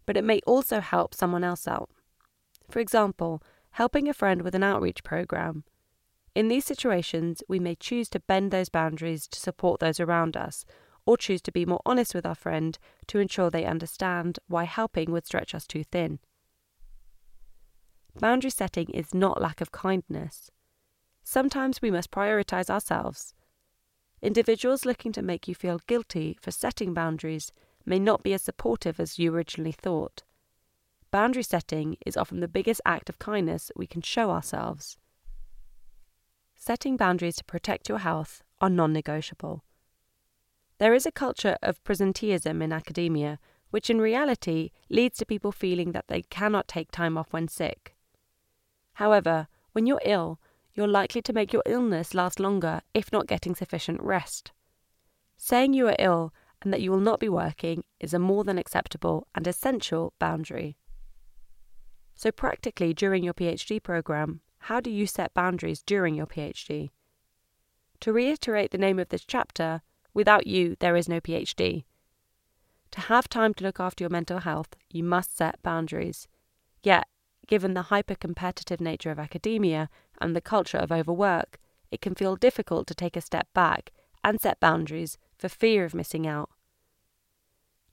but 0.06 0.16
it 0.16 0.24
may 0.24 0.42
also 0.46 0.80
help 0.80 1.16
someone 1.16 1.44
else 1.44 1.68
out. 1.68 1.90
For 2.70 2.80
example, 2.80 3.42
helping 3.72 4.08
a 4.08 4.14
friend 4.14 4.44
with 4.44 4.54
an 4.54 4.64
outreach 4.64 5.04
program. 5.04 5.64
In 6.36 6.50
these 6.50 6.66
situations, 6.66 7.42
we 7.50 7.60
may 7.60 7.76
choose 7.76 8.10
to 8.10 8.20
bend 8.20 8.52
those 8.52 8.70
boundaries 8.70 9.28
to 9.28 9.40
support 9.40 9.80
those 9.80 10.00
around 10.00 10.38
us, 10.38 10.66
or 11.06 11.18
choose 11.18 11.42
to 11.42 11.52
be 11.52 11.66
more 11.66 11.82
honest 11.86 12.16
with 12.16 12.26
our 12.26 12.36
friend 12.36 12.78
to 13.08 13.20
ensure 13.20 13.50
they 13.50 13.66
understand 13.66 14.40
why 14.48 14.64
helping 14.64 15.12
would 15.12 15.26
stretch 15.26 15.54
us 15.54 15.68
too 15.68 15.84
thin. 15.84 16.20
Boundary 18.20 18.50
setting 18.50 18.90
is 18.90 19.14
not 19.14 19.42
lack 19.42 19.62
of 19.62 19.72
kindness. 19.72 20.50
Sometimes 21.24 21.82
we 21.82 21.92
must 21.92 22.12
prioritize 22.12 22.70
ourselves. 22.70 23.34
Individuals 24.22 24.86
looking 24.86 25.12
to 25.12 25.22
make 25.22 25.48
you 25.48 25.56
feel 25.56 25.82
guilty 25.86 26.38
for 26.42 26.52
setting 26.52 26.94
boundaries 26.94 27.52
may 27.86 28.00
not 28.00 28.24
be 28.24 28.34
as 28.34 28.42
supportive 28.42 29.00
as 29.00 29.20
you 29.20 29.34
originally 29.34 29.72
thought. 29.72 30.24
Boundary 31.12 31.44
setting 31.44 31.98
is 32.06 32.18
often 32.18 32.40
the 32.40 32.48
biggest 32.48 32.82
act 32.86 33.10
of 33.10 33.20
kindness 33.20 33.72
we 33.76 33.86
can 33.86 34.02
show 34.02 34.32
ourselves. 34.32 34.98
Setting 36.56 36.98
boundaries 36.98 37.36
to 37.36 37.44
protect 37.44 37.90
your 37.90 38.00
health 38.00 38.44
are 38.60 38.70
non 38.70 38.92
negotiable. 38.92 39.64
There 40.78 40.94
is 40.94 41.06
a 41.06 41.12
culture 41.12 41.58
of 41.62 41.84
presenteeism 41.84 42.62
in 42.62 42.74
academia, 42.74 43.40
which 43.72 43.90
in 43.90 44.02
reality 44.02 44.72
leads 44.90 45.18
to 45.20 45.26
people 45.26 45.52
feeling 45.52 45.94
that 45.94 46.08
they 46.08 46.24
cannot 46.24 46.68
take 46.68 46.92
time 46.92 47.18
off 47.18 47.32
when 47.32 47.48
sick. 47.48 47.96
However, 48.94 49.48
when 49.72 49.86
you're 49.86 50.02
ill, 50.06 50.40
you're 50.74 50.88
likely 50.88 51.22
to 51.22 51.34
make 51.34 51.54
your 51.54 51.64
illness 51.66 52.14
last 52.14 52.40
longer 52.40 52.82
if 52.94 53.12
not 53.12 53.28
getting 53.28 53.56
sufficient 53.56 54.02
rest. 54.02 54.52
Saying 55.38 55.74
you 55.74 55.88
are 55.88 55.96
ill 56.00 56.34
and 56.62 56.74
that 56.74 56.82
you 56.82 56.92
will 56.92 57.00
not 57.00 57.20
be 57.20 57.30
working 57.30 57.84
is 58.00 58.14
a 58.14 58.20
more 58.20 58.44
than 58.44 58.58
acceptable 58.58 59.28
and 59.34 59.48
essential 59.48 60.14
boundary. 60.20 60.78
So, 62.16 62.32
practically 62.32 62.94
during 62.94 63.24
your 63.24 63.34
PhD 63.34 63.82
program, 63.82 64.42
how 64.60 64.80
do 64.80 64.90
you 64.90 65.06
set 65.06 65.34
boundaries 65.34 65.82
during 65.82 66.16
your 66.16 66.26
PhD? 66.26 66.90
To 68.02 68.14
reiterate 68.14 68.72
the 68.72 68.78
name 68.78 69.00
of 69.00 69.10
this 69.10 69.26
chapter, 69.26 69.82
without 70.16 70.48
you, 70.48 70.76
there 70.80 70.96
is 70.96 71.08
no 71.08 71.22
PhD. 71.22 71.84
To 72.92 73.02
have 73.02 73.30
time 73.30 73.54
to 73.56 73.64
look 73.64 73.80
after 73.80 74.04
your 74.04 74.10
mental 74.10 74.40
health, 74.40 74.70
you 74.90 75.04
must 75.04 75.38
set 75.38 75.62
boundaries. 75.62 76.28
Yet, 76.82 77.06
given 77.46 77.76
the 77.76 77.84
hyper 77.84 78.16
competitive 78.16 78.82
nature 78.82 79.12
of 79.12 79.20
academia 79.20 79.90
and 80.20 80.36
the 80.36 80.42
culture 80.42 80.78
of 80.78 80.92
overwork, 80.92 81.60
it 81.92 82.02
can 82.02 82.16
feel 82.16 82.36
difficult 82.36 82.88
to 82.88 82.96
take 82.96 83.16
a 83.16 83.22
step 83.22 83.48
back 83.54 83.92
and 84.24 84.42
set 84.42 84.60
boundaries 84.60 85.18
for 85.38 85.50
fear 85.50 85.86
of 85.86 85.94
missing 85.94 86.26
out. 86.26 86.50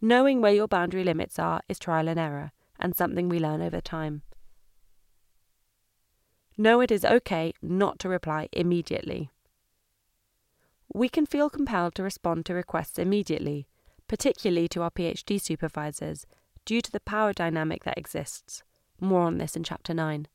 Knowing 0.01 0.41
where 0.41 0.55
your 0.55 0.69
boundary 0.69 1.05
limits 1.05 1.39
are 1.39 1.61
is 1.69 1.79
trial 1.79 2.09
and 2.09 2.19
error 2.19 2.53
and 2.79 2.97
something 2.97 3.29
we 3.29 3.39
learn 3.39 3.61
over 3.61 3.81
time. 3.81 4.23
Know 6.57 6.81
it 6.81 6.91
is 6.91 7.05
okay 7.05 7.53
not 7.61 7.99
to 8.01 8.09
reply 8.09 8.49
immediately. 8.53 9.31
We 10.95 11.09
can 11.09 11.25
feel 11.25 11.49
compelled 11.49 11.95
to 11.95 12.03
respond 12.03 12.45
to 12.47 12.55
requests 12.55 12.99
immediately, 12.99 13.67
particularly 14.09 14.69
to 14.69 14.83
our 14.83 14.91
PhD 14.91 15.41
supervisors, 15.41 16.27
due 16.67 16.83
to 16.83 16.93
the 16.93 17.01
power 17.01 17.33
dynamic 17.33 17.85
that 17.85 17.97
exists. 17.97 18.63
More 19.01 19.23
on 19.23 19.39
this 19.39 19.57
in 19.57 19.65
Chapter 19.65 19.95
9. 19.95 20.29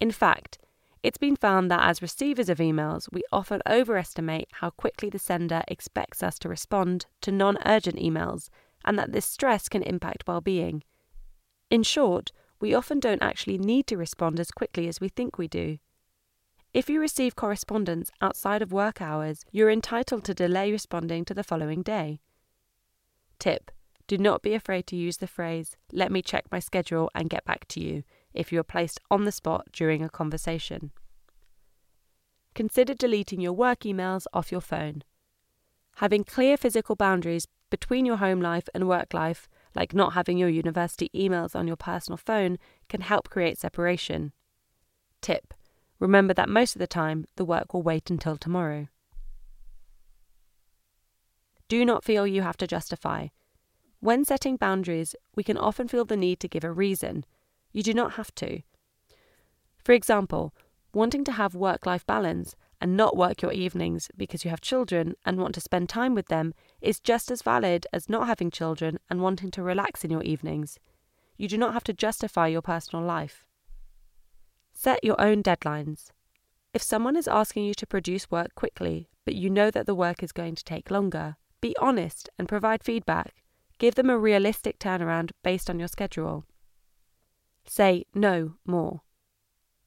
In 0.00 0.10
fact, 0.10 0.58
it's 1.02 1.18
been 1.18 1.36
found 1.36 1.70
that 1.70 1.86
as 1.88 2.02
receivers 2.02 2.48
of 2.48 2.58
emails, 2.58 3.06
we 3.12 3.22
often 3.30 3.60
overestimate 3.68 4.48
how 4.52 4.70
quickly 4.70 5.10
the 5.10 5.18
sender 5.18 5.62
expects 5.68 6.22
us 6.22 6.38
to 6.40 6.48
respond 6.48 7.06
to 7.20 7.30
non 7.30 7.58
urgent 7.66 7.96
emails, 7.96 8.48
and 8.84 8.98
that 8.98 9.12
this 9.12 9.26
stress 9.26 9.68
can 9.68 9.82
impact 9.82 10.24
well 10.26 10.40
being. 10.40 10.82
In 11.70 11.82
short, 11.82 12.32
we 12.60 12.74
often 12.74 12.98
don't 12.98 13.22
actually 13.22 13.58
need 13.58 13.86
to 13.88 13.96
respond 13.96 14.40
as 14.40 14.50
quickly 14.50 14.88
as 14.88 15.00
we 15.00 15.08
think 15.08 15.36
we 15.36 15.48
do. 15.48 15.78
If 16.76 16.90
you 16.90 17.00
receive 17.00 17.36
correspondence 17.36 18.10
outside 18.20 18.60
of 18.60 18.70
work 18.70 19.00
hours, 19.00 19.46
you're 19.50 19.70
entitled 19.70 20.24
to 20.24 20.34
delay 20.34 20.70
responding 20.70 21.24
to 21.24 21.32
the 21.32 21.42
following 21.42 21.80
day. 21.80 22.20
Tip 23.38 23.70
Do 24.06 24.18
not 24.18 24.42
be 24.42 24.52
afraid 24.52 24.86
to 24.88 24.94
use 24.94 25.16
the 25.16 25.26
phrase, 25.26 25.78
let 25.90 26.12
me 26.12 26.20
check 26.20 26.44
my 26.52 26.58
schedule 26.58 27.10
and 27.14 27.30
get 27.30 27.46
back 27.46 27.66
to 27.68 27.80
you, 27.80 28.02
if 28.34 28.52
you 28.52 28.60
are 28.60 28.72
placed 28.74 29.00
on 29.10 29.24
the 29.24 29.32
spot 29.32 29.68
during 29.72 30.04
a 30.04 30.10
conversation. 30.10 30.90
Consider 32.54 32.92
deleting 32.92 33.40
your 33.40 33.54
work 33.54 33.80
emails 33.80 34.26
off 34.34 34.52
your 34.52 34.60
phone. 34.60 35.02
Having 35.94 36.24
clear 36.24 36.58
physical 36.58 36.94
boundaries 36.94 37.48
between 37.70 38.04
your 38.04 38.18
home 38.18 38.42
life 38.42 38.68
and 38.74 38.86
work 38.86 39.14
life, 39.14 39.48
like 39.74 39.94
not 39.94 40.12
having 40.12 40.36
your 40.36 40.50
university 40.50 41.10
emails 41.14 41.56
on 41.56 41.66
your 41.66 41.76
personal 41.76 42.18
phone, 42.18 42.58
can 42.90 43.00
help 43.00 43.30
create 43.30 43.56
separation. 43.56 44.32
Tip 45.22 45.54
Remember 45.98 46.34
that 46.34 46.48
most 46.48 46.74
of 46.74 46.78
the 46.78 46.86
time 46.86 47.26
the 47.36 47.44
work 47.44 47.72
will 47.72 47.82
wait 47.82 48.10
until 48.10 48.36
tomorrow. 48.36 48.88
Do 51.68 51.84
not 51.84 52.04
feel 52.04 52.26
you 52.26 52.42
have 52.42 52.56
to 52.58 52.66
justify. 52.66 53.28
When 54.00 54.24
setting 54.24 54.56
boundaries, 54.56 55.16
we 55.34 55.42
can 55.42 55.56
often 55.56 55.88
feel 55.88 56.04
the 56.04 56.16
need 56.16 56.38
to 56.40 56.48
give 56.48 56.64
a 56.64 56.70
reason, 56.70 57.24
you 57.72 57.82
do 57.82 57.94
not 57.94 58.12
have 58.12 58.34
to. 58.36 58.62
For 59.84 59.92
example, 59.92 60.54
wanting 60.92 61.24
to 61.24 61.32
have 61.32 61.54
work 61.54 61.86
life 61.86 62.06
balance 62.06 62.54
and 62.80 62.96
not 62.96 63.16
work 63.16 63.42
your 63.42 63.52
evenings 63.52 64.10
because 64.16 64.44
you 64.44 64.50
have 64.50 64.60
children 64.60 65.14
and 65.24 65.38
want 65.38 65.54
to 65.54 65.60
spend 65.60 65.88
time 65.88 66.14
with 66.14 66.28
them 66.28 66.54
is 66.80 67.00
just 67.00 67.30
as 67.30 67.42
valid 67.42 67.86
as 67.92 68.08
not 68.08 68.26
having 68.26 68.50
children 68.50 68.98
and 69.08 69.22
wanting 69.22 69.50
to 69.52 69.62
relax 69.62 70.04
in 70.04 70.10
your 70.10 70.22
evenings. 70.22 70.78
You 71.36 71.48
do 71.48 71.58
not 71.58 71.72
have 71.72 71.84
to 71.84 71.92
justify 71.92 72.48
your 72.48 72.62
personal 72.62 73.04
life. 73.04 73.45
Set 74.78 75.02
your 75.02 75.18
own 75.18 75.42
deadlines. 75.42 76.10
If 76.74 76.82
someone 76.82 77.16
is 77.16 77.26
asking 77.26 77.64
you 77.64 77.72
to 77.72 77.86
produce 77.86 78.30
work 78.30 78.54
quickly, 78.54 79.08
but 79.24 79.34
you 79.34 79.48
know 79.48 79.70
that 79.70 79.86
the 79.86 79.94
work 79.94 80.22
is 80.22 80.32
going 80.32 80.54
to 80.54 80.62
take 80.62 80.90
longer, 80.90 81.36
be 81.62 81.74
honest 81.80 82.28
and 82.38 82.46
provide 82.46 82.84
feedback. 82.84 83.42
Give 83.78 83.94
them 83.94 84.10
a 84.10 84.18
realistic 84.18 84.78
turnaround 84.78 85.30
based 85.42 85.70
on 85.70 85.78
your 85.78 85.88
schedule. 85.88 86.44
Say 87.64 88.04
no 88.14 88.56
more. 88.66 89.00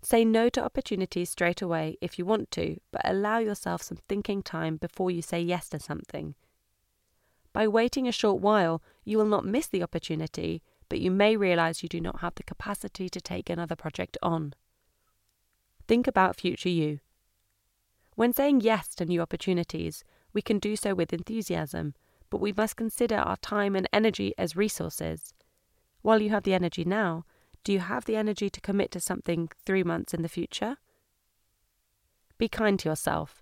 Say 0.02 0.26
no 0.26 0.50
to 0.50 0.64
opportunities 0.66 1.30
straight 1.30 1.62
away 1.62 2.00
if 2.02 2.18
you 2.18 2.26
want 2.26 2.50
to, 2.52 2.78
but 2.92 3.02
allow 3.04 3.38
yourself 3.38 3.84
some 3.84 4.00
thinking 4.10 4.42
time 4.42 4.78
before 4.78 5.12
you 5.12 5.22
say 5.22 5.40
yes 5.40 5.70
to 5.70 5.80
something. 5.80 6.34
By 7.54 7.68
waiting 7.68 8.08
a 8.08 8.12
short 8.12 8.42
while, 8.42 8.82
you 9.06 9.20
will 9.20 9.26
not 9.26 9.46
miss 9.46 9.68
the 9.68 9.84
opportunity, 9.84 10.64
but 10.90 11.00
you 11.00 11.12
may 11.12 11.38
realize 11.38 11.84
you 11.84 11.90
do 11.90 12.02
not 12.02 12.22
have 12.22 12.34
the 12.34 12.44
capacity 12.44 13.08
to 13.08 13.22
take 13.22 13.52
another 13.52 13.76
project 13.76 14.18
on. 14.24 14.56
Think 15.90 16.06
about 16.06 16.36
future 16.36 16.70
you. 16.70 17.00
When 18.14 18.32
saying 18.32 18.62
yes 18.62 18.94
to 18.94 19.06
new 19.06 19.22
opportunities, 19.22 20.04
we 20.34 20.44
can 20.44 20.60
do 20.60 20.76
so 20.76 20.94
with 20.94 21.12
enthusiasm, 21.12 21.96
but 22.30 22.40
we 22.40 22.54
must 22.56 22.76
consider 22.76 23.16
our 23.16 23.38
time 23.38 23.76
and 23.76 23.90
energy 23.92 24.36
as 24.38 24.56
resources. 24.56 25.34
While 26.04 26.22
you 26.22 26.30
have 26.30 26.44
the 26.44 26.54
energy 26.54 26.86
now, 26.86 27.26
do 27.64 27.74
you 27.74 27.80
have 27.80 28.06
the 28.06 28.16
energy 28.16 28.52
to 28.52 28.62
commit 28.62 28.92
to 28.92 29.00
something 29.00 29.50
three 29.66 29.82
months 29.82 30.14
in 30.14 30.22
the 30.22 30.30
future? 30.30 30.78
Be 32.38 32.48
kind 32.48 32.78
to 32.82 32.90
yourself. 32.90 33.42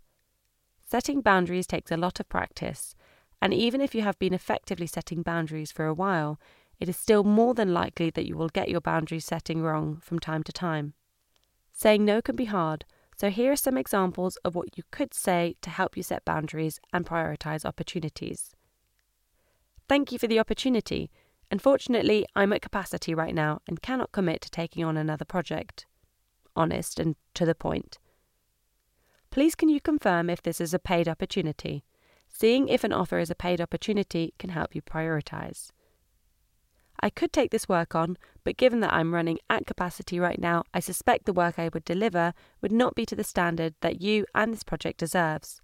Setting 0.86 1.20
boundaries 1.20 1.68
takes 1.68 1.92
a 1.92 1.98
lot 1.98 2.22
of 2.22 2.30
practice, 2.30 2.96
and 3.42 3.54
even 3.54 3.82
if 3.82 3.94
you 3.94 4.04
have 4.04 4.20
been 4.20 4.34
effectively 4.34 4.88
setting 4.88 5.22
boundaries 5.22 5.74
for 5.74 5.86
a 5.86 5.94
while, 5.94 6.40
it 6.80 6.88
is 6.88 6.96
still 6.96 7.26
more 7.26 7.54
than 7.54 7.74
likely 7.74 8.10
that 8.10 8.26
you 8.26 8.38
will 8.38 8.48
get 8.48 8.70
your 8.70 8.80
boundary 8.80 9.20
setting 9.20 9.62
wrong 9.62 9.98
from 10.02 10.18
time 10.18 10.44
to 10.44 10.54
time. 10.54 10.94
Saying 11.78 12.06
no 12.06 12.24
can 12.24 12.36
be 12.36 12.46
hard, 12.46 12.86
so 13.16 13.30
here 13.30 13.52
are 13.52 13.56
some 13.56 13.78
examples 13.78 14.36
of 14.38 14.56
what 14.56 14.76
you 14.76 14.84
could 14.90 15.14
say 15.14 15.58
to 15.62 15.70
help 15.70 15.96
you 15.96 16.02
set 16.02 16.26
boundaries 16.26 16.80
and 16.92 17.06
prioritize 17.06 17.66
opportunities. 17.66 18.56
Thank 19.88 20.12
you 20.12 20.18
for 20.18 20.26
the 20.26 20.40
opportunity. 20.40 21.12
Unfortunately, 21.52 22.26
I'm 22.36 22.52
at 22.52 22.64
capacity 22.64 23.14
right 23.14 23.36
now 23.36 23.62
and 23.68 23.80
cannot 23.80 24.12
commit 24.12 24.42
to 24.42 24.50
taking 24.50 24.84
on 24.84 24.98
another 24.98 25.24
project. 25.24 25.86
Honest 26.56 27.00
and 27.00 27.16
to 27.36 27.46
the 27.46 27.54
point. 27.54 28.00
Please 29.30 29.54
can 29.54 29.70
you 29.70 29.80
confirm 29.80 30.32
if 30.32 30.42
this 30.42 30.60
is 30.60 30.74
a 30.74 30.80
paid 30.80 31.08
opportunity? 31.08 31.84
Seeing 32.28 32.70
if 32.70 32.84
an 32.84 32.92
offer 32.92 33.20
is 33.20 33.30
a 33.30 33.36
paid 33.36 33.62
opportunity 33.62 34.34
can 34.40 34.50
help 34.50 34.74
you 34.74 34.82
prioritize. 34.82 35.70
I 37.00 37.10
could 37.10 37.32
take 37.32 37.52
this 37.52 37.70
work 37.70 37.94
on, 37.94 38.18
but 38.44 38.58
given 38.58 38.80
that 38.80 38.94
I'm 38.94 39.14
running 39.14 39.38
at 39.50 39.68
capacity 39.68 40.20
right 40.20 40.40
now, 40.40 40.64
I 40.74 40.80
suspect 40.80 41.26
the 41.26 41.34
work 41.34 41.60
I 41.60 41.70
would 41.74 41.86
deliver 41.86 42.34
would 42.62 42.72
not 42.72 42.96
be 42.96 43.06
to 43.06 43.16
the 43.16 43.24
standard 43.24 43.76
that 43.82 44.02
you 44.02 44.26
and 44.34 44.52
this 44.52 44.64
project 44.64 45.00
deserves. 45.00 45.62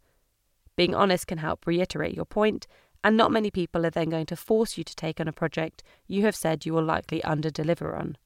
Being 0.76 0.94
honest 0.94 1.28
can 1.28 1.40
help 1.40 1.66
reiterate 1.66 2.16
your 2.16 2.26
point, 2.26 2.68
and 3.04 3.18
not 3.18 3.32
many 3.32 3.52
people 3.52 3.86
are 3.86 3.90
then 3.90 4.10
going 4.10 4.26
to 4.28 4.36
force 4.36 4.78
you 4.78 4.84
to 4.84 4.96
take 4.96 5.20
on 5.20 5.28
a 5.28 5.34
project 5.34 5.84
you 6.08 6.24
have 6.24 6.36
said 6.36 6.66
you 6.66 6.74
will 6.74 6.84
likely 6.84 7.22
underdeliver 7.22 7.98
on. 7.98 8.18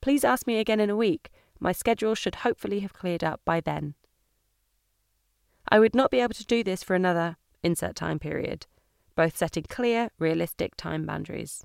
Please 0.00 0.24
ask 0.24 0.46
me 0.46 0.58
again 0.58 0.80
in 0.80 0.90
a 0.90 0.96
week. 0.96 1.30
My 1.60 1.72
schedule 1.72 2.14
should 2.14 2.36
hopefully 2.36 2.80
have 2.80 2.92
cleared 2.92 3.24
up 3.24 3.40
by 3.44 3.60
then. 3.60 3.94
I 5.68 5.78
would 5.78 5.94
not 5.94 6.10
be 6.10 6.20
able 6.20 6.34
to 6.34 6.46
do 6.46 6.62
this 6.62 6.82
for 6.82 6.94
another 6.94 7.36
insert 7.62 7.96
time 7.96 8.18
period, 8.18 8.66
both 9.14 9.36
setting 9.36 9.64
clear, 9.68 10.10
realistic 10.18 10.76
time 10.76 11.06
boundaries. 11.06 11.64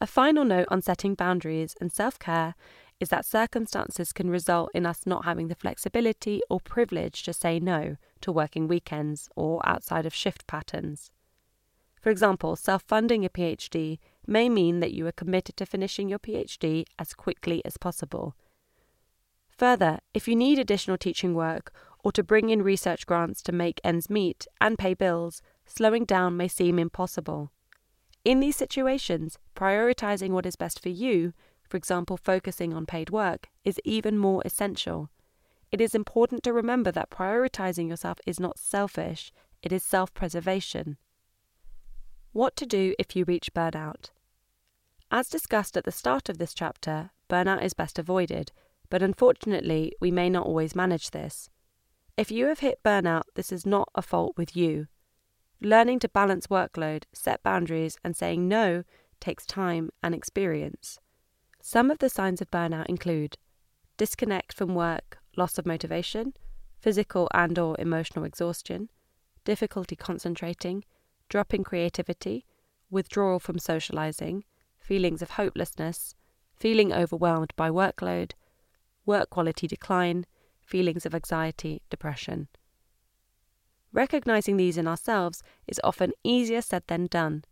A 0.00 0.06
final 0.06 0.44
note 0.44 0.68
on 0.70 0.80
setting 0.80 1.14
boundaries 1.14 1.74
and 1.80 1.92
self 1.92 2.18
care 2.18 2.54
is 3.00 3.08
that 3.08 3.24
circumstances 3.24 4.12
can 4.12 4.30
result 4.30 4.70
in 4.74 4.86
us 4.86 5.06
not 5.06 5.24
having 5.24 5.48
the 5.48 5.54
flexibility 5.54 6.40
or 6.48 6.60
privilege 6.60 7.22
to 7.24 7.32
say 7.32 7.58
no 7.58 7.96
to 8.20 8.32
working 8.32 8.68
weekends 8.68 9.28
or 9.34 9.60
outside 9.68 10.06
of 10.06 10.14
shift 10.14 10.46
patterns. 10.46 11.10
For 12.00 12.10
example, 12.10 12.54
self 12.54 12.82
funding 12.82 13.24
a 13.24 13.28
PhD 13.28 13.98
may 14.26 14.48
mean 14.48 14.80
that 14.80 14.92
you 14.92 15.06
are 15.06 15.12
committed 15.12 15.56
to 15.56 15.66
finishing 15.66 16.08
your 16.08 16.18
PhD 16.20 16.84
as 16.98 17.12
quickly 17.12 17.60
as 17.64 17.76
possible. 17.76 18.36
Further, 19.48 19.98
if 20.14 20.28
you 20.28 20.36
need 20.36 20.60
additional 20.60 20.96
teaching 20.96 21.34
work 21.34 21.72
or 22.04 22.12
to 22.12 22.22
bring 22.22 22.50
in 22.50 22.62
research 22.62 23.06
grants 23.06 23.42
to 23.42 23.52
make 23.52 23.80
ends 23.82 24.08
meet 24.08 24.46
and 24.60 24.78
pay 24.78 24.94
bills, 24.94 25.42
slowing 25.66 26.04
down 26.04 26.36
may 26.36 26.46
seem 26.46 26.78
impossible. 26.78 27.50
In 28.28 28.40
these 28.40 28.56
situations, 28.56 29.38
prioritizing 29.56 30.30
what 30.30 30.46
is 30.46 30.56
best 30.56 30.82
for 30.82 30.90
you 30.90 31.32
for 31.68 31.76
example, 31.76 32.16
focusing 32.16 32.72
on 32.72 32.86
paid 32.86 33.10
work, 33.10 33.48
is 33.64 33.80
even 33.84 34.18
more 34.18 34.42
essential. 34.44 35.10
It 35.70 35.80
is 35.80 35.94
important 35.94 36.42
to 36.44 36.52
remember 36.52 36.90
that 36.92 37.10
prioritizing 37.10 37.88
yourself 37.88 38.18
is 38.26 38.40
not 38.40 38.58
selfish, 38.58 39.30
it 39.62 39.72
is 39.72 39.82
self 39.82 40.14
preservation. 40.14 40.96
What 42.32 42.56
to 42.56 42.66
do 42.66 42.94
if 42.98 43.14
you 43.14 43.24
reach 43.24 43.52
burnout? 43.52 44.10
As 45.10 45.28
discussed 45.28 45.76
at 45.76 45.84
the 45.84 45.92
start 45.92 46.28
of 46.28 46.38
this 46.38 46.54
chapter, 46.54 47.10
burnout 47.28 47.62
is 47.62 47.74
best 47.74 47.98
avoided, 47.98 48.52
but 48.88 49.02
unfortunately, 49.02 49.92
we 50.00 50.10
may 50.10 50.30
not 50.30 50.46
always 50.46 50.74
manage 50.74 51.10
this. 51.10 51.50
If 52.16 52.30
you 52.30 52.46
have 52.46 52.60
hit 52.60 52.82
burnout, 52.82 53.24
this 53.34 53.52
is 53.52 53.66
not 53.66 53.90
a 53.94 54.02
fault 54.02 54.34
with 54.36 54.56
you. 54.56 54.86
Learning 55.60 55.98
to 55.98 56.08
balance 56.08 56.46
workload, 56.46 57.04
set 57.12 57.42
boundaries, 57.42 57.98
and 58.04 58.16
saying 58.16 58.46
no 58.46 58.84
takes 59.20 59.44
time 59.44 59.90
and 60.02 60.14
experience. 60.14 61.00
Some 61.60 61.90
of 61.90 61.98
the 61.98 62.08
signs 62.08 62.40
of 62.40 62.50
burnout 62.50 62.86
include 62.86 63.36
disconnect 63.96 64.52
from 64.52 64.76
work, 64.76 65.18
loss 65.36 65.58
of 65.58 65.66
motivation, 65.66 66.34
physical 66.78 67.28
and 67.34 67.58
or 67.58 67.74
emotional 67.80 68.24
exhaustion, 68.24 68.88
difficulty 69.44 69.96
concentrating, 69.96 70.84
drop 71.28 71.52
in 71.52 71.64
creativity, 71.64 72.46
withdrawal 72.90 73.40
from 73.40 73.58
socializing, 73.58 74.44
feelings 74.78 75.22
of 75.22 75.30
hopelessness, 75.30 76.14
feeling 76.56 76.92
overwhelmed 76.92 77.52
by 77.56 77.68
workload, 77.68 78.32
work 79.04 79.28
quality 79.30 79.66
decline, 79.66 80.24
feelings 80.64 81.04
of 81.04 81.14
anxiety, 81.14 81.82
depression. 81.90 82.46
Recognizing 83.92 84.56
these 84.56 84.76
in 84.76 84.86
ourselves 84.86 85.42
is 85.66 85.80
often 85.82 86.12
easier 86.22 86.60
said 86.60 86.82
than 86.86 87.06
done. 87.06 87.44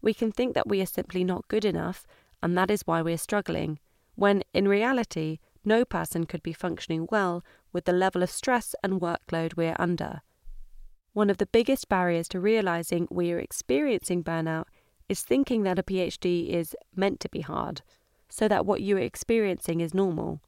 We 0.00 0.14
can 0.14 0.32
think 0.32 0.54
that 0.54 0.68
we 0.68 0.80
are 0.80 0.86
simply 0.86 1.24
not 1.24 1.48
good 1.48 1.64
enough 1.64 2.06
and 2.42 2.56
that 2.56 2.70
is 2.70 2.82
why 2.86 3.02
we're 3.02 3.18
struggling, 3.18 3.78
when 4.14 4.42
in 4.52 4.68
reality, 4.68 5.38
no 5.64 5.84
person 5.84 6.24
could 6.24 6.42
be 6.42 6.52
functioning 6.52 7.08
well 7.10 7.44
with 7.72 7.84
the 7.84 7.92
level 7.92 8.22
of 8.22 8.30
stress 8.30 8.74
and 8.82 9.00
workload 9.00 9.56
we're 9.56 9.76
under. 9.78 10.22
One 11.12 11.30
of 11.30 11.38
the 11.38 11.46
biggest 11.46 11.88
barriers 11.88 12.28
to 12.28 12.40
realizing 12.40 13.08
we 13.10 13.32
are 13.32 13.38
experiencing 13.38 14.22
burnout 14.22 14.66
is 15.08 15.22
thinking 15.22 15.62
that 15.62 15.78
a 15.78 15.82
PhD 15.82 16.50
is 16.50 16.76
meant 16.94 17.20
to 17.20 17.28
be 17.28 17.40
hard, 17.40 17.82
so 18.28 18.48
that 18.48 18.66
what 18.66 18.80
you 18.80 18.96
are 18.96 19.00
experiencing 19.00 19.80
is 19.80 19.94
normal. 19.94 20.40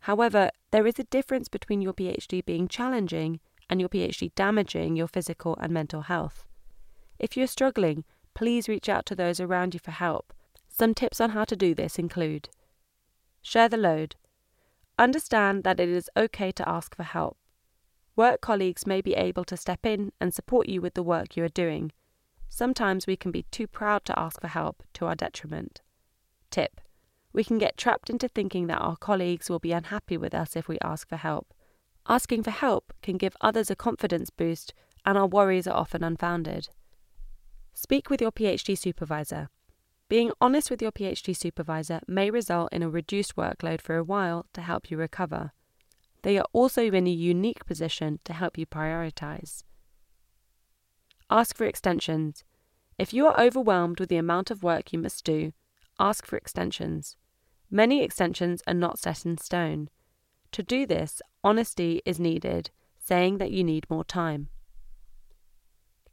However, 0.00 0.50
there 0.70 0.86
is 0.86 0.98
a 0.98 1.04
difference 1.04 1.48
between 1.48 1.82
your 1.82 1.92
PhD 1.92 2.44
being 2.44 2.68
challenging 2.68 3.40
and 3.68 3.80
your 3.80 3.88
PhD 3.88 4.34
damaging 4.34 4.96
your 4.96 5.08
physical 5.08 5.56
and 5.60 5.72
mental 5.72 6.02
health. 6.02 6.46
If 7.18 7.36
you're 7.36 7.46
struggling, 7.46 8.04
please 8.34 8.68
reach 8.68 8.88
out 8.88 9.06
to 9.06 9.14
those 9.14 9.40
around 9.40 9.74
you 9.74 9.80
for 9.80 9.92
help 9.92 10.32
some 10.78 10.92
tips 10.92 11.22
on 11.22 11.30
how 11.30 11.44
to 11.44 11.56
do 11.56 11.74
this 11.74 11.98
include 11.98 12.50
share 13.40 13.68
the 13.68 13.78
load. 13.78 14.14
Understand 14.98 15.64
that 15.64 15.80
it 15.80 15.88
is 15.88 16.10
okay 16.16 16.52
to 16.52 16.68
ask 16.68 16.94
for 16.94 17.02
help. 17.02 17.38
Work 18.14 18.42
colleagues 18.42 18.86
may 18.86 19.00
be 19.00 19.14
able 19.14 19.44
to 19.44 19.56
step 19.56 19.86
in 19.86 20.12
and 20.20 20.34
support 20.34 20.68
you 20.68 20.82
with 20.82 20.92
the 20.92 21.02
work 21.02 21.34
you 21.34 21.44
are 21.44 21.48
doing. 21.48 21.92
Sometimes 22.48 23.06
we 23.06 23.16
can 23.16 23.30
be 23.30 23.44
too 23.44 23.66
proud 23.66 24.04
to 24.04 24.18
ask 24.18 24.38
for 24.40 24.48
help 24.48 24.82
to 24.94 25.06
our 25.06 25.14
detriment. 25.14 25.80
Tip 26.50 26.80
We 27.32 27.42
can 27.42 27.56
get 27.56 27.78
trapped 27.78 28.10
into 28.10 28.28
thinking 28.28 28.66
that 28.66 28.82
our 28.82 28.96
colleagues 28.96 29.48
will 29.48 29.58
be 29.58 29.72
unhappy 29.72 30.18
with 30.18 30.34
us 30.34 30.56
if 30.56 30.68
we 30.68 30.78
ask 30.80 31.08
for 31.08 31.16
help. 31.16 31.54
Asking 32.08 32.42
for 32.42 32.50
help 32.50 32.92
can 33.02 33.16
give 33.16 33.36
others 33.40 33.70
a 33.70 33.76
confidence 33.76 34.30
boost, 34.30 34.72
and 35.04 35.18
our 35.18 35.26
worries 35.26 35.66
are 35.66 35.76
often 35.76 36.04
unfounded. 36.04 36.68
Speak 37.74 38.08
with 38.10 38.20
your 38.20 38.32
PhD 38.32 38.78
supervisor. 38.78 39.48
Being 40.08 40.30
honest 40.40 40.70
with 40.70 40.80
your 40.80 40.92
PhD 40.92 41.36
supervisor 41.36 42.00
may 42.06 42.30
result 42.30 42.72
in 42.72 42.82
a 42.82 42.88
reduced 42.88 43.34
workload 43.34 43.80
for 43.80 43.96
a 43.96 44.04
while 44.04 44.46
to 44.52 44.60
help 44.60 44.90
you 44.90 44.96
recover. 44.96 45.52
They 46.22 46.38
are 46.38 46.46
also 46.52 46.82
in 46.82 47.06
a 47.06 47.10
unique 47.10 47.66
position 47.66 48.20
to 48.24 48.32
help 48.32 48.56
you 48.56 48.66
prioritize. 48.66 49.64
Ask 51.28 51.56
for 51.56 51.64
extensions. 51.66 52.44
If 52.98 53.12
you 53.12 53.26
are 53.26 53.40
overwhelmed 53.40 53.98
with 53.98 54.08
the 54.08 54.16
amount 54.16 54.50
of 54.50 54.62
work 54.62 54.92
you 54.92 54.98
must 55.00 55.24
do, 55.24 55.52
ask 55.98 56.24
for 56.24 56.36
extensions. 56.36 57.16
Many 57.68 58.02
extensions 58.02 58.62
are 58.66 58.74
not 58.74 59.00
set 59.00 59.26
in 59.26 59.38
stone. 59.38 59.90
To 60.56 60.62
do 60.62 60.86
this, 60.86 61.20
honesty 61.44 62.00
is 62.06 62.18
needed, 62.18 62.70
saying 62.98 63.36
that 63.36 63.50
you 63.50 63.62
need 63.62 63.84
more 63.90 64.04
time. 64.04 64.48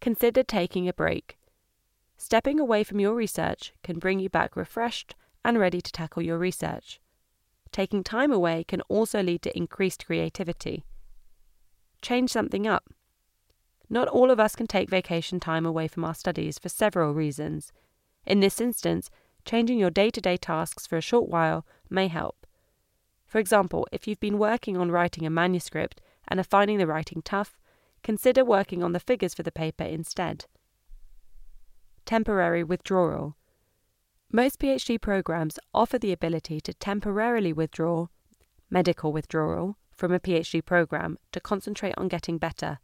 Consider 0.01 0.43
taking 0.43 0.85
a 0.85 0.91
break. 0.91 1.37
Stepping 2.17 2.59
away 2.59 2.83
from 2.83 2.99
your 2.99 3.15
research 3.15 3.71
can 3.83 3.99
bring 3.99 4.19
you 4.19 4.27
back 4.29 4.57
refreshed 4.57 5.15
and 5.45 5.57
ready 5.57 5.79
to 5.79 5.91
tackle 5.93 6.23
your 6.23 6.37
research. 6.37 6.99
Taking 7.71 8.03
time 8.03 8.33
away 8.33 8.65
can 8.65 8.81
also 8.89 9.23
lead 9.23 9.43
to 9.43 9.57
increased 9.57 10.05
creativity. 10.05 10.83
Change 12.01 12.29
something 12.29 12.67
up. 12.67 12.89
Not 13.89 14.09
all 14.09 14.29
of 14.29 14.41
us 14.41 14.57
can 14.57 14.67
take 14.67 14.89
vacation 14.89 15.39
time 15.39 15.65
away 15.65 15.87
from 15.87 16.03
our 16.03 16.13
studies 16.13 16.59
for 16.59 16.67
several 16.67 17.13
reasons. 17.13 17.71
In 18.25 18.41
this 18.41 18.59
instance, 18.59 19.09
changing 19.45 19.79
your 19.79 19.89
day 19.89 20.09
to 20.09 20.19
day 20.19 20.35
tasks 20.35 20.85
for 20.85 20.97
a 20.97 21.01
short 21.01 21.29
while 21.29 21.65
may 21.89 22.09
help. 22.09 22.42
For 23.33 23.39
example, 23.39 23.87
if 23.91 24.07
you've 24.07 24.19
been 24.19 24.37
working 24.37 24.77
on 24.77 24.91
writing 24.91 25.25
a 25.25 25.29
manuscript 25.31 25.99
and 26.27 26.39
are 26.39 26.43
finding 26.43 26.77
the 26.77 26.85
writing 26.85 27.23
tough, 27.23 27.57
consider 28.03 28.45
working 28.45 28.83
on 28.83 28.91
the 28.91 28.99
figures 28.99 29.33
for 29.33 29.41
the 29.41 29.51
paper 29.51 29.83
instead 29.83 30.45
temporary 32.05 32.63
withdrawal. 32.63 33.35
Most 34.31 34.59
PhD 34.59 35.01
programs 35.01 35.57
offer 35.73 35.97
the 35.97 36.11
ability 36.11 36.61
to 36.61 36.75
temporarily 36.75 37.51
withdraw, 37.51 38.05
medical 38.69 39.11
withdrawal, 39.11 39.77
from 39.95 40.11
a 40.11 40.19
PhD 40.19 40.63
program 40.63 41.17
to 41.31 41.39
concentrate 41.39 41.95
on 41.97 42.09
getting 42.09 42.37
better. 42.37 42.77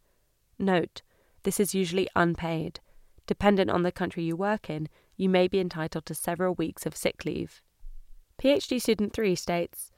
Note, 0.58 1.04
this 1.44 1.60
is 1.60 1.76
usually 1.76 2.10
unpaid. 2.16 2.80
Dependent 3.28 3.70
on 3.70 3.84
the 3.84 3.92
country 3.92 4.24
you 4.24 4.36
work 4.36 4.68
in, 4.68 4.90
you 5.16 5.30
may 5.30 5.48
be 5.48 5.60
entitled 5.60 6.08
to 6.08 6.16
several 6.16 6.56
weeks 6.56 6.88
of 6.88 6.98
sick 6.98 7.24
leave. 7.24 7.62
PhD 8.42 8.82
student 8.82 9.14
3 9.14 9.36
states 9.36 9.92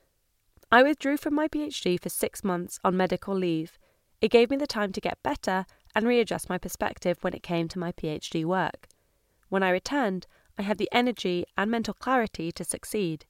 I 0.74 0.84
withdrew 0.84 1.18
from 1.18 1.36
my 1.36 1.50
PhD 1.50 2.02
for 2.02 2.08
six 2.08 2.46
months 2.46 2.80
on 2.84 2.96
medical 2.96 3.36
leave. 3.36 3.78
It 4.22 4.32
gave 4.32 4.50
me 4.50 4.56
the 4.56 4.68
time 4.68 4.94
to 4.94 5.02
get 5.02 5.22
better 5.22 5.66
and 5.94 6.08
readjust 6.08 6.50
my 6.50 6.58
perspective 6.58 7.18
when 7.22 7.34
it 7.34 7.44
came 7.44 7.68
to 7.68 7.80
my 7.80 7.92
PhD 7.92 8.46
work. 8.46 8.88
When 9.50 9.64
I 9.64 9.70
returned, 9.72 10.28
I 10.58 10.62
had 10.62 10.78
the 10.78 10.90
energy 10.94 11.44
and 11.58 11.70
mental 11.70 11.94
clarity 11.94 12.54
to 12.54 12.64
succeed. 12.64 13.26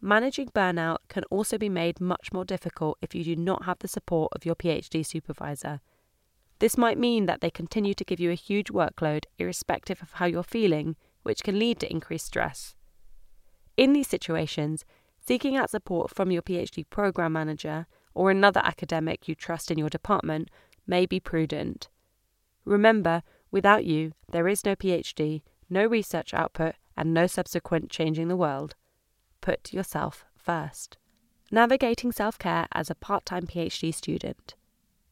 Managing 0.00 0.48
burnout 0.48 0.98
can 1.08 1.24
also 1.24 1.58
be 1.58 1.68
made 1.68 2.00
much 2.00 2.32
more 2.32 2.46
difficult 2.46 2.96
if 3.02 3.14
you 3.14 3.22
do 3.22 3.36
not 3.36 3.66
have 3.66 3.80
the 3.80 3.88
support 3.88 4.32
of 4.34 4.46
your 4.46 4.54
PhD 4.54 5.04
supervisor. 5.04 5.80
This 6.58 6.78
might 6.78 6.98
mean 6.98 7.26
that 7.26 7.42
they 7.42 7.50
continue 7.50 7.92
to 7.94 8.04
give 8.04 8.18
you 8.18 8.30
a 8.30 8.34
huge 8.34 8.68
workload 8.68 9.24
irrespective 9.38 10.00
of 10.00 10.12
how 10.12 10.26
you're 10.26 10.42
feeling, 10.42 10.96
which 11.22 11.42
can 11.42 11.58
lead 11.58 11.80
to 11.80 11.90
increased 11.90 12.26
stress. 12.26 12.74
In 13.76 13.92
these 13.92 14.08
situations, 14.08 14.84
seeking 15.24 15.56
out 15.56 15.70
support 15.70 16.10
from 16.10 16.30
your 16.30 16.42
PhD 16.42 16.84
program 16.88 17.32
manager 17.32 17.86
or 18.14 18.30
another 18.30 18.60
academic 18.64 19.28
you 19.28 19.34
trust 19.34 19.70
in 19.70 19.78
your 19.78 19.88
department 19.88 20.48
may 20.86 21.06
be 21.06 21.20
prudent. 21.20 21.88
Remember, 22.64 23.22
without 23.50 23.84
you, 23.84 24.12
there 24.30 24.48
is 24.48 24.64
no 24.64 24.74
PhD, 24.76 25.42
no 25.70 25.86
research 25.86 26.34
output, 26.34 26.74
and 26.96 27.14
no 27.14 27.26
subsequent 27.26 27.90
changing 27.90 28.28
the 28.28 28.36
world. 28.36 28.74
Put 29.40 29.72
yourself 29.72 30.24
first. 30.36 30.98
Navigating 31.50 32.12
self 32.12 32.38
care 32.38 32.66
as 32.72 32.90
a 32.90 32.94
part 32.94 33.26
time 33.26 33.46
PhD 33.46 33.94
student. 33.94 34.54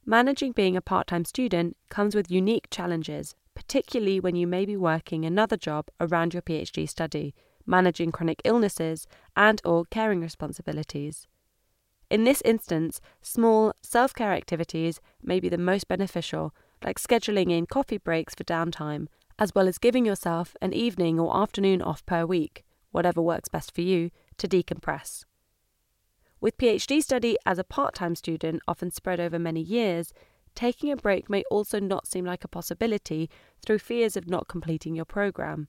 Managing 0.07 0.53
being 0.53 0.77
a 0.77 0.81
part 0.81 1.07
time 1.07 1.25
student 1.25 1.77
comes 1.89 2.15
with 2.15 2.31
unique 2.31 2.69
challenges, 2.71 3.35
particularly 3.55 4.21
when 4.21 4.37
you 4.37 4.47
may 4.47 4.65
be 4.65 4.77
working 4.77 5.25
another 5.25 5.57
job 5.57 5.89
around 6.01 6.33
your 6.33 6.43
PhD 6.43 6.89
study, 6.89 7.35
managing 7.71 8.13
chronic 8.13 8.43
illnesses 8.45 9.07
and 9.37 9.63
or 9.65 9.85
caring 9.87 10.21
responsibilities. 10.21 11.27
In 12.11 12.25
this 12.25 12.43
instance, 12.43 13.01
small 13.23 13.73
self 13.81 14.13
care 14.13 14.33
activities 14.33 15.01
may 15.23 15.39
be 15.39 15.49
the 15.49 15.57
most 15.57 15.87
beneficial, 15.87 16.53
like 16.85 16.99
scheduling 16.99 17.51
in 17.53 17.67
coffee 17.67 17.99
breaks 17.99 18.35
for 18.35 18.45
downtime, 18.45 19.07
as 19.39 19.55
well 19.55 19.69
as 19.69 19.79
giving 19.79 20.05
yourself 20.05 20.57
an 20.61 20.75
evening 20.75 21.21
or 21.21 21.37
afternoon 21.37 21.81
off 21.81 22.05
per 22.05 22.27
week, 22.27 22.65
whatever 22.91 23.23
works 23.23 23.49
best 23.49 23.73
for 23.73 23.83
you, 23.83 24.11
to 24.37 24.49
decompress. 24.49 25.25
With 26.41 26.59
PhD 26.59 27.03
study 27.03 27.37
as 27.47 27.59
a 27.59 27.65
part 27.65 27.95
time 27.95 28.17
student 28.17 28.63
often 28.67 28.91
spread 28.91 29.21
over 29.21 29.39
many 29.39 29.61
years, 29.61 30.13
taking 30.55 30.91
a 30.91 30.97
break 30.97 31.31
may 31.31 31.45
also 31.51 31.79
not 31.79 32.09
seem 32.09 32.25
like 32.25 32.43
a 32.43 32.49
possibility 32.49 33.31
through 33.65 33.79
fears 33.79 34.17
of 34.17 34.29
not 34.29 34.49
completing 34.49 34.97
your 34.97 35.05
program. 35.05 35.69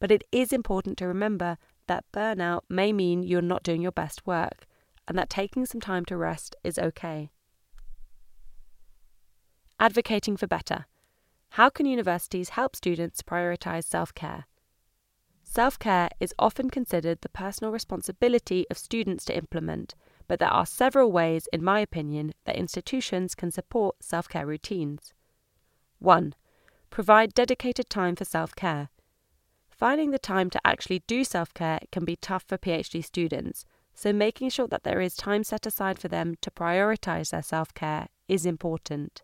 But 0.00 0.10
it 0.10 0.24
is 0.30 0.52
important 0.52 0.96
to 0.98 1.08
remember 1.08 1.58
that 1.86 2.04
burnout 2.12 2.62
may 2.68 2.92
mean 2.92 3.22
you're 3.22 3.42
not 3.42 3.62
doing 3.62 3.82
your 3.82 3.92
best 3.92 4.26
work, 4.26 4.66
and 5.06 5.18
that 5.18 5.30
taking 5.30 5.66
some 5.66 5.80
time 5.80 6.04
to 6.06 6.16
rest 6.16 6.54
is 6.62 6.78
okay. 6.78 7.30
Advocating 9.80 10.36
for 10.36 10.46
better. 10.46 10.86
How 11.50 11.70
can 11.70 11.86
universities 11.86 12.50
help 12.50 12.76
students 12.76 13.22
prioritise 13.22 13.84
self 13.84 14.14
care? 14.14 14.46
Self 15.42 15.78
care 15.78 16.10
is 16.20 16.34
often 16.38 16.68
considered 16.68 17.22
the 17.22 17.28
personal 17.30 17.72
responsibility 17.72 18.66
of 18.70 18.76
students 18.76 19.24
to 19.24 19.36
implement, 19.36 19.94
but 20.26 20.40
there 20.40 20.52
are 20.52 20.66
several 20.66 21.10
ways, 21.10 21.48
in 21.52 21.64
my 21.64 21.80
opinion, 21.80 22.34
that 22.44 22.56
institutions 22.56 23.34
can 23.34 23.50
support 23.50 23.96
self 24.02 24.28
care 24.28 24.46
routines. 24.46 25.14
1. 26.00 26.34
Provide 26.90 27.32
dedicated 27.32 27.88
time 27.88 28.14
for 28.14 28.26
self 28.26 28.54
care. 28.54 28.90
Finding 29.78 30.10
the 30.10 30.18
time 30.18 30.50
to 30.50 30.60
actually 30.66 31.04
do 31.06 31.22
self 31.22 31.54
care 31.54 31.78
can 31.92 32.04
be 32.04 32.16
tough 32.16 32.42
for 32.42 32.58
PhD 32.58 33.04
students, 33.04 33.64
so 33.94 34.12
making 34.12 34.50
sure 34.50 34.66
that 34.66 34.82
there 34.82 35.00
is 35.00 35.14
time 35.14 35.44
set 35.44 35.66
aside 35.66 36.00
for 36.00 36.08
them 36.08 36.34
to 36.40 36.50
prioritise 36.50 37.30
their 37.30 37.42
self 37.42 37.72
care 37.74 38.08
is 38.26 38.44
important. 38.44 39.22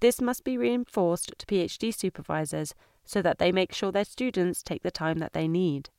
This 0.00 0.22
must 0.22 0.42
be 0.42 0.56
reinforced 0.56 1.32
to 1.38 1.46
PhD 1.46 1.94
supervisors 1.94 2.74
so 3.04 3.20
that 3.20 3.38
they 3.38 3.52
make 3.52 3.74
sure 3.74 3.92
their 3.92 4.06
students 4.06 4.62
take 4.62 4.82
the 4.82 4.90
time 4.90 5.18
that 5.18 5.34
they 5.34 5.46
need. 5.46 5.90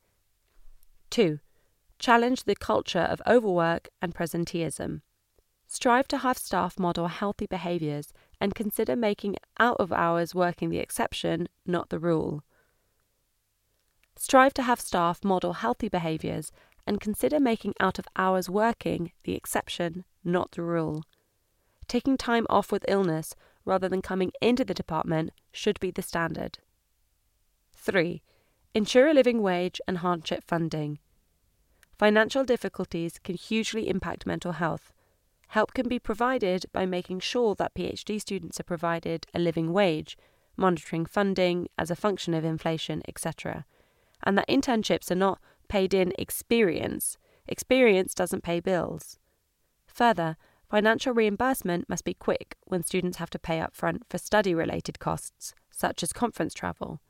2. 1.10 1.38
Challenge 1.98 2.44
the 2.44 2.56
culture 2.56 2.98
of 2.98 3.22
overwork 3.26 3.88
and 4.02 4.14
presenteeism. 4.14 5.02
Strive 5.68 6.08
to 6.08 6.18
have 6.18 6.38
staff 6.38 6.76
model 6.76 7.06
healthy 7.06 7.46
behaviours 7.46 8.12
and 8.40 8.54
consider 8.54 8.96
making 8.96 9.36
out 9.60 9.76
of 9.78 9.92
hours 9.92 10.34
working 10.34 10.70
the 10.70 10.78
exception, 10.78 11.48
not 11.64 11.90
the 11.90 11.98
rule. 12.00 12.42
Strive 14.22 14.52
to 14.52 14.62
have 14.64 14.82
staff 14.82 15.24
model 15.24 15.54
healthy 15.54 15.88
behaviours 15.88 16.52
and 16.86 17.00
consider 17.00 17.40
making 17.40 17.72
out 17.80 17.98
of 17.98 18.06
hours 18.16 18.50
working 18.50 19.12
the 19.24 19.34
exception, 19.34 20.04
not 20.22 20.50
the 20.50 20.60
rule. 20.60 21.04
Taking 21.88 22.18
time 22.18 22.46
off 22.50 22.70
with 22.70 22.84
illness 22.86 23.34
rather 23.64 23.88
than 23.88 24.02
coming 24.02 24.30
into 24.42 24.62
the 24.62 24.74
department 24.74 25.30
should 25.52 25.80
be 25.80 25.90
the 25.90 26.02
standard. 26.02 26.58
3. 27.72 28.20
Ensure 28.74 29.08
a 29.08 29.14
living 29.14 29.40
wage 29.40 29.80
and 29.88 29.98
hardship 29.98 30.44
funding. 30.46 30.98
Financial 31.98 32.44
difficulties 32.44 33.18
can 33.24 33.36
hugely 33.36 33.88
impact 33.88 34.26
mental 34.26 34.52
health. 34.52 34.92
Help 35.48 35.72
can 35.72 35.88
be 35.88 35.98
provided 35.98 36.66
by 36.74 36.84
making 36.84 37.20
sure 37.20 37.54
that 37.54 37.74
PhD 37.74 38.20
students 38.20 38.60
are 38.60 38.64
provided 38.64 39.26
a 39.32 39.38
living 39.38 39.72
wage, 39.72 40.18
monitoring 40.58 41.06
funding 41.06 41.68
as 41.78 41.90
a 41.90 41.96
function 41.96 42.34
of 42.34 42.44
inflation, 42.44 43.00
etc., 43.08 43.64
and 44.22 44.36
that 44.36 44.48
internships 44.48 45.10
are 45.10 45.16
not 45.16 45.40
paid 45.68 45.94
in 45.94 46.12
experience. 46.18 47.16
Experience 47.46 48.14
doesn't 48.14 48.42
pay 48.42 48.60
bills. 48.60 49.18
Further, 49.86 50.36
financial 50.68 51.12
reimbursement 51.12 51.88
must 51.88 52.04
be 52.04 52.14
quick 52.14 52.56
when 52.64 52.82
students 52.82 53.18
have 53.18 53.30
to 53.30 53.38
pay 53.38 53.60
up 53.60 53.74
front 53.74 54.04
for 54.08 54.18
study 54.18 54.54
related 54.54 54.98
costs, 54.98 55.54
such 55.70 56.02
as 56.02 56.12
conference 56.12 56.54
travel. 56.54 57.00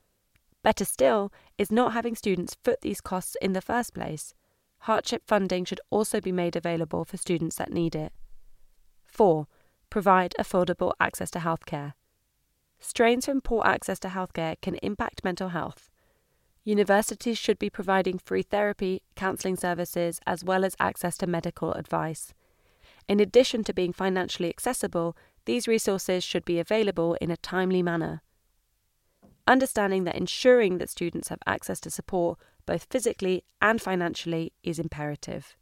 Better 0.63 0.85
still 0.85 1.33
is 1.59 1.73
not 1.73 1.93
having 1.93 2.15
students 2.15 2.57
foot 2.63 2.81
these 2.83 3.01
costs 3.01 3.37
in 3.41 3.53
the 3.53 3.63
first 3.63 3.95
place. 3.95 4.35
Hardship 4.81 5.23
funding 5.27 5.65
should 5.65 5.81
also 5.91 6.21
be 6.21 6.33
made 6.33 6.57
available 6.57 7.05
for 7.05 7.17
students 7.17 7.57
that 7.57 7.73
need 7.73 7.95
it. 7.95 8.13
4. 9.07 9.47
Provide 9.91 10.35
affordable 10.39 10.93
access 11.01 11.31
to 11.33 11.39
healthcare. 11.39 11.95
Strains 12.79 13.27
from 13.27 13.41
poor 13.43 13.63
access 13.67 13.99
to 14.01 14.09
healthcare 14.09 14.57
can 14.63 14.77
impact 14.77 15.25
mental 15.25 15.51
health. 15.51 15.91
Universities 16.65 17.39
should 17.39 17.59
be 17.59 17.71
providing 17.71 18.19
free 18.19 18.43
therapy, 18.43 19.03
counselling 19.17 19.57
services, 19.57 20.21
as 20.27 20.45
well 20.45 20.65
as 20.65 20.77
access 20.79 21.17
to 21.17 21.27
medical 21.27 21.73
advice. 21.73 22.35
In 23.09 23.19
addition 23.19 23.65
to 23.65 23.73
being 23.73 23.93
financially 23.93 24.49
accessible, 24.49 25.17
these 25.47 25.67
resources 25.67 26.23
should 26.23 26.45
be 26.45 26.59
available 26.59 27.15
in 27.15 27.31
a 27.31 27.37
timely 27.37 27.83
manner. 27.83 28.23
Understanding 29.47 30.05
that 30.05 30.17
ensuring 30.17 30.79
that 30.79 30.91
students 30.91 31.29
have 31.29 31.41
access 31.47 31.81
to 31.81 31.91
support, 31.91 32.39
both 32.67 32.87
physically 32.91 33.43
and 33.61 33.81
financially, 33.81 34.53
is 34.63 34.79
imperative. 34.79 35.57